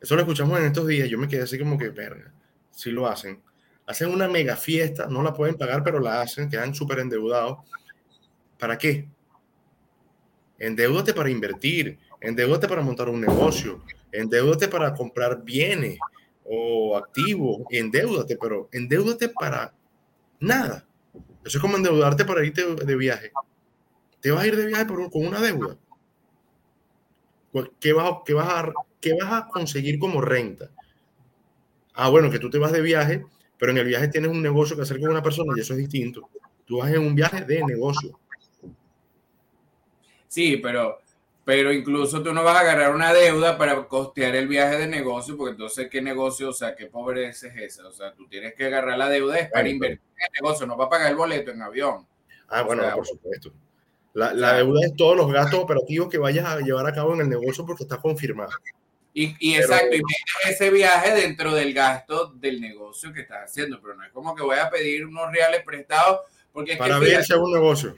Eso 0.00 0.16
lo 0.16 0.22
escuchamos 0.22 0.58
en 0.58 0.66
estos 0.66 0.86
días, 0.86 1.08
yo 1.08 1.16
me 1.16 1.28
quedé 1.28 1.42
así 1.42 1.58
como 1.58 1.78
que, 1.78 1.88
verga, 1.90 2.32
si 2.70 2.90
lo 2.90 3.06
hacen. 3.06 3.40
Hacen 3.86 4.10
una 4.10 4.28
mega 4.28 4.56
fiesta, 4.56 5.06
no 5.06 5.22
la 5.22 5.32
pueden 5.32 5.56
pagar, 5.56 5.82
pero 5.82 6.00
la 6.00 6.20
hacen, 6.20 6.48
quedan 6.48 6.74
súper 6.74 6.98
endeudados. 6.98 7.58
¿Para 8.58 8.76
qué? 8.76 9.08
Endeudate 10.62 11.12
para 11.12 11.28
invertir, 11.28 11.98
endeudate 12.20 12.68
para 12.68 12.82
montar 12.82 13.08
un 13.08 13.20
negocio, 13.20 13.82
endeudate 14.12 14.68
para 14.68 14.94
comprar 14.94 15.42
bienes 15.42 15.98
o 16.44 16.96
activos, 16.96 17.62
endeudate, 17.70 18.38
pero 18.40 18.68
endeudate 18.72 19.28
para 19.28 19.74
nada. 20.38 20.86
Eso 21.44 21.58
es 21.58 21.60
como 21.60 21.76
endeudarte 21.76 22.24
para 22.24 22.44
irte 22.44 22.62
de 22.76 22.96
viaje. 22.96 23.32
Te 24.20 24.30
vas 24.30 24.44
a 24.44 24.46
ir 24.46 24.56
de 24.56 24.66
viaje 24.66 24.86
con 24.86 25.26
una 25.26 25.40
deuda. 25.40 25.76
¿Qué 27.80 27.92
vas, 27.92 28.18
qué, 28.24 28.32
vas 28.32 28.48
a, 28.48 28.72
¿Qué 29.00 29.14
vas 29.14 29.32
a 29.32 29.48
conseguir 29.48 29.98
como 29.98 30.20
renta? 30.20 30.70
Ah, 31.92 32.08
bueno, 32.08 32.30
que 32.30 32.38
tú 32.38 32.48
te 32.48 32.58
vas 32.58 32.70
de 32.70 32.80
viaje, 32.80 33.26
pero 33.58 33.72
en 33.72 33.78
el 33.78 33.86
viaje 33.86 34.08
tienes 34.08 34.30
un 34.30 34.40
negocio 34.40 34.76
que 34.76 34.82
hacer 34.82 35.00
con 35.00 35.10
una 35.10 35.22
persona 35.22 35.52
y 35.56 35.60
eso 35.60 35.72
es 35.72 35.80
distinto. 35.80 36.30
Tú 36.64 36.78
vas 36.78 36.92
en 36.92 37.00
un 37.00 37.16
viaje 37.16 37.44
de 37.44 37.64
negocio. 37.64 38.18
Sí, 40.32 40.56
pero, 40.56 40.98
pero 41.44 41.70
incluso 41.74 42.22
tú 42.22 42.32
no 42.32 42.42
vas 42.42 42.56
a 42.56 42.60
agarrar 42.60 42.94
una 42.94 43.12
deuda 43.12 43.58
para 43.58 43.86
costear 43.86 44.34
el 44.34 44.48
viaje 44.48 44.78
de 44.78 44.86
negocio, 44.86 45.36
porque 45.36 45.50
entonces, 45.50 45.90
¿qué 45.90 46.00
negocio? 46.00 46.48
O 46.48 46.52
sea, 46.54 46.74
¿qué 46.74 46.86
pobreza 46.86 47.48
es 47.48 47.56
esa? 47.56 47.86
O 47.86 47.92
sea, 47.92 48.14
tú 48.14 48.26
tienes 48.28 48.54
que 48.54 48.64
agarrar 48.64 48.96
la 48.96 49.10
deuda 49.10 49.38
es 49.38 49.50
para 49.50 49.68
invertir 49.68 50.00
en 50.16 50.24
el 50.24 50.42
negocio, 50.42 50.66
no 50.66 50.78
para 50.78 50.88
pagar 50.88 51.10
el 51.10 51.18
boleto 51.18 51.50
en 51.50 51.60
avión. 51.60 52.06
Ah, 52.48 52.62
bueno, 52.62 52.82
por 52.94 53.06
supuesto. 53.06 53.52
La, 54.14 54.32
la, 54.32 54.54
deuda 54.54 54.86
es 54.86 54.96
todos 54.96 55.18
los 55.18 55.30
gastos 55.30 55.60
operativos 55.60 56.08
que 56.08 56.16
vayas 56.16 56.46
a 56.46 56.60
llevar 56.60 56.86
a 56.86 56.94
cabo 56.94 57.12
en 57.12 57.20
el 57.20 57.28
negocio 57.28 57.66
porque 57.66 57.82
está 57.82 57.98
confirmado. 57.98 58.52
Y, 59.12 59.36
y 59.38 59.56
exacto, 59.56 59.94
y 59.94 60.02
ese 60.48 60.70
viaje 60.70 61.12
dentro 61.12 61.52
del 61.52 61.74
gasto 61.74 62.32
del 62.36 62.58
negocio 62.58 63.12
que 63.12 63.20
estás 63.20 63.50
haciendo, 63.50 63.82
pero 63.82 63.96
no 63.96 64.04
es 64.06 64.12
como 64.12 64.34
que 64.34 64.42
voy 64.42 64.56
a 64.56 64.70
pedir 64.70 65.04
unos 65.04 65.30
reales 65.30 65.62
prestados 65.62 66.20
porque 66.54 66.72
es 66.72 66.78
para 66.78 66.98
que 66.98 67.12
abrirse 67.12 67.36
un 67.36 67.52
negocio. 67.52 67.94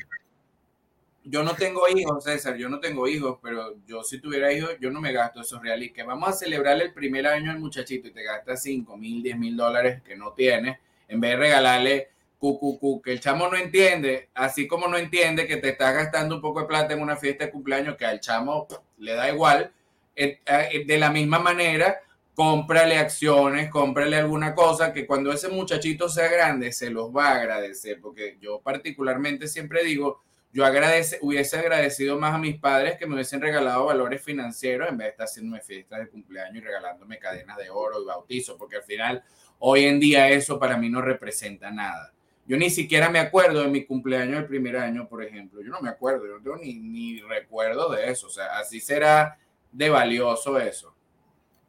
Yo 1.26 1.42
no 1.42 1.54
tengo 1.54 1.88
hijos, 1.88 2.22
César, 2.24 2.56
yo 2.56 2.68
no 2.68 2.80
tengo 2.80 3.08
hijos, 3.08 3.38
pero 3.42 3.76
yo 3.86 4.02
si 4.02 4.20
tuviera 4.20 4.52
hijos, 4.52 4.76
yo 4.78 4.90
no 4.90 5.00
me 5.00 5.12
gasto 5.12 5.40
esos 5.40 5.62
reales. 5.62 5.92
Que 5.92 6.02
vamos 6.02 6.28
a 6.28 6.32
celebrar 6.32 6.80
el 6.80 6.92
primer 6.92 7.26
año 7.26 7.50
al 7.50 7.58
muchachito 7.58 8.08
y 8.08 8.12
te 8.12 8.22
gastas 8.22 8.62
5 8.62 8.96
mil, 8.98 9.22
10 9.22 9.38
mil 9.38 9.56
dólares 9.56 10.02
que 10.02 10.16
no 10.16 10.32
tienes, 10.32 10.78
en 11.08 11.20
vez 11.20 11.30
de 11.32 11.36
regalarle 11.36 12.08
cu, 12.38 13.00
que 13.02 13.12
el 13.12 13.20
chamo 13.20 13.48
no 13.48 13.56
entiende, 13.56 14.28
así 14.34 14.66
como 14.66 14.86
no 14.88 14.98
entiende 14.98 15.46
que 15.46 15.56
te 15.56 15.70
estás 15.70 15.94
gastando 15.94 16.36
un 16.36 16.40
poco 16.42 16.60
de 16.60 16.66
plata 16.66 16.92
en 16.92 17.00
una 17.00 17.16
fiesta 17.16 17.46
de 17.46 17.50
cumpleaños 17.50 17.96
que 17.96 18.04
al 18.04 18.20
chamo 18.20 18.66
le 18.98 19.14
da 19.14 19.30
igual, 19.30 19.72
eh, 20.14 20.40
eh, 20.44 20.84
de 20.86 20.98
la 20.98 21.10
misma 21.10 21.38
manera, 21.38 22.00
cómprale 22.34 22.98
acciones, 22.98 23.70
cómprale 23.70 24.16
alguna 24.16 24.54
cosa 24.54 24.92
que 24.92 25.06
cuando 25.06 25.32
ese 25.32 25.48
muchachito 25.48 26.08
sea 26.08 26.28
grande 26.28 26.72
se 26.72 26.90
los 26.90 27.14
va 27.14 27.28
a 27.28 27.36
agradecer, 27.36 28.00
porque 28.00 28.36
yo 28.40 28.60
particularmente 28.60 29.48
siempre 29.48 29.82
digo, 29.84 30.20
yo 30.54 30.64
agradece, 30.64 31.18
hubiese 31.20 31.58
agradecido 31.58 32.16
más 32.16 32.32
a 32.32 32.38
mis 32.38 32.60
padres 32.60 32.96
que 32.96 33.08
me 33.08 33.14
hubiesen 33.14 33.40
regalado 33.40 33.86
valores 33.86 34.22
financieros 34.22 34.88
en 34.88 34.96
vez 34.96 35.06
de 35.06 35.10
estar 35.10 35.26
haciéndome 35.26 35.60
fiestas 35.60 35.98
de 35.98 36.08
cumpleaños 36.08 36.58
y 36.58 36.60
regalándome 36.60 37.18
cadenas 37.18 37.56
de 37.56 37.70
oro 37.70 38.00
y 38.00 38.06
bautizo, 38.06 38.56
porque 38.56 38.76
al 38.76 38.84
final, 38.84 39.24
hoy 39.58 39.84
en 39.86 39.98
día 39.98 40.30
eso 40.30 40.56
para 40.56 40.76
mí 40.76 40.88
no 40.88 41.02
representa 41.02 41.72
nada. 41.72 42.12
Yo 42.46 42.56
ni 42.56 42.70
siquiera 42.70 43.10
me 43.10 43.18
acuerdo 43.18 43.62
de 43.62 43.68
mi 43.68 43.84
cumpleaños 43.84 44.36
del 44.36 44.46
primer 44.46 44.76
año, 44.76 45.08
por 45.08 45.24
ejemplo. 45.24 45.60
Yo 45.60 45.70
no 45.70 45.80
me 45.80 45.88
acuerdo, 45.88 46.24
yo 46.40 46.56
ni, 46.56 46.74
ni 46.74 47.20
recuerdo 47.22 47.90
de 47.90 48.12
eso. 48.12 48.28
O 48.28 48.30
sea, 48.30 48.56
así 48.56 48.78
será 48.78 49.36
de 49.72 49.90
valioso 49.90 50.60
eso. 50.60 50.94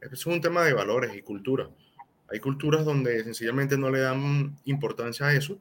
Es 0.00 0.24
un 0.26 0.40
tema 0.40 0.62
de 0.62 0.74
valores 0.74 1.12
y 1.16 1.22
cultura. 1.22 1.68
Hay 2.30 2.38
culturas 2.38 2.84
donde 2.84 3.24
sencillamente 3.24 3.76
no 3.76 3.90
le 3.90 3.98
dan 3.98 4.56
importancia 4.64 5.26
a 5.26 5.34
eso 5.34 5.58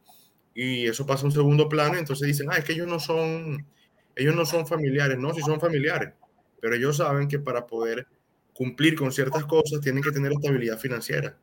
y 0.55 0.87
eso 0.87 1.05
pasa 1.05 1.23
a 1.23 1.25
un 1.25 1.31
segundo 1.31 1.69
plano. 1.69 1.97
Entonces 1.97 2.27
dicen, 2.27 2.47
ah, 2.51 2.57
es 2.57 2.65
que 2.65 2.73
ellos 2.73 2.87
no 2.87 2.99
son, 2.99 3.67
ellos 4.15 4.35
no 4.35 4.45
son 4.45 4.65
familiares. 4.65 5.19
No, 5.19 5.33
sí 5.35 5.41
son 5.41 5.59
familiares, 5.59 6.13
pero 6.59 6.75
ellos 6.75 6.97
saben 6.97 7.27
que 7.27 7.37
para 7.37 7.67
poder 7.67 8.07
cumplir 8.55 8.95
con 8.95 9.11
ciertas 9.11 9.45
cosas 9.45 9.81
tienen 9.81 10.01
que 10.01 10.11
tener 10.11 10.31
estabilidad 10.31 10.79
financiera. 10.79 11.37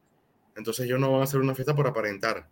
Entonces 0.57 0.87
ellos 0.87 0.99
no 0.99 1.13
van 1.13 1.21
a 1.21 1.25
hacer 1.25 1.39
una 1.39 1.55
fiesta 1.55 1.77
por 1.77 1.87
aparentar 1.87 2.49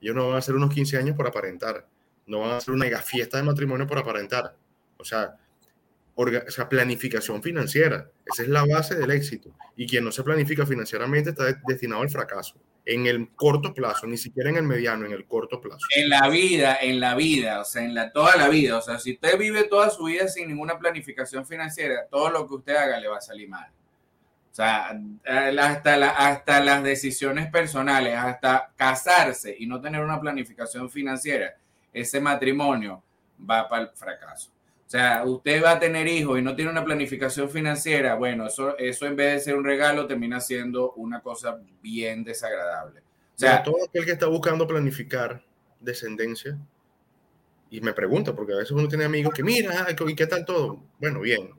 ellos 0.00 0.14
no 0.14 0.26
van 0.26 0.36
a 0.36 0.38
hacer 0.38 0.54
unos 0.54 0.72
15 0.72 0.96
años 0.98 1.16
por 1.16 1.26
aparentar. 1.26 1.86
No 2.26 2.40
van 2.40 2.50
a 2.50 2.56
hacer 2.58 2.74
una 2.74 2.86
fiesta 3.00 3.38
de 3.38 3.42
matrimonio 3.42 3.86
por 3.86 3.98
aparentar. 3.98 4.56
O 4.96 5.04
sea, 5.04 5.36
o 6.18 6.50
sea, 6.50 6.68
planificación 6.68 7.42
financiera. 7.42 8.10
Esa 8.26 8.42
es 8.42 8.48
la 8.48 8.64
base 8.66 8.96
del 8.96 9.12
éxito. 9.12 9.54
Y 9.76 9.86
quien 9.86 10.04
no 10.04 10.10
se 10.10 10.24
planifica 10.24 10.66
financieramente 10.66 11.30
está 11.30 11.44
destinado 11.66 12.02
al 12.02 12.10
fracaso. 12.10 12.56
En 12.84 13.06
el 13.06 13.28
corto 13.36 13.72
plazo, 13.72 14.06
ni 14.06 14.16
siquiera 14.16 14.50
en 14.50 14.56
el 14.56 14.64
mediano, 14.64 15.06
en 15.06 15.12
el 15.12 15.26
corto 15.26 15.60
plazo. 15.60 15.86
En 15.94 16.08
la 16.08 16.28
vida, 16.28 16.78
en 16.80 16.98
la 16.98 17.14
vida, 17.14 17.60
o 17.60 17.64
sea, 17.64 17.84
en 17.84 17.94
la, 17.94 18.10
toda 18.10 18.34
la 18.36 18.48
vida. 18.48 18.78
O 18.78 18.82
sea, 18.82 18.98
si 18.98 19.12
usted 19.12 19.38
vive 19.38 19.64
toda 19.64 19.90
su 19.90 20.04
vida 20.04 20.26
sin 20.26 20.48
ninguna 20.48 20.76
planificación 20.76 21.46
financiera, 21.46 22.06
todo 22.10 22.30
lo 22.30 22.48
que 22.48 22.54
usted 22.54 22.74
haga 22.74 22.98
le 22.98 23.06
va 23.06 23.18
a 23.18 23.20
salir 23.20 23.48
mal. 23.48 23.70
O 24.50 24.54
sea, 24.54 24.98
hasta, 25.24 26.10
hasta 26.10 26.60
las 26.60 26.82
decisiones 26.82 27.48
personales, 27.48 28.16
hasta 28.16 28.72
casarse 28.74 29.54
y 29.56 29.66
no 29.66 29.80
tener 29.80 30.02
una 30.02 30.20
planificación 30.20 30.90
financiera, 30.90 31.54
ese 31.92 32.20
matrimonio 32.20 33.04
va 33.48 33.68
para 33.68 33.82
el 33.82 33.90
fracaso. 33.90 34.50
O 34.88 34.90
sea, 34.90 35.22
usted 35.26 35.62
va 35.62 35.72
a 35.72 35.78
tener 35.78 36.08
hijos 36.08 36.38
y 36.38 36.42
no 36.42 36.56
tiene 36.56 36.70
una 36.70 36.82
planificación 36.82 37.50
financiera, 37.50 38.14
bueno, 38.14 38.46
eso, 38.46 38.76
eso 38.78 39.04
en 39.04 39.16
vez 39.16 39.34
de 39.34 39.40
ser 39.40 39.54
un 39.54 39.64
regalo 39.64 40.06
termina 40.06 40.40
siendo 40.40 40.92
una 40.94 41.20
cosa 41.20 41.60
bien 41.82 42.24
desagradable. 42.24 43.00
O 43.00 43.38
sea, 43.38 43.62
todo 43.62 43.76
aquel 43.86 44.06
que 44.06 44.12
está 44.12 44.26
buscando 44.26 44.66
planificar 44.66 45.44
descendencia 45.78 46.58
y 47.70 47.82
me 47.82 47.92
pregunta, 47.92 48.34
porque 48.34 48.54
a 48.54 48.56
veces 48.56 48.70
uno 48.70 48.88
tiene 48.88 49.04
amigos 49.04 49.34
que, 49.34 49.44
mira, 49.44 49.86
¿y 49.90 50.14
qué 50.14 50.26
tal 50.26 50.46
todo? 50.46 50.82
Bueno, 50.98 51.20
bien, 51.20 51.50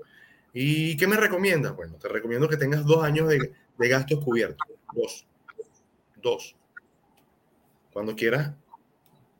¿Y 0.54 0.98
qué 0.98 1.08
me 1.08 1.18
recomiendas? 1.18 1.76
Bueno, 1.76 1.96
te 1.96 2.08
recomiendo 2.08 2.50
que 2.50 2.58
tengas 2.58 2.86
dos 2.86 3.04
años 3.04 3.30
de, 3.30 3.54
gastos 3.78 4.24
cubiertos. 4.24 4.68
Dos. 4.94 5.28
Dos. 6.22 6.56
Cuando 7.94 8.16
quieras 8.16 8.54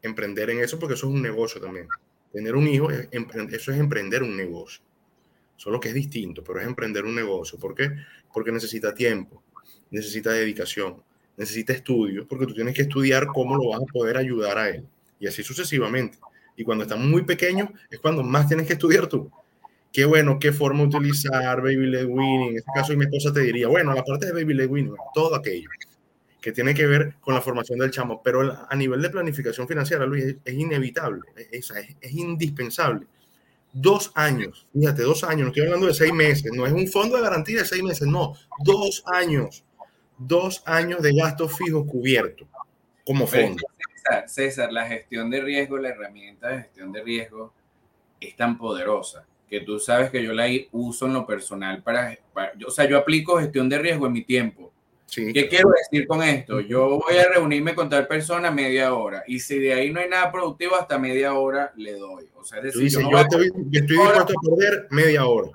emprender 0.02 0.50
en 0.52 0.60
eso, 0.60 0.80
porque 0.80 0.94
eso 0.94 1.08
es 1.08 1.14
un 1.14 1.22
negocio 1.22 1.60
también. 1.60 1.88
Tener 2.32 2.56
un 2.56 2.68
hijo, 2.68 2.90
eso 2.92 3.72
es 3.72 3.78
emprender 3.80 4.24
un 4.24 4.36
negocio. 4.36 4.82
Solo 5.56 5.80
que 5.80 5.90
es 5.90 5.94
distinto, 5.94 6.44
pero 6.44 6.60
es 6.60 6.68
emprender 6.68 7.06
un 7.06 7.16
negocio. 7.16 7.60
¿Por 7.60 7.76
qué? 7.76 7.92
Porque 8.34 8.52
necesita 8.52 8.94
tiempo, 8.94 9.44
necesita 9.92 10.32
dedicación, 10.32 11.04
necesita 11.36 11.74
estudio, 11.74 12.28
porque 12.28 12.46
tú 12.46 12.54
tienes 12.54 12.76
que 12.76 12.84
estudiar 12.84 13.28
cómo 13.28 13.56
lo 13.56 13.70
vas 13.70 13.82
a 13.82 13.92
poder 13.92 14.18
ayudar 14.18 14.58
a 14.58 14.70
él. 14.70 14.86
Y 15.20 15.28
así 15.28 15.44
sucesivamente. 15.44 16.18
Y 16.56 16.64
cuando 16.64 16.84
está 16.84 16.96
muy 16.96 17.24
pequeño 17.24 17.72
es 17.90 18.00
cuando 18.00 18.24
más 18.24 18.48
tienes 18.48 18.68
que 18.68 18.74
estudiar 18.74 19.08
tú 19.08 19.32
qué 19.92 20.06
bueno, 20.06 20.40
qué 20.40 20.52
forma 20.52 20.84
utilizar 20.84 21.62
Baby 21.62 21.88
Led. 21.88 22.08
En 22.08 22.58
este 22.58 22.72
caso, 22.74 22.96
mi 22.96 23.06
esposa 23.06 23.34
te 23.34 23.42
diría, 23.42 23.68
bueno, 23.68 23.94
la 23.94 24.04
parte 24.04 24.28
de 24.28 24.34
Baby 24.34 24.54
Led 24.54 24.70
Winning, 24.70 24.96
todo 25.14 25.36
aquello 25.36 25.70
que 26.42 26.52
tiene 26.52 26.74
que 26.74 26.86
ver 26.88 27.16
con 27.20 27.34
la 27.34 27.42
formación 27.42 27.80
del 27.80 27.92
chamo, 27.92 28.22
pero 28.24 28.66
a 28.70 28.76
nivel 28.76 29.02
de 29.02 29.10
planificación 29.10 29.68
financiera, 29.68 30.06
Luis, 30.06 30.36
es, 30.44 30.54
inevitable, 30.54 31.22
es, 31.52 31.72
es, 32.02 32.12
indispensable. 32.14 33.06
Dos 33.72 34.12
años, 34.16 34.68
fíjate, 34.74 35.04
dos 35.04 35.24
años, 35.24 35.42
no 35.42 35.48
estoy 35.48 35.64
hablando 35.64 35.88
de 35.88 35.94
seis 35.94 36.14
meses, 36.14 36.52
no 36.54 36.66
es 36.66 36.74
un 36.74 36.88
fondo 36.88 37.18
de 37.18 37.24
garantía 37.24 37.60
de 37.60 37.66
seis 37.66 37.84
meses, 37.84 38.08
no, 38.08 38.34
dos 38.64 39.04
años, 39.06 39.64
dos 40.18 40.64
años 40.66 41.02
de 41.02 41.14
gastos 41.14 41.56
fijos 41.56 41.86
cubiertos 41.86 42.48
como 43.06 43.28
fondo. 43.28 43.62
César, 43.78 44.30
César, 44.30 44.74
la 44.74 44.88
gestión 44.88 45.30
de 45.30 45.42
riesgo, 45.42 45.78
la 45.78 45.90
herramienta 45.90 46.50
de 46.50 46.64
gestión 46.64 46.92
de 46.92 47.04
riesgo 47.04 47.54
es 48.20 48.36
tan 48.36 48.58
poderosa 48.58 49.26
que 49.50 49.62
tú 49.62 49.80
sabes 49.80 50.12
que 50.12 50.24
yo 50.24 50.32
la 50.34 50.48
uso 50.72 51.08
en 51.08 51.14
lo 51.14 51.26
personal 51.26 51.82
para, 51.82 52.18
o 52.66 52.72
sea, 52.72 52.88
yo 52.88 52.98
aplico 52.98 53.40
gestión 53.40 53.68
de 53.68 53.80
riesgo 53.80 54.06
en 54.06 54.14
mi 54.14 54.24
tiempo. 54.24 54.72
¿Qué 55.16 55.48
quiero 55.50 55.70
decir 55.72 56.08
con 56.08 56.22
esto? 56.24 56.60
Yo 56.60 57.00
voy 57.00 57.18
a 57.18 57.30
reunirme 57.30 57.74
con 57.74 57.90
tal 57.90 58.08
persona 58.08 58.52
media 58.52 58.94
hora 58.94 59.24
y 59.28 59.40
si 59.40 59.60
de 59.60 59.74
ahí 59.74 59.92
no 59.92 60.00
hay 60.00 60.10
nada 60.10 60.32
productivo, 60.32 60.76
hasta 60.76 60.98
media 60.98 61.34
hora 61.34 61.74
le 61.76 61.94
doy. 61.94 62.30
O 62.36 62.44
sea, 62.44 62.60
es 62.60 62.76
decir, 62.76 63.02
yo, 63.10 63.18
estoy, 63.18 63.52
dispuesto 63.56 64.22
a 64.22 64.26
perder 64.26 64.88
media 64.92 65.26
hora. 65.26 65.50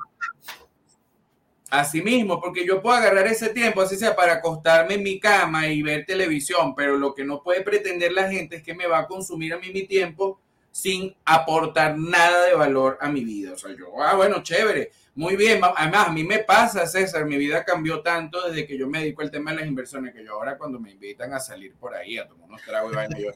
Así 1.71 2.03
mismo, 2.03 2.41
porque 2.41 2.65
yo 2.65 2.81
puedo 2.81 2.97
agarrar 2.97 3.27
ese 3.27 3.49
tiempo, 3.49 3.81
así 3.81 3.97
sea, 3.97 4.15
para 4.15 4.35
acostarme 4.35 4.95
en 4.95 5.03
mi 5.03 5.19
cama 5.19 5.67
y 5.67 5.83
ver 5.83 6.05
televisión, 6.07 6.75
pero 6.75 6.97
lo 6.97 7.15
que 7.15 7.25
no 7.25 7.43
puede 7.43 7.63
pretender 7.63 8.13
la 8.13 8.31
gente 8.31 8.57
es 8.57 8.63
que 8.63 8.75
me 8.75 8.87
va 8.87 9.01
a 9.01 9.07
consumir 9.09 9.55
a 9.55 9.59
mí 9.59 9.71
mi 9.73 9.85
tiempo 9.85 10.41
sin 10.75 11.15
aportar 11.25 11.97
nada 11.97 12.47
de 12.47 12.55
valor 12.55 12.99
a 13.01 13.09
mi 13.09 13.25
vida. 13.25 13.53
O 13.53 13.57
sea, 13.57 13.71
yo, 13.79 14.03
ah, 14.03 14.17
bueno, 14.17 14.43
chévere, 14.43 14.91
muy 15.15 15.37
bien. 15.37 15.61
Además, 15.63 16.09
a 16.09 16.11
mí 16.13 16.25
me 16.25 16.41
pasa, 16.41 16.85
César, 16.85 17.25
mi 17.27 17.37
vida 17.37 17.65
cambió 17.65 18.01
tanto 18.01 18.49
desde 18.49 18.67
que 18.67 18.77
yo 18.77 18.89
me 18.89 18.99
dedico 18.99 19.23
al 19.23 19.31
tema 19.31 19.53
de 19.53 19.59
las 19.59 19.69
inversiones, 19.69 20.13
que 20.13 20.25
yo 20.25 20.33
ahora 20.33 20.59
cuando 20.59 20.81
me 20.81 20.91
invitan 20.91 21.33
a 21.33 21.39
salir 21.39 21.77
por 21.77 21.95
ahí, 21.95 22.19
a 22.19 22.27
tomar 22.27 22.49
unos 22.49 22.61
tragos 22.63 22.93
y 22.93 22.97
vaina, 22.97 23.17
yo, 23.17 23.31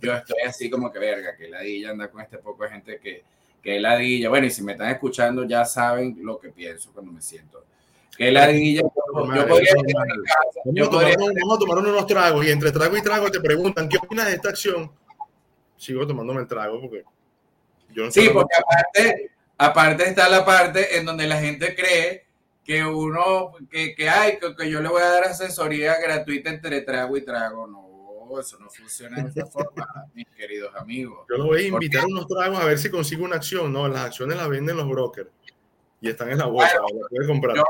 yo 0.00 0.14
estoy 0.14 0.42
así 0.46 0.70
como 0.70 0.92
que 0.92 1.00
verga, 1.00 1.36
que 1.36 1.48
ladilla 1.48 1.90
anda 1.90 2.08
con 2.08 2.20
este 2.20 2.38
poco 2.38 2.62
de 2.62 2.70
gente 2.70 3.00
que, 3.00 3.24
que 3.60 3.80
ladilla. 3.80 4.28
Bueno, 4.28 4.46
y 4.46 4.50
si 4.50 4.62
me 4.62 4.72
están 4.72 4.90
escuchando 4.90 5.42
ya 5.42 5.64
saben 5.64 6.16
lo 6.20 6.38
que 6.38 6.50
pienso 6.50 6.92
cuando 6.92 7.10
me 7.10 7.20
siento. 7.20 7.64
Que 8.16 8.30
ladilla, 8.30 8.82
yo, 8.82 8.92
yo 10.66 10.88
podría... 10.88 11.16
Vamos 11.18 11.56
a 11.56 11.58
tomar 11.58 11.78
unos 11.78 12.06
tragos 12.06 12.46
y 12.46 12.50
entre 12.52 12.70
trago 12.70 12.96
y 12.96 13.02
trago 13.02 13.28
te 13.32 13.40
preguntan, 13.40 13.88
¿qué 13.88 13.96
opinas 13.96 14.26
de 14.26 14.34
esta 14.34 14.50
acción? 14.50 14.92
Sigo 15.76 16.06
tomándome 16.06 16.40
el 16.40 16.48
trago 16.48 16.80
porque 16.80 17.04
yo 17.90 18.04
no 18.04 18.10
Sí, 18.10 18.28
porque 18.32 18.56
aparte, 18.56 19.30
aparte 19.58 20.08
está 20.08 20.28
la 20.28 20.44
parte 20.44 20.96
en 20.98 21.04
donde 21.04 21.26
la 21.26 21.40
gente 21.40 21.74
cree 21.74 22.26
que 22.64 22.84
uno, 22.84 23.52
que, 23.70 23.94
que 23.94 24.08
hay, 24.08 24.38
que, 24.38 24.70
yo 24.70 24.80
le 24.80 24.88
voy 24.88 25.02
a 25.02 25.10
dar 25.10 25.24
asesoría 25.24 26.00
gratuita 26.00 26.50
entre 26.50 26.80
trago 26.80 27.16
y 27.16 27.24
trago. 27.24 27.66
No, 27.66 28.40
eso 28.40 28.58
no 28.58 28.70
funciona 28.70 29.22
de 29.22 29.28
esa 29.28 29.46
forma, 29.46 29.86
mis 30.14 30.26
queridos 30.30 30.74
amigos. 30.74 31.26
Yo 31.28 31.36
lo 31.36 31.46
voy 31.46 31.64
a 31.64 31.66
invitar 31.68 32.02
a 32.02 32.06
unos 32.06 32.26
tragos 32.26 32.58
a 32.58 32.64
ver 32.64 32.78
si 32.78 32.90
consigo 32.90 33.24
una 33.24 33.36
acción. 33.36 33.72
No, 33.72 33.86
las 33.86 34.06
acciones 34.06 34.36
las 34.36 34.48
venden 34.48 34.76
los 34.76 34.88
brokers 34.88 35.28
y 36.00 36.08
están 36.08 36.30
en 36.30 36.38
la 36.38 36.46
bolsa, 36.46 36.78
comprar. 37.26 37.56
Yo, 37.56 37.64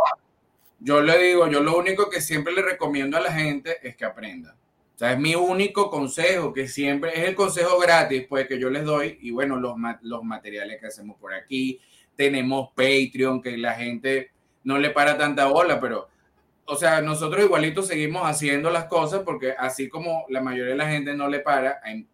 yo 0.81 1.01
le 1.03 1.19
digo, 1.19 1.49
yo 1.49 1.61
lo 1.61 1.77
único 1.77 2.09
que 2.09 2.21
siempre 2.21 2.53
le 2.53 2.63
recomiendo 2.63 3.17
a 3.17 3.21
la 3.21 3.33
gente 3.33 3.87
es 3.87 3.97
que 3.97 4.05
aprenda. 4.05 4.57
O 4.95 4.99
sea, 4.99 5.13
es 5.13 5.19
mi 5.19 5.35
único 5.35 5.91
consejo, 5.91 6.53
que 6.53 6.69
siempre 6.69 7.11
es 7.15 7.29
el 7.29 7.35
consejo 7.35 7.79
gratis, 7.81 8.27
pues 8.29 8.47
que 8.47 8.61
yo 8.61 8.71
les 8.71 8.85
doy. 8.85 9.19
Y 9.23 9.33
bueno, 9.33 9.57
los, 9.57 9.75
los 10.03 10.23
materiales 10.23 10.81
que 10.81 10.87
hacemos 10.87 11.17
por 11.19 11.35
aquí. 11.35 11.81
Tenemos 12.15 12.71
Patreon, 12.77 13.43
que 13.43 13.59
la 13.59 13.75
gente 13.75 14.31
no 14.63 14.79
le 14.79 14.91
para 14.91 15.19
tanta 15.19 15.47
bola, 15.47 15.81
pero, 15.81 16.09
o 16.65 16.77
sea, 16.77 17.01
nosotros 17.01 17.45
igualito 17.45 17.83
seguimos 17.83 18.23
haciendo 18.25 18.71
las 18.71 18.85
cosas 18.85 19.23
porque 19.25 19.53
así 19.59 19.89
como 19.89 20.27
la 20.29 20.41
mayoría 20.41 20.73
de 20.73 20.79
la 20.79 20.89
gente 20.89 21.15
no 21.15 21.29
le 21.29 21.41
para, 21.41 21.81
hay 21.83 22.07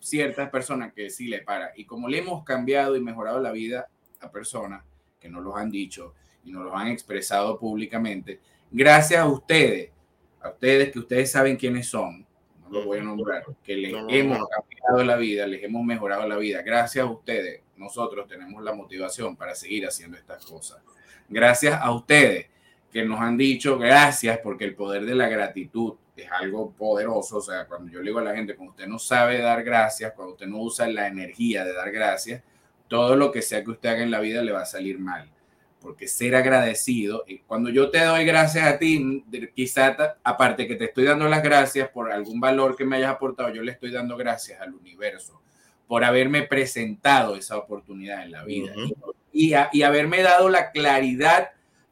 ciertas 0.00 0.48
personas 0.48 0.92
que 0.92 1.10
sí 1.10 1.26
le 1.26 1.42
para. 1.42 1.72
Y 1.76 1.84
como 1.84 2.08
le 2.08 2.18
hemos 2.18 2.44
cambiado 2.44 2.96
y 2.96 3.00
mejorado 3.00 3.40
la 3.40 3.50
vida 3.50 3.88
a 4.20 4.30
personas 4.30 4.84
que 5.18 5.28
nos 5.28 5.42
lo 5.42 5.56
han 5.56 5.70
dicho 5.70 6.14
y 6.44 6.52
nos 6.52 6.64
lo 6.64 6.76
han 6.76 6.86
expresado 6.86 7.58
públicamente, 7.58 8.40
gracias 8.70 9.20
a 9.20 9.26
ustedes 9.26 9.90
a 10.42 10.50
ustedes 10.50 10.90
que 10.90 10.98
ustedes 10.98 11.30
saben 11.30 11.56
quiénes 11.56 11.88
son, 11.88 12.26
no 12.62 12.70
lo 12.70 12.84
voy 12.84 12.98
a 12.98 13.02
nombrar, 13.02 13.44
que 13.62 13.76
les 13.76 13.92
hemos 14.08 14.38
cambiado 14.48 15.04
la 15.04 15.16
vida, 15.16 15.46
les 15.46 15.62
hemos 15.62 15.84
mejorado 15.84 16.26
la 16.26 16.36
vida. 16.36 16.62
Gracias 16.62 17.04
a 17.04 17.08
ustedes, 17.08 17.60
nosotros 17.76 18.26
tenemos 18.26 18.62
la 18.62 18.72
motivación 18.72 19.36
para 19.36 19.54
seguir 19.54 19.86
haciendo 19.86 20.16
estas 20.16 20.44
cosas. 20.44 20.82
Gracias 21.28 21.78
a 21.80 21.92
ustedes 21.92 22.46
que 22.92 23.04
nos 23.04 23.20
han 23.20 23.36
dicho 23.36 23.78
gracias 23.78 24.38
porque 24.42 24.64
el 24.64 24.74
poder 24.74 25.04
de 25.04 25.14
la 25.14 25.28
gratitud 25.28 25.94
es 26.16 26.30
algo 26.30 26.72
poderoso. 26.72 27.38
O 27.38 27.40
sea, 27.40 27.66
cuando 27.66 27.90
yo 27.90 28.00
le 28.00 28.06
digo 28.06 28.18
a 28.18 28.22
la 28.22 28.34
gente, 28.34 28.54
cuando 28.54 28.72
usted 28.72 28.86
no 28.86 28.98
sabe 28.98 29.38
dar 29.38 29.62
gracias, 29.62 30.12
cuando 30.12 30.34
usted 30.34 30.46
no 30.46 30.58
usa 30.58 30.86
la 30.88 31.06
energía 31.06 31.64
de 31.64 31.72
dar 31.72 31.90
gracias, 31.90 32.42
todo 32.88 33.16
lo 33.16 33.32
que 33.32 33.40
sea 33.40 33.64
que 33.64 33.70
usted 33.70 33.88
haga 33.88 34.02
en 34.02 34.10
la 34.10 34.20
vida 34.20 34.42
le 34.42 34.52
va 34.52 34.62
a 34.62 34.66
salir 34.66 34.98
mal 34.98 35.30
porque 35.82 36.06
ser 36.06 36.34
agradecido, 36.36 37.24
cuando 37.46 37.68
yo 37.70 37.90
te 37.90 38.04
doy 38.04 38.24
gracias 38.24 38.66
a 38.66 38.78
ti, 38.78 39.24
quizá 39.54 40.16
aparte 40.22 40.68
que 40.68 40.76
te 40.76 40.84
estoy 40.84 41.04
dando 41.04 41.28
las 41.28 41.42
gracias 41.42 41.88
por 41.88 42.12
algún 42.12 42.40
valor 42.40 42.76
que 42.76 42.84
me 42.84 42.96
hayas 42.96 43.10
aportado, 43.10 43.52
yo 43.52 43.62
le 43.62 43.72
estoy 43.72 43.90
dando 43.90 44.16
gracias 44.16 44.60
al 44.60 44.74
universo 44.74 45.40
por 45.88 46.04
haberme 46.04 46.42
presentado 46.42 47.36
esa 47.36 47.58
oportunidad 47.58 48.22
en 48.22 48.30
la 48.30 48.44
vida 48.44 48.72
y, 49.32 49.52
y 49.72 49.82
haberme 49.82 50.22
dado 50.22 50.48
la 50.48 50.70
claridad 50.70 51.50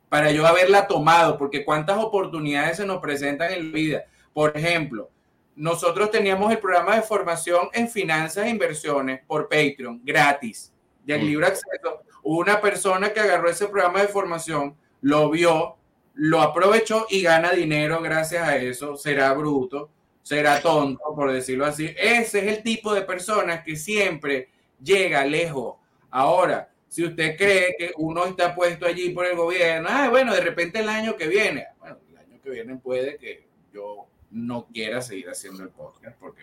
para 0.09 0.31
yo 0.31 0.47
haberla 0.47 0.87
tomado, 0.87 1.37
porque 1.37 1.65
cuántas 1.65 1.99
oportunidades 1.99 2.79
se 2.79 2.87
nos 2.87 3.01
presentan 3.01 3.53
en 3.53 3.67
la 3.67 3.73
vida. 3.73 4.05
Por 4.33 4.57
ejemplo, 4.57 5.11
nosotros 5.55 6.11
teníamos 6.11 6.51
el 6.51 6.59
programa 6.59 6.97
de 6.97 7.03
formación 7.03 7.69
en 7.73 7.89
finanzas 7.89 8.47
e 8.47 8.51
inversiones 8.51 9.21
por 9.27 9.49
Patreon, 9.49 10.01
gratis, 10.03 10.73
del 11.05 11.27
libro 11.27 11.47
acceso 11.47 12.03
una 12.23 12.61
persona 12.61 13.13
que 13.13 13.21
agarró 13.21 13.51
ese 13.51 13.67
programa 13.67 14.03
de 14.03 14.09
formación, 14.09 14.77
lo 15.01 15.31
vio, 15.31 15.77
lo 16.15 16.41
aprovechó 16.41 17.07
y 17.09 17.23
gana 17.23 17.53
dinero 17.53 18.01
gracias 18.03 18.47
a 18.47 18.57
eso, 18.57 18.97
será 18.97 19.33
bruto, 19.33 19.91
será 20.23 20.61
tonto, 20.61 21.03
por 21.15 21.33
decirlo 21.33 21.67
así. 21.67 21.87
Ese 21.97 22.41
es 22.41 22.57
el 22.57 22.63
tipo 22.63 22.93
de 22.93 23.03
personas 23.03 23.65
que 23.65 23.77
siempre 23.77 24.51
llega 24.83 25.25
lejos. 25.25 25.77
Ahora, 26.11 26.71
si 26.89 27.05
usted 27.05 27.37
cree 27.37 27.77
que 27.79 27.93
uno 27.97 28.27
está 28.27 28.55
puesto 28.55 28.87
allí 28.87 29.11
por 29.11 29.27
el 29.27 29.37
gobierno, 29.37 29.89
ah, 29.91 30.09
bueno, 30.09 30.35
de 30.35 30.41
repente 30.41 30.81
el 30.81 30.89
año 30.89 31.17
que 31.17 31.29
viene, 31.29 31.69
bueno, 31.79 31.99
el 32.11 32.19
año 32.19 32.41
que 32.43 32.51
viene 32.51 32.77
puede 32.77 33.17
que 33.17 33.47
yo 33.73 34.07
no 34.31 34.67
quiera 34.67 35.01
seguir 35.01 35.29
haciendo 35.29 35.63
el 35.63 35.71
podcast 35.71 36.17
porque 36.19 36.43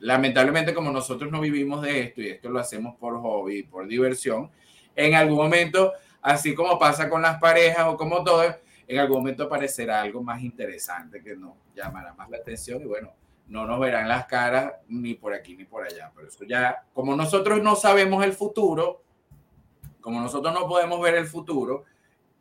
lamentablemente 0.00 0.74
como 0.74 0.90
nosotros 0.90 1.30
no 1.30 1.40
vivimos 1.40 1.82
de 1.82 2.00
esto 2.00 2.22
y 2.22 2.28
esto 2.28 2.48
lo 2.48 2.58
hacemos 2.58 2.96
por 2.96 3.20
hobby, 3.20 3.62
por 3.62 3.86
diversión, 3.86 4.50
en 5.06 5.14
algún 5.14 5.38
momento, 5.38 5.92
así 6.22 6.54
como 6.54 6.78
pasa 6.78 7.08
con 7.08 7.22
las 7.22 7.38
parejas 7.40 7.86
o 7.86 7.96
como 7.96 8.22
todo, 8.22 8.42
en 8.86 8.98
algún 8.98 9.18
momento 9.18 9.44
aparecerá 9.44 10.00
algo 10.02 10.22
más 10.22 10.42
interesante 10.42 11.22
que 11.22 11.36
nos 11.36 11.54
llamará 11.74 12.12
más 12.14 12.28
la 12.28 12.38
atención 12.38 12.82
y 12.82 12.86
bueno, 12.86 13.12
no 13.46 13.66
nos 13.66 13.80
verán 13.80 14.08
las 14.08 14.26
caras 14.26 14.72
ni 14.88 15.14
por 15.14 15.32
aquí 15.34 15.56
ni 15.56 15.64
por 15.64 15.84
allá. 15.84 16.12
Pero 16.14 16.28
eso 16.28 16.44
ya, 16.44 16.84
como 16.92 17.16
nosotros 17.16 17.62
no 17.62 17.76
sabemos 17.76 18.24
el 18.24 18.32
futuro, 18.32 19.02
como 20.00 20.20
nosotros 20.20 20.52
no 20.54 20.66
podemos 20.68 21.00
ver 21.00 21.14
el 21.14 21.26
futuro 21.26 21.84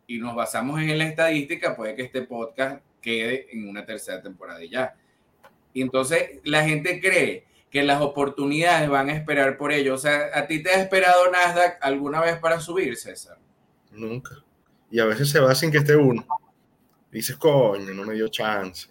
y 0.07 0.17
nos 0.17 0.35
basamos 0.35 0.79
en 0.81 0.97
la 0.97 1.05
estadística, 1.05 1.75
puede 1.75 1.95
que 1.95 2.03
este 2.03 2.23
podcast 2.23 2.83
quede 3.01 3.47
en 3.51 3.69
una 3.69 3.85
tercera 3.85 4.21
temporada 4.21 4.63
y 4.63 4.69
ya. 4.69 4.95
Y 5.73 5.81
entonces 5.81 6.39
la 6.43 6.63
gente 6.63 6.99
cree 6.99 7.45
que 7.69 7.83
las 7.83 8.01
oportunidades 8.01 8.89
van 8.89 9.09
a 9.09 9.13
esperar 9.13 9.57
por 9.57 9.71
ello. 9.71 9.93
O 9.93 9.97
sea, 9.97 10.29
¿a 10.33 10.47
ti 10.47 10.63
te 10.63 10.71
ha 10.71 10.81
esperado 10.81 11.29
Nasdaq 11.31 11.77
alguna 11.81 12.21
vez 12.21 12.37
para 12.39 12.59
subir, 12.59 12.97
César? 12.97 13.37
Nunca. 13.91 14.35
Y 14.89 14.99
a 14.99 15.05
veces 15.05 15.29
se 15.29 15.39
va 15.39 15.53
sin 15.53 15.71
que 15.71 15.77
esté 15.77 15.95
uno. 15.95 16.25
Dices, 17.11 17.37
coño, 17.37 17.93
no 17.93 18.03
me 18.03 18.15
dio 18.15 18.27
chance. 18.27 18.89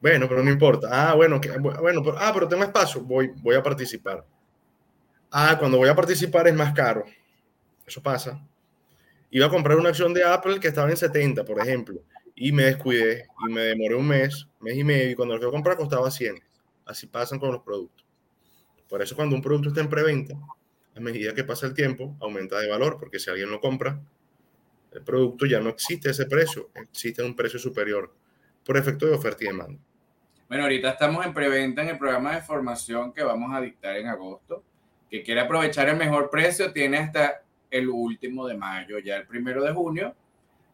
Bueno, 0.00 0.28
pero 0.28 0.42
no 0.42 0.50
importa. 0.50 0.88
Ah, 0.90 1.14
bueno, 1.14 1.40
que, 1.40 1.50
bueno, 1.58 2.02
ah, 2.18 2.30
pero 2.32 2.48
tengo 2.48 2.62
espacio, 2.62 3.02
voy, 3.02 3.32
voy 3.42 3.56
a 3.56 3.62
participar. 3.62 4.24
Ah, 5.30 5.56
cuando 5.58 5.76
voy 5.76 5.88
a 5.88 5.94
participar 5.94 6.48
es 6.48 6.54
más 6.54 6.72
caro. 6.72 7.04
Eso 7.86 8.02
pasa. 8.02 8.40
Iba 9.30 9.46
a 9.46 9.50
comprar 9.50 9.76
una 9.76 9.90
acción 9.90 10.14
de 10.14 10.24
Apple 10.24 10.60
que 10.60 10.68
estaba 10.68 10.88
en 10.88 10.96
70, 10.96 11.44
por 11.44 11.60
ejemplo, 11.60 12.00
y 12.34 12.52
me 12.52 12.64
descuidé 12.64 13.26
y 13.46 13.52
me 13.52 13.60
demoré 13.62 13.94
un 13.94 14.06
mes, 14.06 14.46
mes 14.60 14.76
y 14.76 14.84
medio, 14.84 15.10
y 15.10 15.14
cuando 15.14 15.34
lo 15.34 15.40
fui 15.40 15.48
a 15.48 15.52
comprar 15.52 15.76
costaba 15.76 16.10
100. 16.10 16.47
Así 16.88 17.06
pasan 17.06 17.38
con 17.38 17.52
los 17.52 17.62
productos. 17.62 18.04
Por 18.88 19.02
eso 19.02 19.14
cuando 19.14 19.36
un 19.36 19.42
producto 19.42 19.68
está 19.68 19.82
en 19.82 19.90
preventa, 19.90 20.34
a 20.96 21.00
medida 21.00 21.34
que 21.34 21.44
pasa 21.44 21.66
el 21.66 21.74
tiempo, 21.74 22.16
aumenta 22.20 22.58
de 22.58 22.68
valor, 22.68 22.98
porque 22.98 23.18
si 23.18 23.30
alguien 23.30 23.50
lo 23.50 23.60
compra, 23.60 24.00
el 24.92 25.02
producto 25.02 25.46
ya 25.46 25.60
no 25.60 25.68
existe 25.68 26.10
ese 26.10 26.26
precio, 26.26 26.70
existe 26.74 27.22
un 27.22 27.36
precio 27.36 27.58
superior 27.58 28.12
por 28.64 28.76
efecto 28.76 29.06
de 29.06 29.12
oferta 29.12 29.44
y 29.44 29.48
demanda. 29.48 29.78
Bueno, 30.48 30.64
ahorita 30.64 30.90
estamos 30.90 31.26
en 31.26 31.34
preventa 31.34 31.82
en 31.82 31.90
el 31.90 31.98
programa 31.98 32.34
de 32.34 32.40
formación 32.40 33.12
que 33.12 33.22
vamos 33.22 33.54
a 33.54 33.60
dictar 33.60 33.96
en 33.96 34.06
agosto. 34.06 34.64
Que 35.10 35.22
quiere 35.22 35.42
aprovechar 35.42 35.88
el 35.90 35.96
mejor 35.96 36.30
precio 36.30 36.72
tiene 36.72 36.98
hasta 36.98 37.42
el 37.70 37.88
último 37.88 38.46
de 38.46 38.56
mayo, 38.56 38.98
ya 38.98 39.16
el 39.16 39.26
primero 39.26 39.62
de 39.62 39.72
junio, 39.72 40.14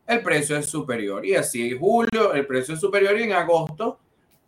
el 0.06 0.22
precio 0.22 0.56
es 0.56 0.66
superior. 0.66 1.26
Y 1.26 1.34
así 1.34 1.72
en 1.72 1.78
julio 1.78 2.32
el 2.34 2.46
precio 2.46 2.74
es 2.74 2.80
superior 2.80 3.18
y 3.18 3.24
en 3.24 3.32
agosto 3.32 3.98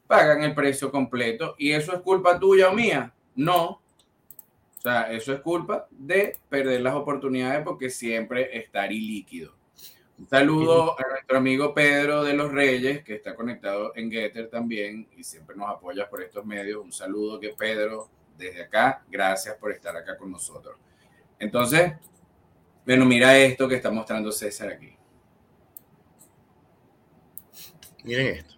pagan 0.06 0.42
el 0.42 0.54
precio 0.54 0.90
completo. 0.90 1.54
¿Y 1.58 1.72
eso 1.72 1.92
es 1.94 2.00
culpa 2.00 2.38
tuya 2.38 2.70
o 2.70 2.72
mía? 2.72 3.12
No. 3.34 3.82
O 4.78 4.80
sea, 4.80 5.10
eso 5.12 5.32
es 5.32 5.40
culpa 5.40 5.86
de 5.90 6.36
perder 6.48 6.80
las 6.80 6.94
oportunidades 6.94 7.64
porque 7.64 7.90
siempre 7.90 8.56
estar 8.56 8.92
ilíquido. 8.92 9.54
Un 10.18 10.28
saludo 10.28 10.98
a 10.98 11.08
nuestro 11.10 11.36
amigo 11.36 11.74
Pedro 11.74 12.24
de 12.24 12.32
los 12.32 12.50
Reyes, 12.50 13.04
que 13.04 13.16
está 13.16 13.34
conectado 13.34 13.92
en 13.96 14.10
Getter 14.10 14.48
también 14.48 15.06
y 15.14 15.22
siempre 15.22 15.54
nos 15.56 15.68
apoya 15.68 16.08
por 16.08 16.22
estos 16.22 16.46
medios. 16.46 16.82
Un 16.82 16.92
saludo 16.92 17.38
que 17.38 17.50
Pedro, 17.50 18.08
desde 18.38 18.62
acá, 18.62 19.04
gracias 19.10 19.56
por 19.56 19.72
estar 19.72 19.94
acá 19.94 20.16
con 20.16 20.30
nosotros. 20.30 20.78
Entonces, 21.38 21.92
bueno, 22.86 23.04
mira 23.04 23.36
esto 23.36 23.68
que 23.68 23.74
está 23.74 23.90
mostrando 23.90 24.32
César 24.32 24.70
aquí. 24.70 24.96
Miren 28.04 28.36
esto. 28.36 28.55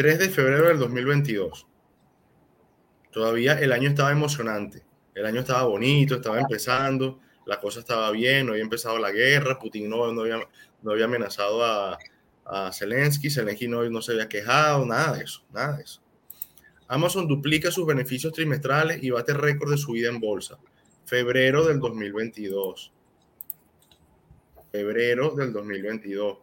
3 0.00 0.18
de 0.18 0.30
febrero 0.30 0.68
del 0.68 0.78
2022. 0.78 1.66
Todavía 3.12 3.60
el 3.60 3.70
año 3.70 3.90
estaba 3.90 4.10
emocionante, 4.10 4.82
el 5.14 5.26
año 5.26 5.40
estaba 5.40 5.64
bonito, 5.64 6.14
estaba 6.14 6.40
empezando, 6.40 7.20
la 7.44 7.60
cosa 7.60 7.80
estaba 7.80 8.10
bien, 8.10 8.46
no 8.46 8.52
había 8.52 8.64
empezado 8.64 8.98
la 8.98 9.10
guerra, 9.10 9.58
Putin 9.58 9.90
no, 9.90 10.10
no, 10.10 10.22
había, 10.22 10.38
no 10.80 10.92
había, 10.92 11.04
amenazado 11.04 11.62
a, 11.62 11.98
a 12.46 12.72
Zelensky, 12.72 13.28
Zelensky 13.28 13.68
no, 13.68 13.84
no 13.90 14.00
se 14.00 14.12
había 14.12 14.26
quejado, 14.26 14.86
nada 14.86 15.18
de 15.18 15.24
eso, 15.24 15.44
nada 15.52 15.76
de 15.76 15.82
eso. 15.82 16.00
Amazon 16.88 17.28
duplica 17.28 17.70
sus 17.70 17.84
beneficios 17.84 18.32
trimestrales 18.32 19.02
y 19.02 19.10
bate 19.10 19.34
récord 19.34 19.70
de 19.70 19.76
subida 19.76 20.08
en 20.08 20.18
bolsa. 20.18 20.58
Febrero 21.04 21.66
del 21.66 21.78
2022. 21.78 22.90
Febrero 24.72 25.34
del 25.34 25.52
2022. 25.52 26.38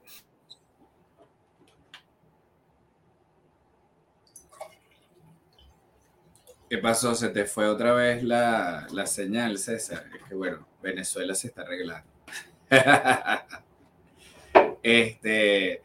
¿Qué 6.69 6.79
pasó? 6.79 7.15
Se 7.15 7.29
te 7.29 7.45
fue 7.45 7.67
otra 7.67 7.93
vez 7.93 8.23
la, 8.23 8.87
la 8.91 9.05
señal, 9.05 9.57
César. 9.57 10.05
Es 10.13 10.23
que 10.27 10.35
bueno, 10.35 10.67
Venezuela 10.81 11.33
se 11.33 11.47
está 11.47 11.61
arreglando. 11.61 12.09
este, 14.83 15.81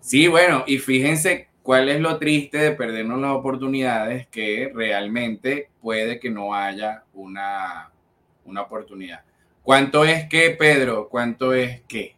sí, 0.00 0.26
bueno, 0.26 0.64
y 0.66 0.78
fíjense 0.78 1.48
cuál 1.62 1.88
es 1.88 2.00
lo 2.00 2.18
triste 2.18 2.58
de 2.58 2.72
perdernos 2.72 3.20
las 3.20 3.30
oportunidades, 3.30 4.26
que 4.26 4.72
realmente 4.74 5.70
puede 5.80 6.18
que 6.18 6.30
no 6.30 6.54
haya 6.54 7.04
una, 7.12 7.92
una 8.44 8.62
oportunidad. 8.62 9.22
¿Cuánto 9.62 10.04
es 10.04 10.28
qué, 10.28 10.50
Pedro? 10.50 11.08
¿Cuánto 11.08 11.54
es 11.54 11.82
qué? 11.82 12.16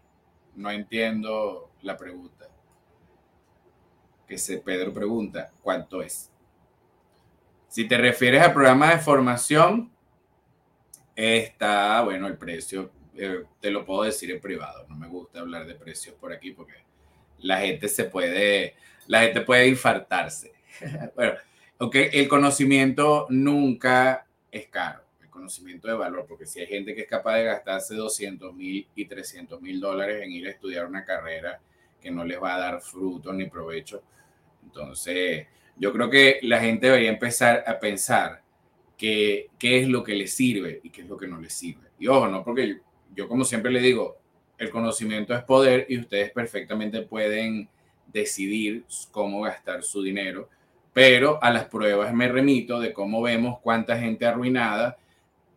No 0.57 0.70
entiendo 0.70 1.70
la 1.82 1.99
pregunta. 1.99 2.47
Que 4.26 4.38
se 4.38 4.59
Pedro 4.59 4.95
pregunta, 4.95 5.51
¿cuánto 5.61 6.01
es? 6.01 6.32
Si 7.72 7.88
te 7.88 7.96
refieres 7.96 8.42
al 8.42 8.52
programa 8.52 8.90
de 8.90 8.98
formación, 8.98 9.90
está, 11.16 12.02
bueno, 12.02 12.26
el 12.26 12.36
precio, 12.36 12.92
eh, 13.16 13.44
te 13.62 13.70
lo 13.70 13.86
puedo 13.86 14.02
decir 14.02 14.30
en 14.30 14.42
privado, 14.42 14.86
no 14.90 14.94
me 14.94 15.08
gusta 15.08 15.40
hablar 15.40 15.64
de 15.64 15.74
precios 15.76 16.14
por 16.16 16.34
aquí 16.34 16.50
porque 16.50 16.74
la 17.38 17.60
gente 17.60 17.88
se 17.88 18.04
puede, 18.04 18.74
la 19.06 19.22
gente 19.22 19.40
puede 19.40 19.68
infartarse. 19.68 20.52
bueno, 21.16 21.32
okay, 21.78 22.10
el 22.12 22.28
conocimiento 22.28 23.26
nunca 23.30 24.26
es 24.50 24.68
caro, 24.68 25.04
el 25.22 25.30
conocimiento 25.30 25.88
de 25.88 25.94
valor, 25.94 26.26
porque 26.28 26.44
si 26.44 26.60
hay 26.60 26.66
gente 26.66 26.94
que 26.94 27.00
es 27.00 27.08
capaz 27.08 27.36
de 27.36 27.44
gastarse 27.44 27.94
200 27.94 28.52
mil 28.52 28.86
y 28.94 29.06
300 29.06 29.62
mil 29.62 29.80
dólares 29.80 30.22
en 30.22 30.30
ir 30.30 30.46
a 30.46 30.50
estudiar 30.50 30.84
una 30.84 31.06
carrera 31.06 31.58
que 32.02 32.10
no 32.10 32.22
les 32.22 32.38
va 32.38 32.54
a 32.54 32.58
dar 32.58 32.82
fruto 32.82 33.32
ni 33.32 33.46
provecho, 33.46 34.02
entonces 34.62 35.46
yo 35.76 35.92
creo 35.92 36.10
que 36.10 36.38
la 36.42 36.60
gente 36.60 36.86
debería 36.86 37.10
empezar 37.10 37.64
a 37.66 37.78
pensar 37.78 38.42
qué 38.96 39.48
es 39.60 39.88
lo 39.88 40.04
que 40.04 40.14
les 40.14 40.32
sirve 40.32 40.80
y 40.84 40.90
qué 40.90 41.02
es 41.02 41.08
lo 41.08 41.16
que 41.16 41.26
no 41.26 41.40
les 41.40 41.52
sirve. 41.52 41.88
Y 41.98 42.06
ojo, 42.06 42.28
no 42.28 42.44
porque 42.44 42.78
yo 43.14 43.28
como 43.28 43.44
siempre 43.44 43.72
le 43.72 43.80
digo, 43.80 44.16
el 44.58 44.70
conocimiento 44.70 45.34
es 45.34 45.42
poder 45.42 45.86
y 45.88 45.98
ustedes 45.98 46.30
perfectamente 46.30 47.02
pueden 47.02 47.68
decidir 48.06 48.84
cómo 49.10 49.42
gastar 49.42 49.82
su 49.82 50.02
dinero, 50.02 50.48
pero 50.92 51.42
a 51.42 51.50
las 51.50 51.64
pruebas 51.64 52.14
me 52.14 52.28
remito 52.28 52.78
de 52.78 52.92
cómo 52.92 53.22
vemos 53.22 53.58
cuánta 53.60 53.98
gente 53.98 54.26
arruinada, 54.26 54.98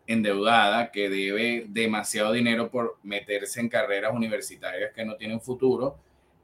endeudada, 0.06 0.90
que 0.90 1.08
debe 1.08 1.66
demasiado 1.68 2.32
dinero 2.32 2.70
por 2.70 2.98
meterse 3.02 3.60
en 3.60 3.68
carreras 3.68 4.14
universitarias 4.14 4.92
que 4.92 5.04
no 5.04 5.16
tienen 5.16 5.40
futuro 5.40 5.98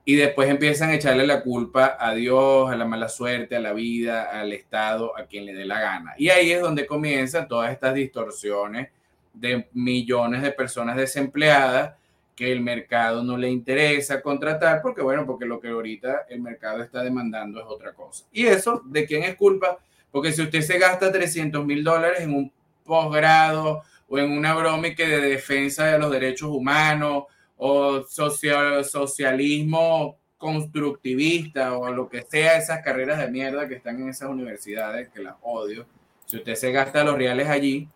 y 0.04 0.16
después 0.16 0.48
empiezan 0.48 0.90
a 0.90 0.94
echarle 0.94 1.26
la 1.26 1.42
culpa 1.42 1.96
a 1.98 2.12
Dios, 2.14 2.70
a 2.70 2.76
la 2.76 2.84
mala 2.84 3.08
suerte, 3.08 3.56
a 3.56 3.60
la 3.60 3.72
vida, 3.72 4.24
al 4.24 4.52
Estado, 4.52 5.16
a 5.16 5.26
quien 5.26 5.46
le 5.46 5.54
dé 5.54 5.64
la 5.64 5.80
gana. 5.80 6.14
Y 6.18 6.28
ahí 6.30 6.50
es 6.50 6.60
donde 6.60 6.86
comienzan 6.86 7.46
todas 7.46 7.70
estas 7.70 7.94
distorsiones 7.94 8.88
de 9.32 9.68
millones 9.72 10.42
de 10.42 10.50
personas 10.50 10.96
desempleadas 10.96 11.94
que 12.34 12.50
el 12.50 12.60
mercado 12.60 13.22
no 13.22 13.36
le 13.36 13.50
interesa 13.50 14.20
contratar 14.22 14.82
porque, 14.82 15.02
bueno, 15.02 15.24
porque 15.24 15.44
lo 15.44 15.60
que 15.60 15.68
ahorita 15.68 16.26
el 16.28 16.40
mercado 16.40 16.82
está 16.82 17.02
demandando 17.02 17.60
es 17.60 17.66
otra 17.68 17.92
cosa. 17.92 18.24
¿Y 18.32 18.46
eso 18.46 18.82
de 18.84 19.06
quién 19.06 19.22
es 19.22 19.36
culpa? 19.36 19.78
Porque 20.10 20.32
si 20.32 20.42
usted 20.42 20.62
se 20.62 20.78
gasta 20.78 21.12
300 21.12 21.64
mil 21.64 21.84
dólares 21.84 22.20
en 22.20 22.34
un 22.34 22.52
posgrado 22.84 23.82
o 24.08 24.18
en 24.18 24.32
una 24.32 24.54
broma 24.54 24.88
de 24.88 25.20
defensa 25.20 25.86
de 25.86 25.98
los 25.98 26.10
derechos 26.10 26.50
humanos 26.50 27.24
o 27.64 28.02
social, 28.08 28.84
socialismo 28.84 30.18
constructivista 30.36 31.78
o 31.78 31.92
lo 31.92 32.08
que 32.08 32.22
sea 32.22 32.58
esas 32.58 32.82
carreras 32.82 33.20
de 33.20 33.30
mierda 33.30 33.68
que 33.68 33.76
están 33.76 34.02
en 34.02 34.08
esas 34.08 34.28
universidades 34.28 35.10
que 35.10 35.20
las 35.20 35.36
odio, 35.42 35.86
si 36.26 36.38
usted 36.38 36.56
se 36.56 36.72
gasta 36.72 37.04
los 37.04 37.16
reales 37.16 37.48
allí, 37.48 37.88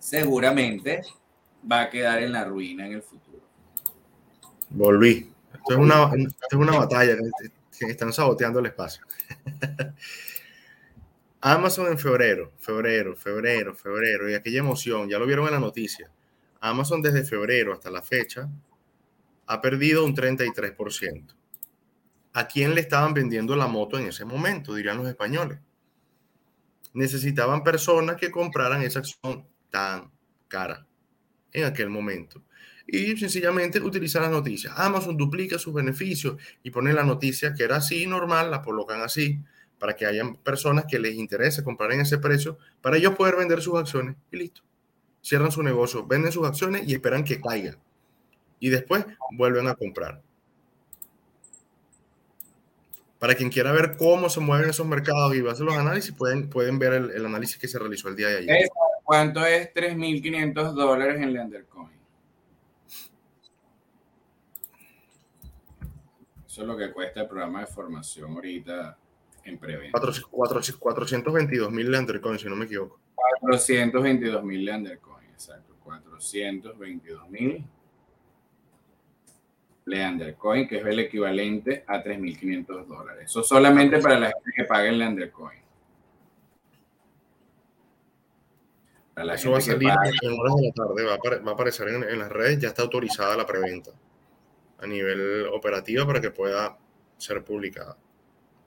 seguramente 0.00 1.02
va 1.70 1.82
a 1.82 1.90
quedar 1.90 2.24
en 2.24 2.32
la 2.32 2.44
ruina 2.44 2.84
en 2.84 2.94
el 2.94 3.02
futuro. 3.02 3.38
Volví. 4.70 5.30
Esto 5.54 5.74
es 5.74 5.78
una, 5.78 6.10
esto 6.16 6.46
es 6.50 6.58
una 6.58 6.78
batalla 6.78 7.16
que 7.78 7.86
están 7.86 8.12
saboteando 8.12 8.58
el 8.58 8.66
espacio. 8.66 9.04
Amazon 11.40 11.86
en 11.86 11.98
febrero, 11.98 12.50
febrero, 12.58 13.14
febrero, 13.14 13.76
febrero, 13.76 14.28
y 14.28 14.34
aquella 14.34 14.58
emoción, 14.58 15.08
ya 15.08 15.20
lo 15.20 15.26
vieron 15.26 15.46
en 15.46 15.52
la 15.52 15.60
noticia. 15.60 16.10
Amazon 16.60 17.00
desde 17.00 17.22
febrero 17.22 17.72
hasta 17.72 17.88
la 17.88 18.02
fecha 18.02 18.48
ha 19.46 19.60
perdido 19.60 20.04
un 20.04 20.14
33%. 20.14 21.34
¿A 22.34 22.48
quién 22.48 22.74
le 22.74 22.80
estaban 22.80 23.12
vendiendo 23.12 23.54
la 23.56 23.66
moto 23.66 23.98
en 23.98 24.06
ese 24.06 24.24
momento? 24.24 24.74
Dirían 24.74 24.96
los 24.96 25.08
españoles. 25.08 25.58
Necesitaban 26.94 27.62
personas 27.62 28.16
que 28.16 28.30
compraran 28.30 28.82
esa 28.82 29.00
acción 29.00 29.46
tan 29.70 30.10
cara 30.48 30.86
en 31.52 31.64
aquel 31.64 31.90
momento 31.90 32.42
y 32.86 33.16
sencillamente 33.16 33.80
utilizar 33.80 34.22
las 34.22 34.30
noticias. 34.30 34.74
Amazon 34.76 35.16
duplica 35.16 35.58
sus 35.58 35.72
beneficios 35.72 36.36
y 36.62 36.70
ponen 36.70 36.96
la 36.96 37.04
noticia 37.04 37.54
que 37.54 37.64
era 37.64 37.76
así 37.76 38.06
normal, 38.06 38.50
la 38.50 38.62
colocan 38.62 39.00
así 39.02 39.40
para 39.78 39.96
que 39.96 40.06
hayan 40.06 40.36
personas 40.36 40.84
que 40.88 40.98
les 40.98 41.14
interese 41.14 41.64
comprar 41.64 41.92
en 41.92 42.00
ese 42.00 42.18
precio 42.18 42.58
para 42.80 42.96
ellos 42.96 43.14
poder 43.14 43.36
vender 43.36 43.60
sus 43.62 43.78
acciones 43.78 44.16
y 44.30 44.36
listo. 44.36 44.62
Cierran 45.22 45.52
su 45.52 45.62
negocio, 45.62 46.06
venden 46.06 46.32
sus 46.32 46.46
acciones 46.46 46.86
y 46.86 46.94
esperan 46.94 47.24
que 47.24 47.40
caigan. 47.40 47.78
Y 48.62 48.70
después 48.70 49.04
vuelven 49.32 49.66
a 49.66 49.74
comprar. 49.74 50.22
Para 53.18 53.34
quien 53.34 53.50
quiera 53.50 53.72
ver 53.72 53.96
cómo 53.96 54.30
se 54.30 54.38
mueven 54.38 54.70
esos 54.70 54.86
mercados 54.86 55.34
y 55.34 55.40
va 55.40 55.50
a 55.50 55.52
hacer 55.54 55.66
los 55.66 55.76
análisis, 55.76 56.12
pueden, 56.12 56.48
pueden 56.48 56.78
ver 56.78 56.92
el, 56.92 57.10
el 57.10 57.26
análisis 57.26 57.58
que 57.58 57.66
se 57.66 57.80
realizó 57.80 58.08
el 58.08 58.14
día 58.14 58.28
de 58.28 58.38
ayer. 58.38 58.68
¿Cuánto 59.02 59.44
es 59.44 59.74
3.500 59.74 60.74
dólares 60.74 61.20
en 61.20 61.32
Lendercoin? 61.32 61.90
Eso 66.46 66.62
es 66.62 66.68
lo 66.68 66.76
que 66.76 66.92
cuesta 66.92 67.22
el 67.22 67.26
programa 67.26 67.62
de 67.62 67.66
formación 67.66 68.30
ahorita 68.30 68.96
en 69.42 69.58
preventa. 69.58 70.00
422 70.30 71.72
mil 71.72 71.90
Lendercoin, 71.90 72.38
si 72.38 72.46
no 72.46 72.54
me 72.54 72.66
equivoco. 72.66 73.00
422 73.40 74.44
mil 74.44 74.64
Lendercoin, 74.64 75.30
exacto. 75.30 75.74
422 75.82 77.28
mil 77.28 77.66
Leandercoin, 79.84 80.68
que 80.68 80.78
es 80.78 80.86
el 80.86 80.98
equivalente 81.00 81.84
a 81.86 82.02
3.500 82.02 82.86
dólares. 82.86 83.24
Eso 83.26 83.42
solamente 83.42 83.98
para 83.98 84.18
la 84.18 84.26
gente 84.26 84.50
que 84.54 84.64
pague 84.64 84.88
el 84.88 84.98
Leandercoin. 84.98 85.62
Eso 89.34 89.50
va 89.50 89.58
a 89.58 89.60
salir 89.60 89.90
en 89.90 90.40
horas 90.40 90.54
de 90.56 90.66
la 90.66 90.72
tarde, 90.72 91.04
va 91.04 91.50
a, 91.50 91.54
aparecer 91.54 91.88
en, 91.88 92.02
en, 92.02 92.18
las 92.18 92.30
redes, 92.30 92.58
ya 92.58 92.68
está 92.68 92.82
autorizada 92.82 93.36
la 93.36 93.46
preventa 93.46 93.90
a 94.78 94.86
nivel 94.86 95.46
operativo 95.52 96.06
para 96.06 96.20
que 96.20 96.30
pueda 96.30 96.78
ser 97.18 97.44
publicada. 97.44 97.96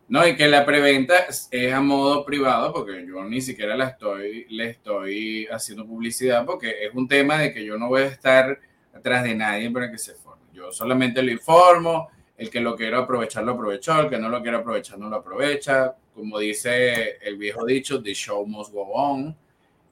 No, 0.07 0.26
y 0.28 0.36
que 0.36 0.47
la 0.47 0.66
preventa 0.66 1.26
es 1.49 1.74
a 1.74 1.82
modo 1.82 2.24
privado, 2.26 2.72
porque 2.72 3.05
yo 3.07 3.24
ni 3.24 3.41
siquiera 3.41 3.76
la 3.76 3.88
estoy, 3.88 4.45
le 4.49 4.70
estoy 4.70 5.47
haciendo 5.47 5.86
publicidad, 5.86 6.45
porque 6.45 6.86
es 6.86 6.93
un 6.93 7.07
tema 7.07 7.39
de 7.39 7.51
que 7.51 7.66
yo 7.66 7.78
no 7.78 7.88
voy 7.88 8.03
a 8.03 8.07
estar 8.07 8.59
atrás 8.93 9.24
de 9.24 9.34
nadie 9.34 9.72
para 9.72 9.91
que 9.91 9.97
se. 9.97 10.13
Yo 10.56 10.72
solamente 10.72 11.22
lo 11.22 11.32
informo, 11.32 12.08
el 12.38 12.49
que 12.49 12.62
lo 12.62 12.78
quiera 12.78 12.99
aprovechar 12.99 13.43
lo 13.43 13.51
aprovechó, 13.51 13.99
el 13.99 14.10
que 14.10 14.18
no 14.18 14.30
lo 14.30 14.41
quiera 14.41 14.60
aprovechar 14.60 14.97
no 14.97 15.10
lo 15.10 15.18
aprovecha. 15.18 15.95
Como 16.14 16.39
dice 16.39 17.18
el 17.22 17.38
viejo 17.38 17.66
dicho, 17.66 18.01
the 18.01 18.14
show 18.14 18.45
must 18.45 18.72
go 18.72 18.84
on. 18.93 19.36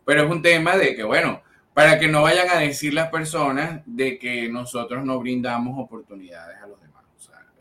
Pero 0.05 0.23
es 0.23 0.31
un 0.31 0.41
tema 0.41 0.77
de 0.77 0.95
que, 0.95 1.03
bueno, 1.03 1.41
para 1.73 1.99
que 1.99 2.07
no 2.07 2.21
vayan 2.21 2.49
a 2.49 2.59
decir 2.59 2.93
las 2.93 3.09
personas 3.09 3.81
de 3.85 4.17
que 4.17 4.47
nosotros 4.47 5.03
no 5.03 5.19
brindamos 5.19 5.77
oportunidades 5.77 6.57
a 6.61 6.67
los 6.67 6.79
demás. 6.79 7.03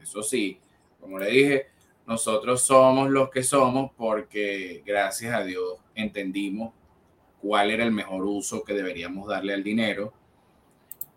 Eso 0.01 0.23
sí, 0.23 0.61
como 1.01 1.19
le 1.19 1.31
dije, 1.31 1.67
nosotros 2.07 2.63
somos 2.63 3.11
los 3.11 3.31
que 3.31 3.43
somos 3.43 3.91
porque 3.97 4.83
gracias 4.85 5.35
a 5.35 5.43
Dios 5.45 5.79
entendimos 5.95 6.75
cuál 7.41 7.71
era 7.71 7.85
el 7.85 7.93
mejor 7.93 8.25
uso 8.25 8.63
que 8.63 8.75
deberíamos 8.75 9.29
darle 9.29 9.55
al 9.55 9.65
dinero. 9.65 10.13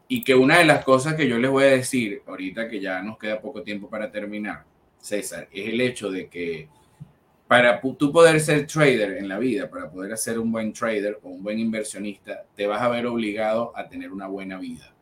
Y 0.07 0.23
que 0.23 0.35
una 0.35 0.59
de 0.59 0.65
las 0.65 0.83
cosas 0.83 1.15
que 1.15 1.27
yo 1.27 1.37
les 1.37 1.49
voy 1.49 1.63
a 1.63 1.67
decir 1.67 2.21
ahorita 2.27 2.69
que 2.69 2.79
ya 2.79 3.01
nos 3.01 3.17
queda 3.17 3.41
poco 3.41 3.63
tiempo 3.63 3.89
para 3.89 4.11
terminar, 4.11 4.63
César, 4.99 5.47
es 5.51 5.67
el 5.67 5.81
hecho 5.81 6.11
de 6.11 6.27
que 6.27 6.69
para 7.47 7.79
tú 7.79 8.11
poder 8.11 8.39
ser 8.39 8.65
trader 8.65 9.17
en 9.17 9.27
la 9.27 9.37
vida, 9.37 9.69
para 9.69 9.89
poder 9.89 10.17
ser 10.17 10.39
un 10.39 10.51
buen 10.51 10.73
trader 10.73 11.19
o 11.21 11.29
un 11.29 11.43
buen 11.43 11.59
inversionista, 11.59 12.43
te 12.55 12.65
vas 12.65 12.81
a 12.81 12.89
ver 12.89 13.05
obligado 13.05 13.71
a 13.75 13.87
tener 13.87 14.11
una 14.11 14.27
buena 14.27 14.57
vida. 14.57 14.93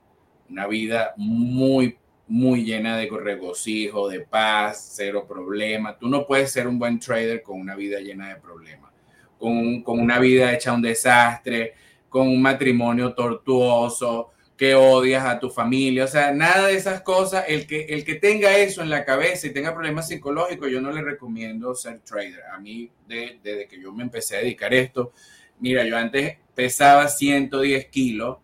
Una 0.50 0.68
vida 0.68 1.14
muy, 1.16 1.98
muy 2.28 2.66
llena 2.66 2.98
de 2.98 3.10
regocijo, 3.10 4.10
de 4.10 4.22
paz, 4.22 4.94
cero 4.96 5.26
problemas. 5.28 5.98
Tú 5.98 6.10
no 6.10 6.28
puedes 6.28 6.52
ser 6.52 6.68
un 6.68 6.78
buen 6.78 7.00
trader 7.00 7.42
con 7.42 7.62
una 7.62 7.76
vida 7.76 8.00
llena 8.00 8.30
de 8.30 8.36
problemas, 8.36 8.92
con, 9.40 9.82
con 9.82 10.00
una 10.00 10.20
vida 10.20 10.54
hecha 10.54 10.74
un 10.74 10.82
desastre, 10.82 11.74
con 12.10 12.28
un 12.28 12.42
matrimonio 12.42 13.14
tortuoso, 13.14 14.33
que 14.58 14.76
odias 14.76 15.26
a 15.26 15.40
tu 15.40 15.50
familia, 15.50 16.06
o 16.06 16.08
sea, 16.08 16.32
nada 16.32 16.68
de 16.68 16.76
esas 16.76 17.02
cosas. 17.02 17.46
El 17.48 17.66
que, 17.66 17.86
el 17.86 18.06
que 18.06 18.16
tenga 18.16 18.58
eso 18.58 18.82
en 18.82 18.90
la 18.90 19.04
cabeza 19.04 19.48
y 19.48 19.54
tenga 19.54 19.74
problemas 19.74 20.08
psicológicos, 20.08 20.72
yo 20.72 20.80
no 20.80 20.92
le 20.92 21.02
recomiendo 21.02 21.74
ser 21.76 22.00
trader. 22.02 22.44
A 22.54 22.60
mí, 22.60 22.92
desde 23.08 23.68
que 23.68 23.82
yo 23.82 23.92
me 23.92 24.04
empecé 24.04 24.38
a 24.38 24.40
dedicar 24.40 24.74
esto, 24.74 25.12
mira, 25.60 25.84
yo 25.86 25.98
antes 25.98 26.38
pesaba 26.54 27.08
110 27.08 27.88
kilos, 27.88 28.38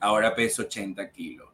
ahora 0.00 0.34
peso 0.34 0.62
80 0.62 1.10
kilos. 1.10 1.48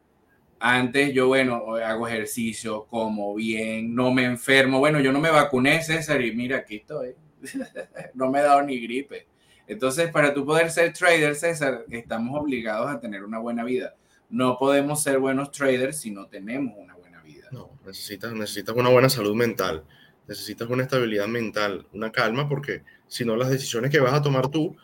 Antes 0.59 1.13
yo, 1.13 1.27
bueno, 1.27 1.75
hago 1.75 2.07
ejercicio, 2.07 2.85
como 2.85 3.33
bien, 3.33 3.95
no 3.95 4.11
me 4.11 4.25
enfermo. 4.25 4.79
Bueno, 4.79 4.99
yo 4.99 5.11
no 5.11 5.19
me 5.19 5.31
vacuné, 5.31 5.81
César, 5.81 6.21
y 6.21 6.35
mira, 6.35 6.57
aquí 6.57 6.77
estoy. 6.77 7.15
no 8.13 8.29
me 8.29 8.39
he 8.39 8.43
dado 8.43 8.61
ni 8.61 8.79
gripe. 8.79 9.27
Entonces, 9.67 10.11
para 10.11 10.33
tú 10.33 10.45
poder 10.45 10.69
ser 10.71 10.93
trader, 10.93 11.35
César, 11.35 11.85
estamos 11.89 12.39
obligados 12.39 12.89
a 12.89 12.99
tener 12.99 13.23
una 13.23 13.39
buena 13.39 13.63
vida. 13.63 13.95
No 14.29 14.57
podemos 14.57 15.01
ser 15.03 15.19
buenos 15.19 15.51
traders 15.51 15.99
si 15.99 16.11
no 16.11 16.27
tenemos 16.27 16.75
una 16.77 16.95
buena 16.95 17.21
vida. 17.21 17.47
No, 17.51 17.69
necesitas, 17.85 18.33
necesitas 18.33 18.75
una 18.75 18.89
buena 18.89 19.09
salud 19.09 19.35
mental, 19.35 19.83
necesitas 20.27 20.69
una 20.69 20.83
estabilidad 20.83 21.27
mental, 21.27 21.85
una 21.93 22.11
calma, 22.11 22.47
porque 22.47 22.83
si 23.07 23.25
no 23.25 23.35
las 23.35 23.49
decisiones 23.49 23.91
que 23.91 23.99
vas 23.99 24.13
a 24.13 24.21
tomar 24.21 24.49
tú, 24.49 24.75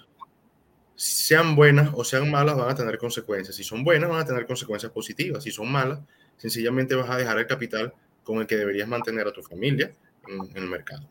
sean 0.95 1.55
buenas 1.55 1.91
o 1.93 2.03
sean 2.03 2.29
malas, 2.29 2.57
van 2.57 2.69
a 2.69 2.75
tener 2.75 2.97
consecuencias. 2.97 3.55
Si 3.55 3.63
son 3.63 3.83
buenas, 3.83 4.09
van 4.09 4.21
a 4.21 4.25
tener 4.25 4.45
consecuencias 4.45 4.91
positivas. 4.91 5.43
Si 5.43 5.51
son 5.51 5.71
malas, 5.71 5.99
sencillamente 6.37 6.95
vas 6.95 7.09
a 7.09 7.17
dejar 7.17 7.37
el 7.37 7.47
capital 7.47 7.93
con 8.23 8.39
el 8.39 8.47
que 8.47 8.57
deberías 8.57 8.87
mantener 8.87 9.27
a 9.27 9.31
tu 9.31 9.41
familia 9.41 9.93
en, 10.27 10.39
en 10.55 10.63
el 10.63 10.69
mercado. 10.69 11.07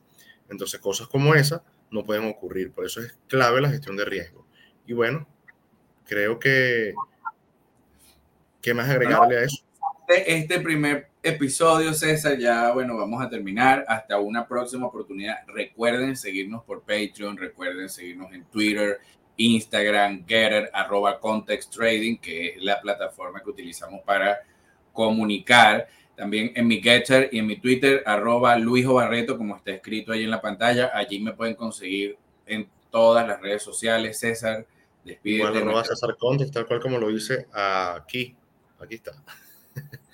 Entonces, 0.49 0.81
cosas 0.81 1.09
como 1.09 1.35
esa 1.35 1.62
no 1.91 2.05
pueden 2.05 2.28
ocurrir. 2.28 2.72
Por 2.72 2.87
eso 2.87 3.01
es 3.01 3.16
clave 3.28 3.61
la 3.61 3.70
gestión 3.70 3.97
de 3.97 4.05
riesgo. 4.05 4.47
Y 4.87 4.93
bueno, 4.93 5.26
creo 6.05 6.39
que... 6.39 6.95
¿Qué 8.61 8.74
más 8.74 8.89
agregarle 8.89 9.39
a 9.39 9.43
eso? 9.45 9.64
Este 10.09 10.61
primer 10.61 11.09
episodio, 11.22 11.93
César, 11.93 12.39
ya 12.39 12.72
bueno, 12.72 12.97
vamos 12.97 13.20
a 13.22 13.28
terminar. 13.28 13.84
Hasta 13.89 14.18
una 14.18 14.47
próxima 14.47 14.87
oportunidad. 14.87 15.39
Recuerden 15.49 16.16
seguirnos 16.16 16.64
por 16.64 16.82
Patreon, 16.82 17.37
recuerden 17.37 17.89
seguirnos 17.89 18.32
en 18.32 18.45
Twitter, 18.45 19.01
Instagram, 19.37 20.24
Getter, 20.26 20.70
arroba 20.72 21.20
Context 21.20 21.74
Trading, 21.74 22.18
que 22.18 22.49
es 22.49 22.62
la 22.62 22.80
plataforma 22.80 23.41
que 23.43 23.51
utilizamos 23.51 24.03
para 24.03 24.39
comunicar. 24.93 25.89
También 26.17 26.53
en 26.55 26.67
mi 26.67 26.81
Getter 26.81 27.29
y 27.31 27.39
en 27.39 27.47
mi 27.47 27.57
Twitter, 27.59 28.03
arroba 28.07 28.57
Luis 28.59 28.87
Barreto, 28.87 29.37
como 29.37 29.57
está 29.57 29.73
escrito 29.73 30.12
ahí 30.12 30.25
en 30.25 30.31
la 30.31 30.41
pantalla. 30.41 30.91
Allí 30.95 31.21
me 31.21 31.35
pueden 31.35 31.55
conseguir 31.55 32.17
en 32.47 32.69
todas 32.91 33.27
las 33.27 33.41
redes 33.41 33.62
sociales. 33.62 34.19
César, 34.19 34.67
despídete. 35.05 35.51
Bueno, 35.51 35.67
no 35.67 35.75
vas 35.75 35.91
a 35.91 35.93
hacer 35.93 36.17
Context, 36.19 36.55
tal 36.55 36.67
cual 36.67 36.81
como 36.81 36.99
lo 36.99 37.09
dice 37.09 37.47
aquí. 37.53 38.35
Aquí 38.81 38.95
está. 38.95 39.12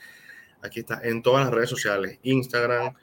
Aquí 0.63 0.81
está, 0.81 1.01
en 1.03 1.23
todas 1.23 1.45
las 1.45 1.53
redes 1.53 1.69
sociales, 1.69 2.19
Instagram, 2.23 2.95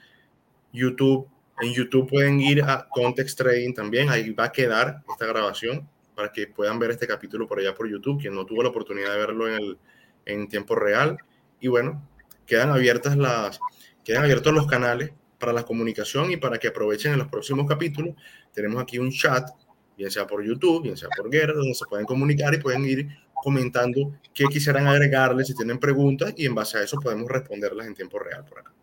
YouTube. 0.72 1.28
En 1.60 1.74
YouTube 1.74 2.08
pueden 2.08 2.40
ir 2.40 2.62
a 2.62 2.88
Context 2.88 3.36
Trading 3.36 3.74
también, 3.74 4.08
ahí 4.08 4.30
va 4.30 4.44
a 4.44 4.52
quedar 4.52 5.02
esta 5.10 5.26
grabación 5.26 5.86
para 6.14 6.32
que 6.32 6.46
puedan 6.46 6.78
ver 6.78 6.90
este 6.90 7.06
capítulo 7.06 7.46
por 7.46 7.58
allá 7.58 7.74
por 7.74 7.86
YouTube, 7.86 8.18
quien 8.18 8.34
no 8.34 8.46
tuvo 8.46 8.62
la 8.62 8.70
oportunidad 8.70 9.12
de 9.12 9.18
verlo 9.18 9.46
en, 9.46 9.54
el, 9.54 9.78
en 10.24 10.48
tiempo 10.48 10.74
real. 10.74 11.18
Y 11.60 11.68
bueno, 11.68 12.02
quedan 12.50 12.70
abiertas 12.70 13.16
las, 13.16 13.60
quedan 14.02 14.24
abiertos 14.24 14.52
los 14.52 14.66
canales 14.66 15.12
para 15.38 15.52
la 15.52 15.62
comunicación 15.62 16.32
y 16.32 16.36
para 16.36 16.58
que 16.58 16.66
aprovechen 16.66 17.12
en 17.12 17.20
los 17.20 17.28
próximos 17.28 17.64
capítulos. 17.64 18.16
Tenemos 18.52 18.82
aquí 18.82 18.98
un 18.98 19.12
chat, 19.12 19.48
bien 19.96 20.10
sea 20.10 20.26
por 20.26 20.44
YouTube, 20.44 20.82
bien 20.82 20.96
sea 20.96 21.08
por 21.16 21.30
Guerra, 21.30 21.52
donde 21.52 21.74
se 21.74 21.84
pueden 21.86 22.06
comunicar 22.06 22.52
y 22.52 22.58
pueden 22.58 22.84
ir 22.86 23.08
comentando 23.32 24.18
qué 24.34 24.46
quisieran 24.46 24.88
agregarle, 24.88 25.44
si 25.44 25.54
tienen 25.54 25.78
preguntas, 25.78 26.34
y 26.36 26.44
en 26.44 26.56
base 26.56 26.78
a 26.78 26.82
eso 26.82 26.98
podemos 26.98 27.28
responderlas 27.28 27.86
en 27.86 27.94
tiempo 27.94 28.18
real 28.18 28.44
por 28.44 28.58
acá. 28.58 28.74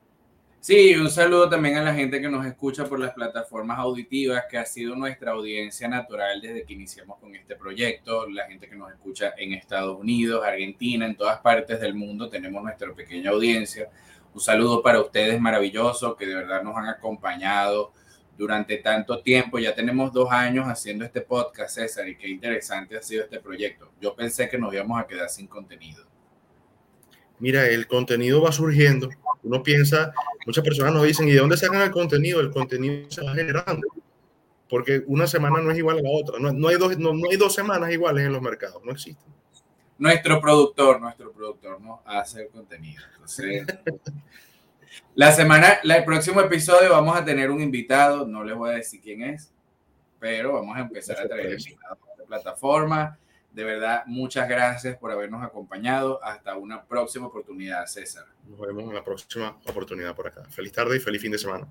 Sí, 0.67 0.93
un 0.95 1.09
saludo 1.09 1.47
también 1.47 1.77
a 1.77 1.81
la 1.81 1.93
gente 1.93 2.19
que 2.19 2.27
nos 2.27 2.45
escucha 2.45 2.83
por 2.83 2.99
las 2.99 3.13
plataformas 3.13 3.79
auditivas, 3.79 4.43
que 4.51 4.57
ha 4.57 4.65
sido 4.65 4.97
nuestra 4.97 5.31
audiencia 5.31 5.87
natural 5.87 6.41
desde 6.41 6.65
que 6.65 6.73
iniciamos 6.73 7.19
con 7.19 7.33
este 7.33 7.55
proyecto, 7.55 8.29
la 8.29 8.47
gente 8.47 8.67
que 8.67 8.75
nos 8.75 8.91
escucha 8.91 9.33
en 9.37 9.53
Estados 9.53 9.97
Unidos, 9.97 10.43
Argentina, 10.43 11.05
en 11.05 11.15
todas 11.15 11.39
partes 11.39 11.79
del 11.79 11.93
mundo, 11.95 12.27
tenemos 12.27 12.61
nuestra 12.61 12.93
pequeña 12.93 13.29
audiencia. 13.29 13.89
Un 14.33 14.41
saludo 14.41 14.83
para 14.83 14.99
ustedes 14.99 15.39
maravilloso 15.39 16.17
que 16.17 16.25
de 16.25 16.35
verdad 16.35 16.61
nos 16.61 16.75
han 16.75 16.89
acompañado 16.89 17.93
durante 18.37 18.75
tanto 18.75 19.21
tiempo. 19.21 19.59
Ya 19.59 19.73
tenemos 19.73 20.11
dos 20.11 20.29
años 20.33 20.67
haciendo 20.67 21.05
este 21.05 21.21
podcast, 21.21 21.75
César, 21.75 22.09
y 22.09 22.17
qué 22.17 22.27
interesante 22.27 22.97
ha 22.97 23.01
sido 23.01 23.23
este 23.23 23.39
proyecto. 23.39 23.93
Yo 24.01 24.13
pensé 24.13 24.49
que 24.49 24.57
nos 24.57 24.73
íbamos 24.73 24.99
a 24.99 25.07
quedar 25.07 25.29
sin 25.29 25.47
contenido. 25.47 26.03
Mira, 27.39 27.67
el 27.67 27.87
contenido 27.87 28.41
va 28.41 28.51
surgiendo. 28.51 29.09
Uno 29.43 29.63
piensa, 29.63 30.11
muchas 30.45 30.63
personas 30.63 30.93
nos 30.93 31.03
dicen, 31.03 31.27
¿y 31.27 31.31
de 31.31 31.39
dónde 31.39 31.57
sacan 31.57 31.81
el 31.81 31.91
contenido? 31.91 32.39
El 32.39 32.51
contenido 32.51 33.09
se 33.09 33.23
va 33.23 33.33
generando. 33.33 33.87
Porque 34.69 35.03
una 35.07 35.27
semana 35.27 35.61
no 35.61 35.71
es 35.71 35.77
igual 35.77 35.99
a 35.99 36.01
la 36.01 36.09
otra. 36.09 36.39
No, 36.39 36.67
hay, 36.67 36.75
dos, 36.77 36.97
no, 36.97 37.11
hay 37.29 37.37
dos 37.37 37.53
semanas 37.53 37.91
iguales 37.91 38.25
en 38.25 38.33
los 38.33 38.41
mercados. 38.41 38.83
No 38.83 38.91
existen. 38.91 39.31
Nuestro 39.97 40.41
productor, 40.41 40.99
nuestro 40.99 41.31
productor, 41.31 41.79
¿no? 41.81 42.01
Hace 42.05 42.43
el 42.43 42.47
contenido. 42.49 43.03
Entonces, 43.13 43.65
La 45.15 45.31
semana, 45.31 45.79
el 45.83 46.05
próximo 46.05 46.41
episodio 46.41 46.91
vamos 46.91 47.17
a 47.17 47.25
tener 47.25 47.49
un 47.49 47.59
invitado, 47.59 48.27
no 48.27 48.43
les 48.43 48.55
voy 48.55 48.69
a 48.69 48.73
decir 48.73 49.01
quién 49.01 49.23
es, 49.23 49.51
pero 50.19 50.53
vamos 50.53 50.77
a 50.77 50.81
empezar 50.81 51.19
a 51.19 51.27
traer 51.27 51.53
invitados 51.53 51.97
de 52.19 52.23
plataforma. 52.25 53.17
De 53.57 53.63
verdad, 53.63 54.03
muchas 54.05 54.47
gracias 54.47 54.97
por 54.97 55.11
habernos 55.11 55.43
acompañado. 55.43 56.23
Hasta 56.23 56.55
una 56.55 56.85
próxima 56.85 57.25
oportunidad, 57.25 57.87
César. 57.87 58.25
Nos 58.47 58.59
vemos 58.59 58.83
en 58.83 58.93
la 58.93 59.03
próxima 59.03 59.57
oportunidad 59.65 60.15
por 60.15 60.27
acá. 60.27 60.43
Feliz 60.51 60.71
tarde 60.71 60.97
y 60.97 60.99
feliz 60.99 61.19
fin 61.19 61.31
de 61.31 61.39
semana. 61.39 61.67